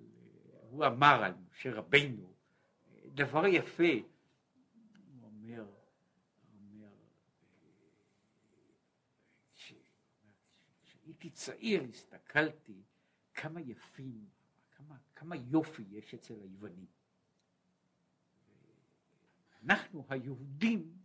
אה, 0.52 0.58
הוא 0.70 0.86
אמר 0.86 1.24
על 1.24 1.32
משה 1.50 1.72
רבינו 1.72 2.34
דבר 3.14 3.46
יפה, 3.46 3.82
הוא 3.82 5.22
אומר, 5.22 5.66
אומר, 6.58 6.88
כשהייתי 11.24 11.30
צעיר 11.30 11.82
הסתכלתי 11.82 12.82
כמה 13.34 13.60
יפים, 13.60 14.28
כמה, 14.70 14.96
כמה 15.16 15.36
יופי 15.36 15.82
יש 15.90 16.14
אצל 16.14 16.34
היוונים. 16.40 16.86
אנחנו 19.62 20.04
היהודים, 20.08 20.98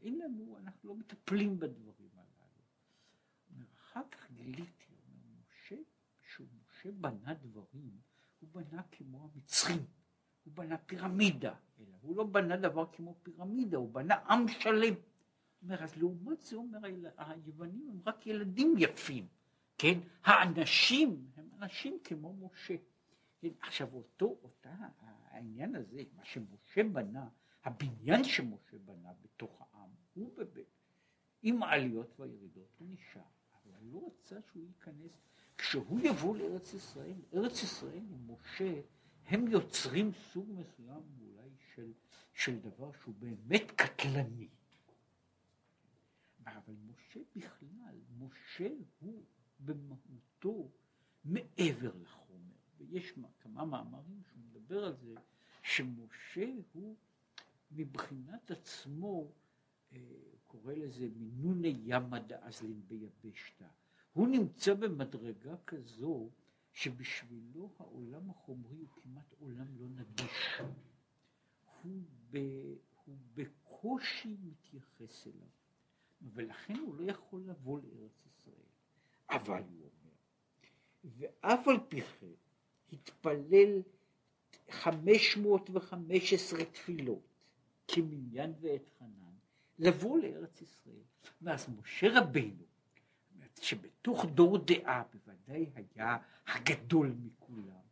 אין 0.00 0.18
לנו, 0.18 0.58
אנחנו 0.58 0.88
לא 0.88 0.94
מטפלים 0.94 1.58
בדברים 1.58 2.10
אחר 3.74 4.02
כך 4.10 4.30
גיליתי, 4.30 4.92
אומר 5.08 5.40
משה, 5.40 5.76
כשהוא 6.22 6.46
משה 6.68 6.90
בנה 6.92 7.34
דברים, 7.34 8.00
הוא 8.40 8.50
בנה 8.52 8.82
כמו 8.82 9.30
המצרים, 9.34 9.84
הוא 10.44 10.52
בנה 10.54 10.78
פירמידה, 10.78 11.54
אלא 11.78 11.96
הוא 12.00 12.16
לא 12.16 12.24
בנה 12.24 12.56
דבר 12.56 12.92
כמו 12.92 13.14
פירמידה, 13.22 13.76
הוא 13.76 13.92
בנה 13.92 14.14
עם 14.14 14.48
שלם. 14.48 14.94
אומר, 15.62 15.84
אז 15.84 15.96
לעומת 15.96 16.40
זה 16.40 16.56
אומר, 16.56 16.78
היוונים 17.16 17.88
הם 17.90 18.00
רק 18.06 18.26
ילדים 18.26 18.74
יפים, 18.78 19.26
כן? 19.78 19.98
האנשים 20.24 21.26
הם 21.36 21.48
אנשים 21.58 21.98
כמו 22.04 22.34
משה. 22.34 22.74
כן? 23.40 23.48
עכשיו 23.60 23.88
אותו, 23.94 24.38
אותה, 24.42 24.74
העניין 25.30 25.74
הזה, 25.74 26.02
מה 26.16 26.24
שמשה 26.24 26.82
בנה, 26.92 27.28
הבניין 27.64 28.24
שמשה 28.24 28.78
בנה 28.84 29.12
בתוך 29.22 29.60
העם, 29.60 29.90
הוא 30.14 30.36
בבית, 30.36 30.68
עם 31.42 31.62
העליות 31.62 32.20
והירידות, 32.20 32.68
הוא 32.78 32.88
נשאר. 32.90 33.22
אבל 33.64 33.78
לא 33.92 34.06
רצה 34.06 34.36
שהוא 34.52 34.64
ייכנס. 34.64 35.12
כשהוא 35.58 36.00
יבוא 36.00 36.36
לארץ 36.36 36.74
ישראל, 36.74 37.16
ארץ 37.34 37.62
ישראל 37.62 38.02
ומשה, 38.10 38.80
הם 39.26 39.48
יוצרים 39.48 40.12
סוג 40.12 40.48
מסוים 40.50 41.02
אולי 41.20 41.50
של, 41.74 41.92
של 42.34 42.58
דבר 42.60 42.90
שהוא 43.02 43.14
באמת 43.18 43.70
קטלני. 43.76 44.48
אבל 46.46 46.74
משה 46.86 47.20
בכלל, 47.36 47.96
משה 48.18 48.68
הוא 48.98 49.24
במהותו 49.64 50.70
מעבר 51.24 51.92
לחומר, 52.02 52.54
ויש 52.78 53.12
כמה 53.40 53.64
מאמרים 53.64 54.22
שהוא 54.28 54.42
מדבר 54.50 54.84
על 54.84 54.96
זה, 54.96 55.14
שמשה 55.62 56.50
הוא 56.72 56.96
מבחינת 57.70 58.50
עצמו, 58.50 59.32
אה, 59.92 59.98
קורא 60.46 60.74
לזה 60.74 61.08
מינוני 61.16 61.76
ימא 61.84 62.18
דאזלין 62.18 62.82
ביבשתא. 62.88 63.66
הוא 64.12 64.28
נמצא 64.28 64.74
במדרגה 64.74 65.56
כזו 65.66 66.30
שבשבילו 66.72 67.70
העולם 67.78 68.30
החומרי 68.30 68.76
הוא 68.76 68.88
כמעט 68.88 69.34
עולם 69.38 69.66
לא 69.78 69.88
נגיש. 69.88 70.60
הוא, 71.82 72.02
ב, 72.30 72.38
הוא 73.04 73.16
בקושי 73.34 74.36
מתייחס 74.42 75.26
אליו, 75.26 75.48
ולכן 76.34 76.78
הוא 76.78 76.94
לא 76.94 77.10
יכול 77.10 77.42
לבוא 77.46 77.80
לארץ 77.80 78.26
ישראל. 78.26 78.63
אבל 79.30 79.62
הוא 79.62 79.90
אומר, 79.90 80.14
ואף 81.04 81.68
על 81.68 81.76
פי 81.88 82.00
כן 82.00 82.26
התפלל 82.92 83.82
515 84.70 86.64
תפילות 86.64 87.34
כמניין 87.88 88.52
ואת 88.60 88.90
חנן 88.98 89.34
לבוא 89.78 90.18
לארץ 90.18 90.62
ישראל. 90.62 91.02
ואז 91.42 91.68
משה 91.78 92.06
רבינו, 92.20 92.64
שבתוך 93.60 94.24
דור 94.24 94.58
דעה 94.58 95.02
בוודאי 95.12 95.66
היה 95.74 96.18
הגדול 96.46 97.14
מכולם, 97.24 97.84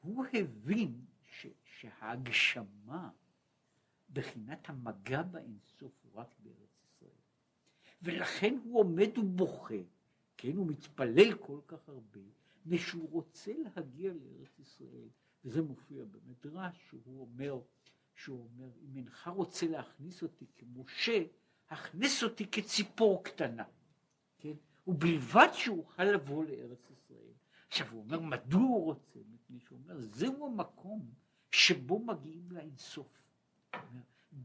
הוא 0.00 0.24
הבין 0.32 1.04
ש, 1.22 1.46
שההגשמה, 1.64 3.10
בחינת 4.12 4.68
המגע 4.68 5.22
באינסוף 5.22 5.92
הוא 6.02 6.20
רק 6.20 6.34
בארץ 6.38 6.82
ישראל. 6.84 7.10
ולכן 8.02 8.58
הוא 8.64 8.80
עומד 8.80 9.18
ובוכה, 9.18 9.74
כן, 10.36 10.56
הוא 10.56 10.66
מתפלל 10.66 11.34
כל 11.34 11.60
כך 11.66 11.88
הרבה, 11.88 12.20
ושהוא 12.66 13.10
רוצה 13.10 13.52
להגיע 13.58 14.12
לארץ 14.12 14.58
ישראל. 14.58 15.08
וזה 15.44 15.62
מופיע 15.62 16.04
במדרש, 16.04 16.76
שהוא 16.88 17.20
אומר, 17.20 17.60
שהוא 18.14 18.48
אומר, 18.52 18.70
אם 18.82 18.96
אינך 18.96 19.28
רוצה 19.28 19.66
להכניס 19.66 20.22
אותי 20.22 20.46
כמשה, 20.56 21.22
הכניס 21.68 22.22
אותי 22.22 22.46
כציפור 22.46 23.24
קטנה, 23.24 23.64
כן? 24.38 24.54
ובלבד 24.86 25.48
שאוכל 25.52 26.04
לבוא 26.04 26.44
לארץ 26.44 26.90
ישראל. 26.90 27.32
עכשיו 27.68 27.86
הוא 27.90 28.00
אומר, 28.00 28.20
מדוע 28.20 28.60
הוא 28.62 28.84
רוצה? 28.84 29.18
מפני 29.34 29.60
שהוא 29.60 29.78
אומר, 29.84 30.00
זהו 30.00 30.46
המקום 30.46 31.10
שבו 31.50 31.98
מגיעים 31.98 32.52
לאינסוף. 32.52 33.24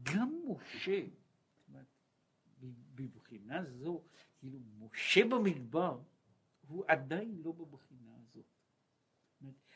גם 0.02 0.34
משה, 0.48 1.02
בבחינה 2.94 3.64
זו, 3.64 4.02
כאילו 4.40 4.58
משה 4.78 5.24
במדבר, 5.24 6.00
הוא 6.68 6.84
עדיין 6.88 7.40
לא 7.44 7.52
בבחינה 7.52 8.16
הזאת. 8.16 8.44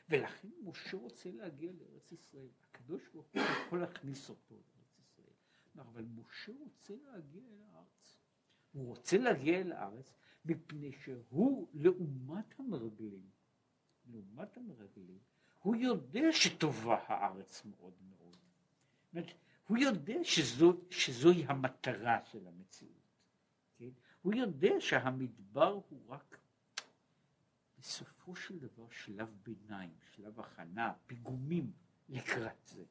ולכן 0.09 0.49
משה 0.63 0.97
רוצה 0.97 1.31
להגיע 1.31 1.73
לארץ 1.73 2.13
ישראל. 2.13 2.49
הקדוש 2.71 3.09
ברוך 3.13 3.27
הוא 3.35 3.43
יכול 3.43 3.81
להכניס 3.81 4.31
אותו 4.31 4.55
לארץ 4.55 4.99
ישראל. 4.99 5.35
אבל 5.79 6.05
משה 6.05 6.53
רוצה 6.61 6.95
להגיע 7.05 7.43
אל 7.43 7.63
הארץ. 7.63 8.19
הוא 8.73 8.87
רוצה 8.87 9.19
להגיע 9.19 9.61
אל 9.61 9.73
הארץ 9.73 10.15
מפני 10.45 10.93
שהוא, 10.93 11.69
לעומת 11.75 12.59
המרגלים, 12.59 13.31
לעומת 14.07 14.57
המרגלים, 14.57 15.19
הוא 15.63 15.77
יודע 15.77 16.33
שטובה 16.33 16.97
הארץ 17.07 17.65
מאוד 17.65 17.95
מאוד. 18.03 18.37
הוא 19.67 19.79
יודע 19.79 20.19
שזו, 20.23 20.81
שזוהי 20.91 21.45
המטרה 21.49 22.25
של 22.25 22.47
המציאות. 22.47 22.94
הוא 24.25 24.35
יודע 24.35 24.81
שהמדבר 24.81 25.81
הוא 25.89 26.01
רק 26.09 26.39
בסופו 27.79 28.37
של 28.37 28.59
דבר 28.59 28.91
שלב 28.91 29.37
ביניים, 29.43 29.95
שלב 30.15 30.41
הכנה, 30.41 30.93
פיגומים 31.07 31.73
לקראת 32.09 32.67
זה. 32.67 32.85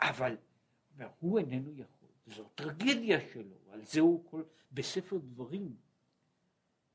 אבל 0.00 0.36
הוא 1.18 1.38
איננו 1.38 1.72
יכול, 1.72 2.08
זו 2.26 2.48
טרגדיה 2.54 3.20
שלו, 3.32 3.56
על 3.70 3.84
זה 3.84 4.00
הוא 4.00 4.30
כל, 4.30 4.42
בספר 4.72 5.18
דברים, 5.18 5.76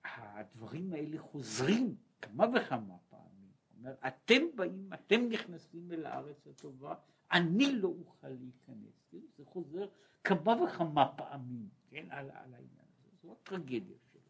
הדברים 0.04 0.94
האלה 0.94 1.20
חוזרים 1.20 1.96
כמה 2.22 2.46
וכמה 2.56 2.98
פעמים. 3.10 3.52
אומר, 3.78 3.96
אתם 4.08 4.42
באים, 4.56 4.90
אתם 4.94 5.30
נכנסים 5.30 5.92
אל 5.92 6.06
הארץ 6.06 6.48
הטובה, 6.48 6.96
אני 7.32 7.76
לא 7.76 7.88
אוכל 7.88 8.30
להיכנס. 8.30 9.08
כן? 9.12 9.18
זה 9.38 9.46
חוזר 9.46 9.88
כמה 10.24 10.64
וכמה 10.64 11.14
פעמים, 11.18 11.70
כן, 11.90 12.06
על, 12.12 12.32
על 12.32 12.54
העניין. 12.54 12.89
זו 13.22 13.32
הטרגדיה 13.32 13.98
שלו. 14.12 14.22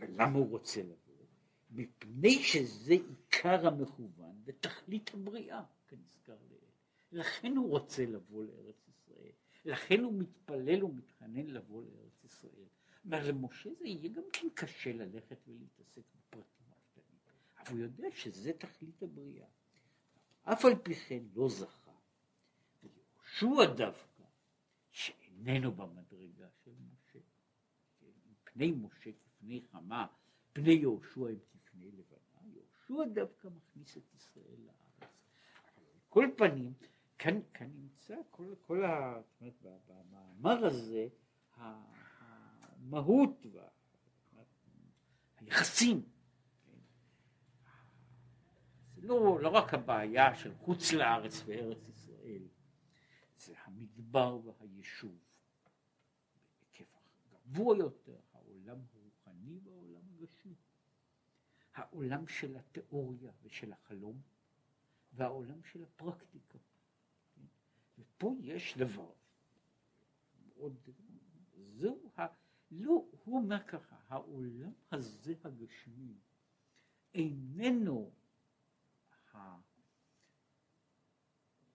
ולמה 0.00 0.38
הוא 0.38 0.48
רוצה 0.50 0.82
לבוא? 0.82 1.12
מפני 1.70 2.42
שזה 2.42 2.92
עיקר 2.92 3.66
המכוון 3.66 4.42
ותכלית 4.44 5.10
הבריאה, 5.14 5.62
כנזכר 5.88 6.36
לעיל. 6.48 6.62
לכן 7.12 7.56
הוא 7.56 7.70
רוצה 7.70 8.06
לבוא 8.06 8.44
לארץ 8.44 8.88
ישראל, 8.88 9.32
לכן 9.64 10.00
הוא 10.00 10.12
מתפלל 10.12 10.84
ומתחנן 10.84 11.46
לבוא 11.46 11.82
לארץ 11.82 12.24
ישראל. 12.24 12.66
אבל 13.08 13.28
למשה 13.28 13.70
זה 13.78 13.84
יהיה 13.84 14.08
גם 14.08 14.22
כן 14.32 14.46
קשה 14.54 14.92
ללכת 14.92 15.38
ולהתעסק 15.48 16.02
בפרטים 16.14 16.66
הקטנים, 16.70 17.18
אבל 17.58 17.72
הוא 17.72 17.78
יודע 17.78 18.08
שזה 18.14 18.52
תכלית 18.52 19.02
הבריאה. 19.02 19.46
אף 20.44 20.64
על 20.64 20.74
פי 20.82 20.94
כן 20.94 21.22
לא 21.34 21.48
זכה. 21.48 21.92
ויהושע 22.82 23.74
דווקא, 23.74 24.11
שאיננו 25.44 25.72
במדרגה 25.72 26.46
של 26.64 26.70
משה, 26.70 27.18
פני 28.44 28.72
משה 28.72 29.10
כפני 29.12 29.62
חמה, 29.70 30.06
פני 30.52 30.72
יהושע 30.72 31.28
הם 31.28 31.38
כפני 31.52 31.90
לבנה, 31.90 32.40
יהושע 32.52 33.04
דווקא 33.12 33.48
מכניס 33.48 33.96
את 33.96 34.14
ישראל 34.14 34.60
לארץ. 34.66 35.10
כל 36.08 36.26
פנים, 36.36 36.72
כאן, 37.18 37.40
כאן 37.54 37.70
נמצא 37.74 38.14
כל, 38.30 38.54
כל 38.66 38.84
ה... 38.84 39.20
זאת 39.22 39.40
אומרת, 39.40 39.82
במאמר 39.86 40.66
הזה, 40.66 41.08
המהות 41.56 43.46
והיחסים. 45.40 46.02
זה 48.94 49.02
לא, 49.02 49.40
לא 49.40 49.48
רק 49.48 49.74
הבעיה 49.74 50.34
של 50.34 50.54
חוץ 50.54 50.92
לארץ 50.92 51.42
וארץ 51.46 51.88
ישראל, 51.88 52.42
זה 53.36 53.54
המדבר 53.64 54.40
והיישוב. 54.44 55.21
גבוה 57.52 57.76
יותר, 57.76 58.16
העולם 58.32 58.78
הרוחני 58.92 59.58
והעולם 59.64 60.02
הגשמי. 60.10 60.54
העולם 61.74 62.28
של 62.28 62.56
התיאוריה 62.56 63.32
ושל 63.42 63.72
החלום, 63.72 64.20
והעולם 65.12 65.62
של 65.64 65.84
הפרקטיקה. 65.84 66.58
ופה 67.98 68.34
יש 68.40 68.78
דבר 68.78 69.12
מאוד, 70.46 70.76
זהו, 71.74 72.10
ה, 72.18 72.26
לא, 72.70 73.04
הוא 73.24 73.38
אומר 73.38 73.62
ככה, 73.66 73.96
העולם 74.08 74.72
הזה 74.92 75.34
הגשמי 75.44 76.14
איננו 77.14 78.10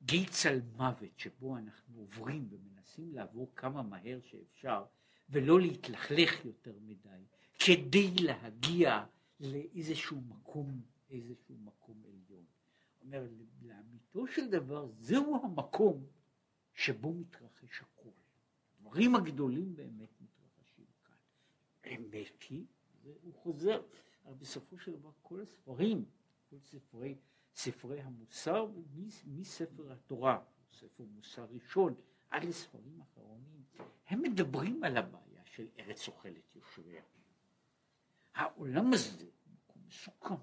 הגיץ 0.07 0.45
על 0.45 0.61
מוות 0.75 1.19
שבו 1.19 1.57
אנחנו 1.57 1.99
עוברים 1.99 2.47
ומנסים 2.49 3.13
לעבור 3.13 3.51
כמה 3.55 3.81
מהר 3.81 4.19
שאפשר 4.21 4.85
ולא 5.29 5.61
להתלכלך 5.61 6.45
יותר 6.45 6.73
מדי 6.81 7.23
כדי 7.59 8.11
להגיע 8.21 9.05
לאיזשהו 9.39 10.21
מקום, 10.21 10.81
איזשהו 11.09 11.55
מקום 11.57 12.03
עליון. 12.05 12.45
אומר, 13.01 13.27
לאמיתו 13.61 14.27
של 14.27 14.49
דבר, 14.49 14.87
זהו 14.99 15.39
המקום 15.43 16.05
שבו 16.73 17.13
מתרחש 17.13 17.81
הכל. 17.81 18.09
הדברים 18.79 19.15
הגדולים 19.15 19.75
באמת 19.75 20.21
מתרחשים 20.21 20.85
כאן. 21.05 21.15
אמת 21.95 22.41
היא, 22.49 22.65
הוא 23.03 23.33
חוזר, 23.33 23.81
אבל 24.25 24.33
בסופו 24.35 24.79
של 24.79 24.91
דבר 24.91 25.11
כל 25.21 25.41
הספרים, 25.41 26.05
כל 26.49 26.59
ספרי, 26.59 27.15
ספרי 27.55 28.01
המוסר, 28.01 28.67
מספר 29.25 29.91
התורה, 29.91 30.39
ספר 30.71 31.03
מוסר 31.15 31.45
ראשון, 31.45 31.95
עד 32.29 32.43
לספרים 32.43 33.01
אחרונים, 33.01 33.63
הם 34.07 34.21
מדברים 34.21 34.83
על 34.83 34.97
הבעיה 34.97 35.45
של 35.45 35.67
ארץ 35.79 36.07
אוכלת 36.07 36.55
יושביה. 36.55 37.03
העולם 38.33 38.93
הזה 38.93 39.23
הוא 39.23 39.53
מקום 39.53 39.81
מסוכן. 39.87 40.33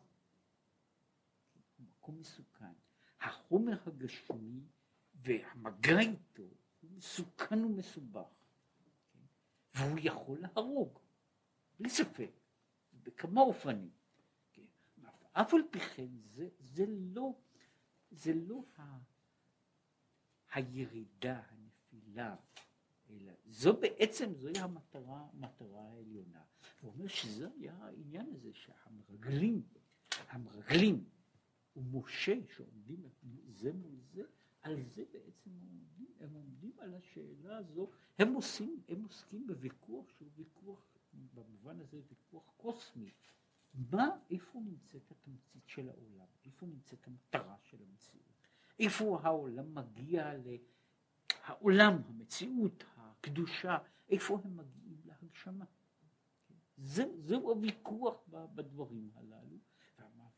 הוא 1.76 1.87
מקום 1.87 2.18
מסוכן. 2.18 2.72
החומר 3.20 3.78
הגשמי 3.87 4.61
והמגע 5.14 6.01
איתו 6.01 6.43
הוא 6.80 6.91
מסוכן 6.91 7.64
ומסובך. 7.64 8.28
כן? 9.12 9.20
והוא 9.74 9.99
יכול 10.03 10.39
להרוג, 10.41 10.99
בלי 11.80 11.91
ספק, 11.91 12.30
בכמה 12.93 13.41
אופנים. 13.41 13.91
כן? 14.53 14.62
אף 15.32 15.55
על 15.55 15.61
פי 15.70 15.80
כן 15.80 16.09
זה, 16.35 16.49
זה 16.59 16.85
לא, 16.89 17.35
זה 18.11 18.32
לא 18.35 18.64
ה, 18.78 18.99
הירידה, 20.53 21.43
הנפילה, 22.18 22.36
אלא 23.10 23.32
זו 23.46 23.76
בעצם, 23.80 24.34
זוהי 24.34 24.58
המטרה, 24.58 25.26
המטרה 25.32 25.82
העליונה. 25.82 26.42
הוא 26.80 26.92
אומר 26.92 27.08
שזה 27.08 27.48
היה 27.56 27.74
העניין 27.74 28.26
הזה 28.34 28.50
שהמרגלים, 28.52 29.62
המרגלים 30.28 31.04
ומשה 31.76 32.34
שעומדים 32.56 33.02
זה 33.48 33.72
מול 33.72 33.96
זה, 34.12 34.22
על 34.62 34.82
זה 34.82 35.04
בעצם 35.12 35.50
הם 35.50 35.68
עומדים, 35.70 36.08
הם 36.20 36.32
עומדים 36.32 36.72
על 36.78 36.94
השאלה 36.94 37.56
הזו, 37.56 37.90
הם 38.18 38.34
עושים, 38.34 38.82
הם 38.88 39.02
עוסקים 39.02 39.46
בוויכוח 39.46 40.10
שהוא 40.10 40.28
ויכוח, 40.34 40.96
במובן 41.34 41.80
הזה 41.80 42.00
ויכוח 42.08 42.52
קוסמי. 42.56 43.10
מה, 43.92 44.08
איפה 44.30 44.60
נמצאת 44.60 45.10
התמצית 45.10 45.62
של 45.66 45.88
העולם? 45.88 46.26
איפה 46.44 46.66
נמצאת 46.66 47.06
המטרה 47.06 47.56
של 47.62 47.76
המציאות? 47.82 48.24
איפה 48.80 49.20
העולם 49.22 49.74
מגיע 49.74 50.34
ל... 50.34 50.56
העולם, 51.45 52.03
המציאות, 52.09 52.84
הקדושה, 52.97 53.78
איפה 54.09 54.38
הם 54.45 54.57
מגיעים 54.57 55.01
להגשמה? 55.05 55.64
זה, 56.76 57.05
זהו 57.18 57.51
הוויכוח 57.51 58.14
בדברים 58.28 59.11
הללו, 59.14 59.59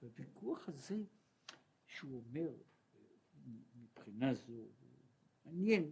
והוויכוח 0.02 0.68
הזה 0.68 0.96
שהוא 1.86 2.22
אומר 2.26 2.50
מבחינה 3.74 4.34
זו 4.34 4.68
מעניין, 5.44 5.90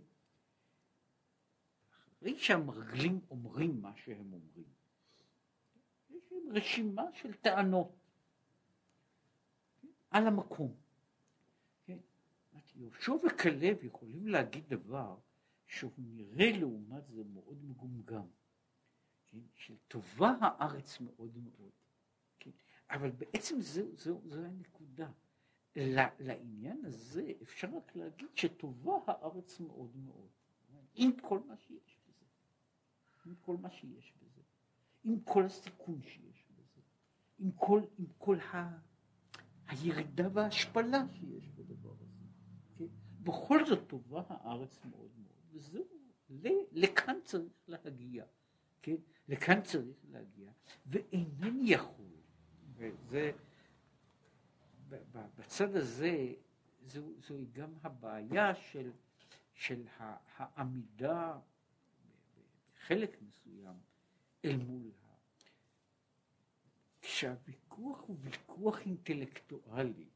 אחרי 2.18 2.38
שהמרגלים 2.38 3.20
אומרים 3.30 3.82
מה 3.82 3.96
שהם 3.96 4.32
אומרים, 4.32 4.68
יש 6.10 6.22
להם 6.32 6.56
רשימה 6.56 7.02
של 7.12 7.34
טענות 7.34 7.92
על 10.10 10.26
המקום. 10.26 10.83
יהושע 12.74 13.12
וכלב 13.12 13.84
יכולים 13.84 14.26
להגיד 14.28 14.68
דבר 14.68 15.16
שהוא 15.66 15.92
נראה 15.98 16.58
לעומת 16.58 17.08
זה 17.08 17.24
מאוד 17.24 17.64
מגומגם, 17.64 18.26
כן? 19.26 19.40
של 19.54 19.76
טובה 19.88 20.34
הארץ 20.40 21.00
מאוד 21.00 21.36
מאוד, 21.36 21.72
כן? 22.40 22.50
אבל 22.90 23.10
בעצם 23.10 23.60
זו, 23.60 23.82
זו, 23.96 24.20
זו 24.24 24.44
הנקודה. 24.44 25.10
לעניין 26.20 26.84
הזה 26.84 27.32
אפשר 27.42 27.68
רק 27.76 27.96
להגיד 27.96 28.28
שטובה 28.34 28.92
הארץ 29.06 29.60
מאוד 29.60 29.96
מאוד, 29.96 30.28
עם 30.94 31.10
כל 31.22 31.40
מה 31.46 31.56
שיש 31.56 31.98
בזה, 32.08 32.24
עם 33.26 33.34
כל 33.40 33.56
מה 33.56 33.70
שיש 33.70 34.14
בזה, 34.22 34.42
עם 35.04 35.20
כל 35.20 35.44
הסיכון 35.44 36.02
שיש 36.02 36.44
בזה, 36.50 36.80
עם 37.38 37.52
כל, 37.52 37.82
עם 37.98 38.06
כל 38.18 38.38
ה, 38.40 38.78
הירידה 39.66 40.28
וההשפלה 40.32 41.04
שיש. 41.12 41.44
כן? 41.56 41.62
בכל 43.24 43.66
זאת 43.66 43.86
טובה 43.86 44.22
הארץ 44.28 44.78
מאוד 44.84 45.10
מאוד, 45.18 45.34
וזהו, 45.52 46.68
לכאן 46.72 47.16
צריך 47.24 47.52
להגיע, 47.68 48.24
כן? 48.82 48.96
לכאן 49.28 49.62
צריך 49.62 49.96
להגיע, 50.10 50.50
ואינני 50.86 51.72
יכול, 51.72 52.10
וזה 52.76 53.32
בצד 55.12 55.76
הזה 55.76 56.34
זו, 56.86 57.02
זוהי 57.18 57.46
גם 57.52 57.72
הבעיה 57.82 58.54
של, 58.54 58.90
של 59.54 59.82
העמידה 60.36 61.38
בחלק 62.76 63.22
מסוים 63.22 63.76
אל 64.44 64.56
מול 64.56 64.90
ה... 65.02 65.14
כשהוויכוח 67.02 68.00
הוא 68.00 68.16
ויכוח 68.20 68.80
אינטלקטואלי, 68.80 70.08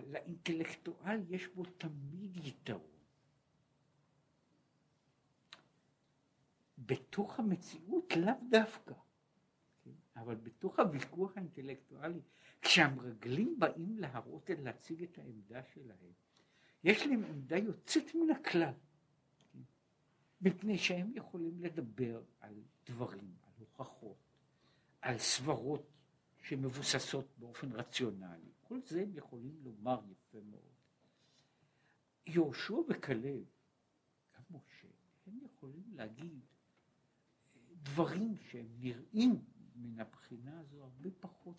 לאינטלקטואל 0.00 1.20
יש 1.28 1.46
בו 1.46 1.64
תמיד 1.64 2.36
יתרון. 2.36 2.92
בתוך 6.78 7.38
המציאות 7.38 8.12
לאו 8.16 8.32
דווקא. 8.50 8.94
אבל 10.16 10.34
בתוך 10.34 10.78
הוויכוח 10.78 11.36
האינטלקטואלי, 11.36 12.20
כשהמרגלים 12.62 13.56
באים 13.58 13.98
להראות, 13.98 14.50
להציג 14.58 15.02
את 15.02 15.18
העמדה 15.18 15.62
שלהם, 15.74 16.12
יש 16.84 17.06
להם 17.06 17.24
עמדה 17.24 17.56
יוצאת 17.56 18.14
מן 18.14 18.30
הכלל, 18.30 18.72
מפני 20.40 20.78
שהם 20.78 21.12
יכולים 21.14 21.60
לדבר 21.60 22.22
על 22.40 22.54
דברים, 22.86 23.34
על 23.42 23.52
הוכחות, 23.58 24.16
על 25.00 25.18
סברות 25.18 25.90
שמבוססות 26.42 27.26
באופן 27.38 27.72
רציונלי, 27.72 28.52
כל 28.72 28.80
זה 28.84 29.02
הם 29.02 29.14
יכולים 29.14 29.60
לומר 29.62 30.00
יפה 30.10 30.38
מאוד. 30.40 30.72
יהושע 32.26 32.74
וכלב, 32.88 33.44
גם 34.34 34.42
משה, 34.50 34.88
הם 35.26 35.38
יכולים 35.44 35.82
להגיד 35.94 36.40
דברים 37.82 38.36
שהם 38.36 38.66
נראים 38.78 39.44
מן 39.76 40.00
הבחינה 40.00 40.60
הזו 40.60 40.82
הרבה 40.84 41.10
פחות, 41.20 41.56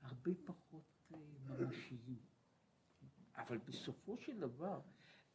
הרבה 0.00 0.30
פחות 0.44 0.84
אה, 1.14 1.18
ממשיים. 1.60 2.18
אבל 3.36 3.58
בסופו 3.58 4.16
של 4.18 4.40
דבר, 4.40 4.80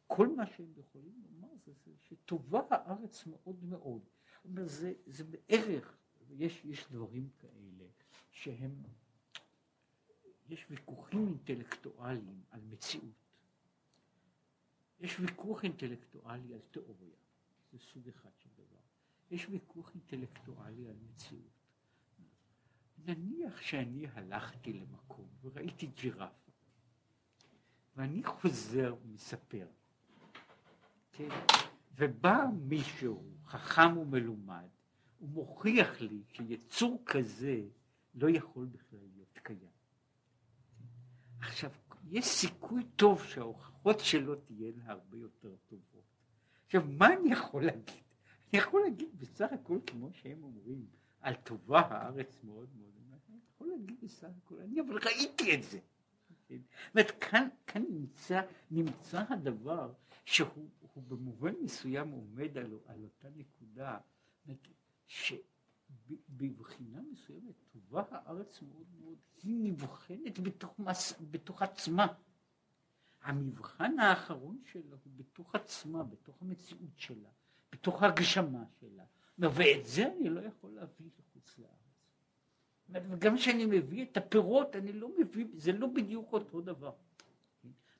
כל 0.06 0.28
מה 0.36 0.46
שהם 0.46 0.72
יכולים 0.76 1.22
לומר 1.22 1.54
זה, 1.64 1.72
זה 1.72 1.92
שטובה 1.96 2.60
הארץ 2.70 3.26
מאוד 3.26 3.64
מאוד. 3.64 4.02
אומר, 4.44 4.66
זה, 4.68 4.92
זה 5.06 5.24
בערך, 5.24 5.98
יש, 6.30 6.64
יש 6.64 6.86
דברים 6.90 7.28
כאלה 7.38 7.84
שהם, 8.30 8.82
יש 10.48 10.66
ויכוחים 10.70 11.26
אינטלקטואליים 11.28 12.42
על 12.50 12.60
מציאות. 12.70 13.28
יש 15.00 15.20
ויכוח 15.20 15.64
אינטלקטואלי 15.64 16.54
על 16.54 16.60
תיאוריה, 16.70 17.16
זה 17.72 17.78
סוג 17.78 18.08
אחד 18.08 18.30
של 18.38 18.48
דבר. 18.54 18.80
יש 19.30 19.48
ויכוח 19.48 19.90
אינטלקטואלי 19.94 20.88
על 20.88 20.96
מציאות. 21.10 21.58
נניח 23.06 23.60
שאני 23.60 24.06
הלכתי 24.08 24.72
למקום 24.72 25.28
וראיתי 25.42 25.86
ג'ירפה, 25.86 26.52
ואני 27.96 28.24
חוזר 28.24 28.94
ומספר, 29.04 29.66
כן? 31.12 31.28
ובא 31.94 32.44
מישהו 32.60 33.24
חכם 33.44 33.98
ומלומד, 33.98 34.68
ומוכיח 35.20 36.00
לי 36.00 36.22
שיצור 36.32 37.02
כזה 37.06 37.62
לא 38.14 38.30
יכול 38.30 38.66
בכלל 38.66 39.00
להיות 39.14 39.38
קיים. 39.42 39.77
עכשיו, 41.40 41.70
יש 42.10 42.24
סיכוי 42.24 42.84
טוב 42.96 43.24
שההוכחות 43.24 44.00
שלו 44.00 44.34
תהיינה 44.34 44.90
הרבה 44.90 45.16
יותר 45.16 45.54
טובות. 45.66 46.04
עכשיו, 46.66 46.82
מה 46.88 47.12
אני 47.12 47.32
יכול 47.32 47.66
להגיד? 47.66 48.02
אני 48.52 48.58
יכול 48.60 48.80
להגיד 48.80 49.08
בסך 49.18 49.48
הכל 49.52 49.78
כמו 49.86 50.12
שהם 50.12 50.42
אומרים, 50.42 50.86
על 51.20 51.34
טובה 51.34 51.80
הארץ 51.80 52.40
מאוד 52.44 52.68
מאוד. 52.78 52.88
אני 53.28 53.38
יכול 53.54 53.68
להגיד 53.68 53.96
בסך 54.02 54.28
הכל, 54.44 54.60
אני 54.60 54.80
אבל 54.80 54.98
ראיתי 55.04 55.54
את 55.54 55.62
זה. 55.62 55.78
זאת 56.38 56.52
אומרת, 56.94 57.10
כאן, 57.20 57.48
כאן 57.66 57.82
נמצא, 57.90 58.40
נמצא 58.70 59.24
הדבר 59.28 59.92
שהוא 60.24 60.68
במובן 61.08 61.54
מסוים 61.62 62.10
עומד 62.10 62.58
על, 62.58 62.78
על 62.86 63.02
אותה 63.02 63.28
נקודה, 63.36 63.98
שבבחינה 65.88 67.00
מסוימת 67.12 67.54
טובה 67.72 68.02
הארץ 68.10 68.62
מאוד 68.62 68.86
מאוד, 69.00 69.18
היא 69.42 69.54
נבחנת 69.62 70.38
בתוך, 70.38 70.78
מס, 70.78 71.14
בתוך 71.30 71.62
עצמה. 71.62 72.06
המבחן 73.22 73.98
האחרון 73.98 74.58
שלה 74.72 74.96
הוא 75.04 75.12
בתוך 75.16 75.54
עצמה, 75.54 76.04
בתוך 76.04 76.42
המציאות 76.42 76.90
שלה, 76.96 77.28
בתוך 77.72 78.02
ההגשמה 78.02 78.64
שלה. 78.80 79.04
ואת 79.38 79.86
זה 79.86 80.12
אני 80.12 80.28
לא 80.28 80.40
יכול 80.40 80.70
להביא 80.70 81.10
לחוץ 81.18 81.58
לארץ. 81.58 83.10
וגם 83.10 83.36
כשאני 83.36 83.66
מביא 83.66 84.04
את 84.04 84.16
הפירות, 84.16 84.76
אני 84.76 84.92
לא 84.92 85.08
מביא, 85.18 85.46
זה 85.54 85.72
לא 85.72 85.86
בדיוק 85.86 86.32
אותו 86.32 86.60
דבר. 86.60 86.92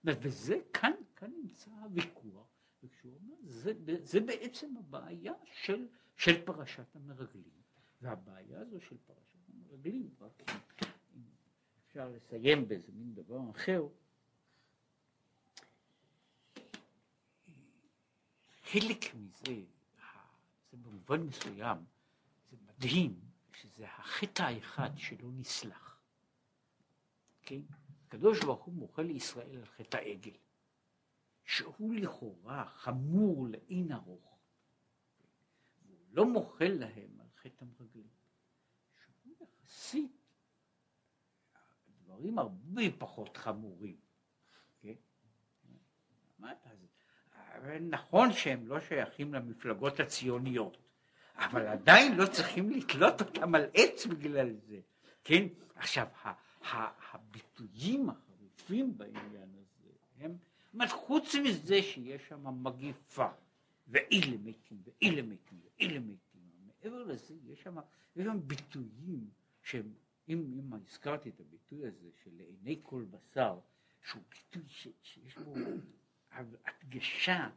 וזה, 0.05 0.59
כאן, 0.73 0.93
כאן 1.17 1.31
נמצא 1.43 1.71
הוויכוח, 1.71 2.47
וכשהוא 2.83 3.13
אומר, 3.23 3.37
זה, 3.43 3.73
זה 4.03 4.21
בעצם 4.21 4.77
הבעיה 4.77 5.33
של, 5.53 5.87
של 6.17 6.45
פרשת 6.45 6.97
המרגלים. 6.97 7.58
והבעיה 8.01 8.61
הזו 8.61 8.81
של 8.81 8.97
פרשת 9.07 9.39
המרגלים, 9.49 10.11
רק 10.21 10.43
אם 11.15 11.23
אפשר 11.87 12.09
לסיים 12.09 12.69
באיזה 12.69 12.93
מין 12.93 13.15
דבר 13.15 13.51
אחר, 13.51 13.83
חלק 18.63 19.15
מזה 19.15 19.65
זה 20.71 20.77
במובן 20.77 21.21
מסוים, 21.21 21.79
זה 22.51 22.57
מדהים 22.67 23.21
שזה 23.53 23.89
החטא 23.89 24.43
האחד 24.43 24.91
שלא 24.97 25.33
נסלח. 25.33 26.01
כן? 27.43 27.61
הקדוש 28.07 28.41
ברוך 28.45 28.65
הוא 28.65 28.75
מוחה 28.75 29.03
לישראל 29.03 29.57
על 29.57 29.67
חטא 29.67 29.97
העגל, 29.97 30.37
שהוא 31.45 31.95
לכאורה 31.95 32.69
חמור 32.69 33.49
לאין 33.49 33.93
ארוך. 33.93 34.39
הוא 35.89 35.97
לא 36.11 36.27
מוחל 36.27 36.73
להם 36.79 37.21
על 37.21 37.28
חטא 37.49 37.65
המרגלים, 37.65 38.07
שהוא 39.05 39.35
יחסית 39.41 40.13
דברים 42.05 42.39
הרבה 42.39 42.83
פחות 42.99 43.37
חמורים. 43.37 43.97
כן? 44.81 44.95
נכון 47.81 48.33
שהם 48.33 48.67
לא 48.67 48.81
שייכים 48.81 49.35
למפלגות 49.35 50.01
הציוניות, 50.01 50.77
אבל 51.37 51.67
עדיין 51.67 52.17
לא 52.17 52.27
צריכים 52.27 52.71
לתלות 52.71 53.21
אותם 53.21 53.55
על 53.55 53.67
עץ 53.75 54.07
בגלל 54.07 54.53
זה, 54.53 54.81
כן? 55.25 55.45
עכשיו, 55.75 56.07
הביטויים 57.13 58.11
אחר 58.11 58.29
שותפים 58.69 58.99
בעניין 58.99 59.55
הזה, 59.55 59.89
הם, 60.19 60.37
זאת 60.75 60.91
חוץ 60.91 61.35
מזה 61.35 61.83
שיש 61.83 62.29
שם 62.29 62.65
מגיפה, 62.65 63.29
ואלה 63.89 64.37
מתים, 64.45 64.83
ואלה 64.85 65.23
מתים, 65.23 65.59
ואלה 65.65 65.99
מתים, 65.99 66.19
מעבר 66.83 67.03
לזה 67.03 67.35
יש 67.45 67.63
שם, 67.63 67.77
יש 68.17 68.25
שם 68.25 68.41
ביטויים 68.47 69.31
שהם, 69.63 69.95
אם, 70.29 70.59
אם 70.59 70.73
הזכרתי 70.73 71.29
את 71.29 71.41
הביטוי 71.41 71.87
הזה 71.87 72.09
של 72.25 72.31
לעיני 72.37 72.81
כל 72.83 73.05
בשר, 73.11 73.59
שהוא 74.03 74.23
ביטוי 74.29 74.69
ש, 74.69 74.89
שיש 75.03 75.39
בו 75.39 75.55
הדגשה 76.65 77.51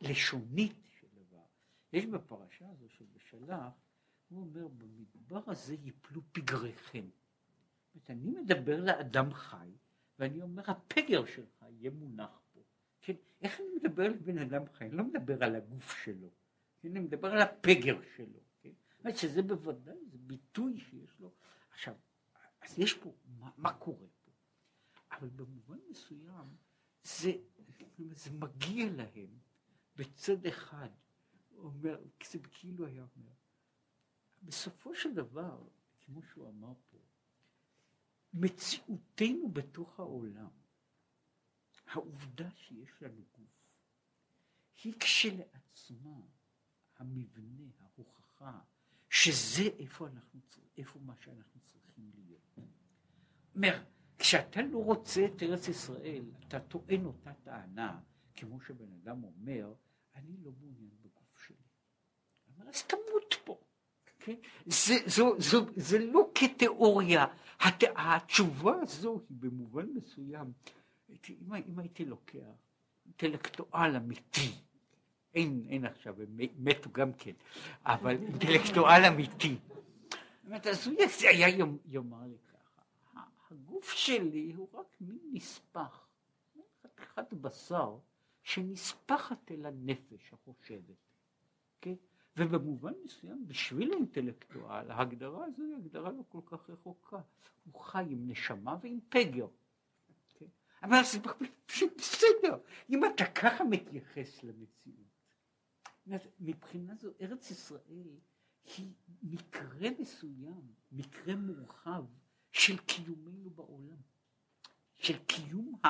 לשונית 0.00 0.76
של 1.00 1.06
דבר. 1.14 1.44
יש 1.92 2.06
בפרשה 2.06 2.68
הזו 2.68 2.88
של 2.88 3.04
בשלח, 3.16 3.72
הוא 4.28 4.40
אומר, 4.40 4.68
במדבר 4.68 5.40
הזה 5.46 5.74
יפלו 5.74 6.22
פגריכם. 6.32 7.04
זאת 7.94 8.10
אני 8.10 8.30
מדבר 8.30 8.80
לאדם 8.84 9.32
חי, 9.32 9.70
ואני 10.18 10.42
אומר, 10.42 10.70
הפגר 10.70 11.26
שלך 11.26 11.64
יהיה 11.68 11.90
מונח 11.90 12.40
פה. 12.52 12.60
כן, 13.00 13.14
איך 13.42 13.60
אני 13.60 13.68
מדבר 13.76 14.08
לבן 14.08 14.38
אדם 14.38 14.62
חי? 14.72 14.84
אני 14.84 14.96
לא 14.96 15.04
מדבר 15.04 15.44
על 15.44 15.56
הגוף 15.56 16.04
שלו, 16.04 16.28
כן, 16.80 16.90
אני 16.90 17.00
מדבר 17.00 17.32
על 17.32 17.40
הפגר 17.42 17.98
שלו. 18.16 18.47
אומרת 19.00 19.16
שזה 19.16 19.42
בוודאי, 19.42 20.06
זה 20.10 20.18
ביטוי 20.18 20.80
שיש 20.80 21.20
לו. 21.20 21.32
עכשיו, 21.70 21.94
אז 22.60 22.78
יש 22.78 22.94
פה, 22.94 23.12
מה, 23.38 23.50
מה 23.56 23.72
קורה 23.78 24.06
פה? 24.24 24.32
אבל 25.12 25.28
במובן 25.28 25.78
מסוים, 25.90 26.56
זה, 27.02 27.32
זה 28.12 28.30
מגיע 28.30 28.90
להם 28.92 29.38
בצד 29.96 30.46
אחד. 30.46 30.88
אומר, 31.56 32.02
זה 32.30 32.38
כאילו 32.50 32.86
היה 32.86 33.06
אומר, 33.16 33.32
בסופו 34.42 34.94
של 34.94 35.14
דבר, 35.14 35.68
כמו 36.00 36.22
שהוא 36.22 36.48
אמר 36.48 36.72
פה, 36.90 36.98
מציאותנו 38.32 39.48
בתוך 39.52 40.00
העולם, 40.00 40.50
העובדה 41.86 42.50
שיש 42.50 43.02
לנו 43.02 43.24
גוף, 43.32 43.68
היא 44.84 44.94
כשלעצמה 45.00 46.20
המבנה, 46.96 47.70
ההוכחה, 47.80 48.60
שזה 49.10 49.62
איפה 49.78 50.06
אנחנו, 50.06 50.40
איפה 50.78 50.98
מה 50.98 51.14
שאנחנו 51.20 51.60
צריכים 51.64 52.10
להיות. 52.14 52.58
אומר, 53.54 53.82
כשאתה 54.18 54.62
לא 54.62 54.78
רוצה 54.78 55.26
את 55.26 55.42
ארץ 55.42 55.68
ישראל, 55.68 56.24
אתה 56.48 56.60
טוען 56.60 57.04
אותה 57.04 57.32
טענה, 57.44 58.00
כמו 58.34 58.60
שבן 58.60 58.92
אדם 59.02 59.24
אומר, 59.24 59.74
אני 60.14 60.36
לא 60.42 60.50
מעוניין 60.60 60.90
בגוף 61.02 61.38
שלי. 61.46 61.56
אומר, 62.48 62.68
אז 62.68 62.82
תמות 62.82 63.34
פה. 63.44 63.60
כן? 64.18 64.34
זה, 64.66 64.94
זו, 65.06 65.40
זו, 65.40 65.66
זה 65.76 65.98
לא 65.98 66.30
כתיאוריה, 66.34 67.26
הת, 67.60 67.82
התשובה 67.96 68.74
הזו 68.82 69.20
היא 69.28 69.36
במובן 69.40 69.86
מסוים, 69.94 70.52
אם, 71.10 71.78
הייתי 71.78 72.04
לוקח 72.04 72.68
אינטלקטואל 73.06 73.96
אמיתי, 73.96 74.52
אין, 75.38 75.64
אין 75.68 75.84
עכשיו, 75.84 76.22
הם 76.22 76.36
מתו 76.58 76.90
גם 76.92 77.12
כן, 77.12 77.32
אבל 77.84 78.10
אינטלקטואל 78.10 79.04
אמיתי, 79.04 79.56
אז 80.70 80.86
הוא 80.86 80.94
היה 81.22 81.48
יאמר 81.88 82.22
לי 82.26 82.36
ככה, 82.52 83.22
הגוף 83.50 83.92
שלי 83.92 84.52
הוא 84.56 84.68
רק 84.72 84.96
מין 85.00 85.18
נספח, 85.32 86.08
חתיכת 86.82 87.32
בשר 87.32 87.98
שנספחת 88.42 89.50
אל 89.50 89.66
הנפש 89.66 90.32
החושבת, 90.32 90.96
כן? 91.80 91.94
ובמובן 92.36 92.92
מסוים, 93.04 93.48
בשביל 93.48 93.92
האינטלקטואל, 93.92 94.90
ההגדרה 94.90 95.44
הזו 95.44 95.62
היא 95.62 95.76
הגדרה 95.76 96.12
לא 96.12 96.22
כל 96.28 96.40
כך 96.46 96.70
רחוקה. 96.70 97.20
הוא 97.72 97.82
חי 97.82 98.04
עם 98.10 98.30
נשמה 98.30 98.76
ועם 98.80 98.98
פגר. 99.08 99.46
כן? 100.34 100.46
אבל 100.82 101.02
זה 101.04 101.18
בסדר, 101.96 102.58
אם 102.90 103.04
אתה 103.04 103.24
ככה 103.24 103.64
מתייחס 103.64 104.44
למציאות. 104.44 105.07
מבחינה 106.40 106.94
זו, 106.94 107.10
ארץ 107.20 107.50
ישראל 107.50 108.18
היא 108.76 108.94
מקרה 109.22 109.88
מסוים, 109.98 110.72
מקרה 110.92 111.36
מורחב 111.36 112.04
של 112.52 112.78
קיומנו 112.78 113.50
בעולם. 113.50 113.98
של 114.98 115.18
קיום 115.18 115.80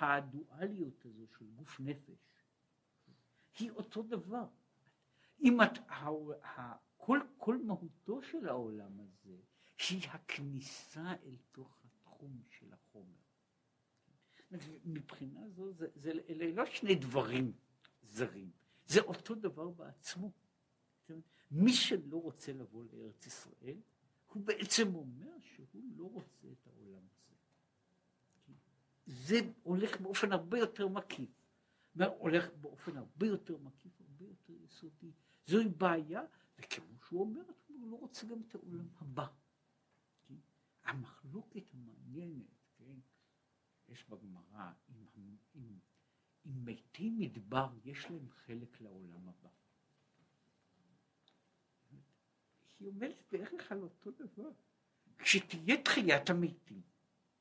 הדואליות 0.00 1.04
הזו 1.04 1.26
של 1.38 1.46
גוף 1.46 1.80
נפש. 1.80 2.18
היא 3.58 3.70
אותו 3.70 4.02
דבר. 4.02 4.46
אם 5.40 5.62
את, 5.62 5.78
כל, 6.96 7.20
כל 7.36 7.62
מהותו 7.62 8.22
של 8.22 8.48
העולם 8.48 9.00
הזה 9.00 9.36
היא 9.88 10.08
הכניסה 10.08 11.12
אל 11.24 11.36
תוך 11.52 11.78
התחום 11.84 12.42
של 12.50 12.72
החומר. 12.72 13.18
מבחינה 14.84 15.48
זו 15.48 15.72
זה, 15.72 15.86
זה, 15.94 16.12
אלה 16.28 16.52
לא 16.54 16.66
שני 16.66 16.94
דברים 16.94 17.52
זרים, 18.02 18.50
זה 18.88 19.00
אותו 19.00 19.34
דבר 19.34 19.70
בעצמו. 19.70 20.32
מי 21.50 21.72
שלא 21.72 22.16
רוצה 22.16 22.52
לבוא 22.52 22.84
לארץ 22.92 23.26
ישראל, 23.26 23.80
הוא 24.32 24.42
בעצם 24.42 24.94
אומר 24.94 25.38
שהוא 25.40 25.82
לא 25.96 26.04
רוצה 26.04 26.48
את 26.52 26.66
העולם 26.66 27.02
הזה. 27.16 27.34
זה 29.06 29.40
הולך 29.62 30.00
באופן 30.00 30.32
הרבה 30.32 30.58
יותר 30.58 30.88
מקיף. 30.88 31.30
הולך 32.18 32.50
באופן 32.60 32.96
הרבה 32.96 33.26
יותר 33.26 33.56
מקיף, 33.58 34.00
הרבה 34.00 34.24
יותר 34.24 34.52
יסודי. 34.64 35.12
זוהי 35.46 35.68
בעיה, 35.68 36.22
וכמו 36.58 36.98
שהוא 37.06 37.20
אומר, 37.20 37.42
הוא 37.66 37.90
לא 37.90 37.96
רוצה 37.96 38.26
גם 38.26 38.42
את 38.48 38.54
העולם 38.54 38.88
הבא. 39.00 39.26
כן? 40.28 40.34
המחלוקת 40.84 41.74
המעניינת, 41.74 42.46
כן? 42.78 42.98
יש 43.88 44.08
בגמרא, 44.08 44.72
אם, 45.54 45.78
אם 46.46 46.64
מתי 46.64 47.10
מדבר 47.10 47.68
יש 47.84 48.10
להם 48.10 48.30
חלק 48.30 48.80
לעולם 48.80 49.28
הבא. 49.28 49.48
היא 52.80 52.88
אומרת 52.88 53.22
בערך 53.32 53.72
על 53.72 53.82
אותו 53.82 54.10
דבר. 54.10 54.50
כשתהיה 55.18 55.82
תחיית 55.82 56.30
המתים, 56.30 56.82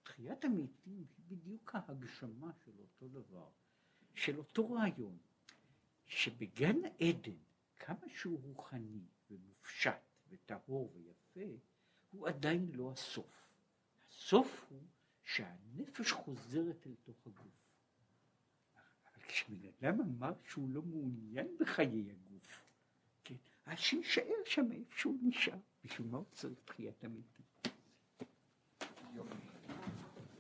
תחיית 0.04 0.46
המתים 0.46 1.06
היא 1.18 1.26
בדיוק 1.28 1.76
ההגשמה 1.76 2.52
של 2.66 2.72
אותו 2.80 3.08
דבר, 3.08 3.50
של 4.14 4.38
אותו 4.38 4.72
רעיון, 4.72 5.18
שבגן 6.06 6.76
עדן 7.00 7.38
כמה 7.80 8.10
שהוא 8.16 8.40
רוחני 8.44 9.06
ומופשט 9.30 10.02
וטהור 10.30 10.92
ויפה, 10.96 11.58
הוא 12.12 12.28
עדיין 12.28 12.72
לא 12.74 12.92
הסוף. 12.92 13.48
הסוף 14.10 14.66
הוא 14.70 14.88
שהנפש 15.24 16.12
חוזרת 16.12 16.88
אל 16.88 16.96
תוך 17.04 17.28
הגוף. 17.28 17.67
כשבן 19.28 19.56
אדם 19.82 20.02
אמר 20.02 20.34
שהוא 20.50 20.70
לא 20.70 20.82
מעוניין 20.82 21.48
בחיי 21.60 22.12
הגוף, 22.12 22.64
כן, 23.24 23.36
אז 23.66 23.78
שיישאר 23.80 24.44
שם 24.46 24.72
איפה 24.72 24.98
שהוא 24.98 25.18
נשאר, 25.22 25.58
בשביל 25.84 26.08
מה 26.08 26.18
הוא 26.18 26.26
צריך 26.32 26.60
תחיית 26.66 27.04
המתים. 27.04 27.46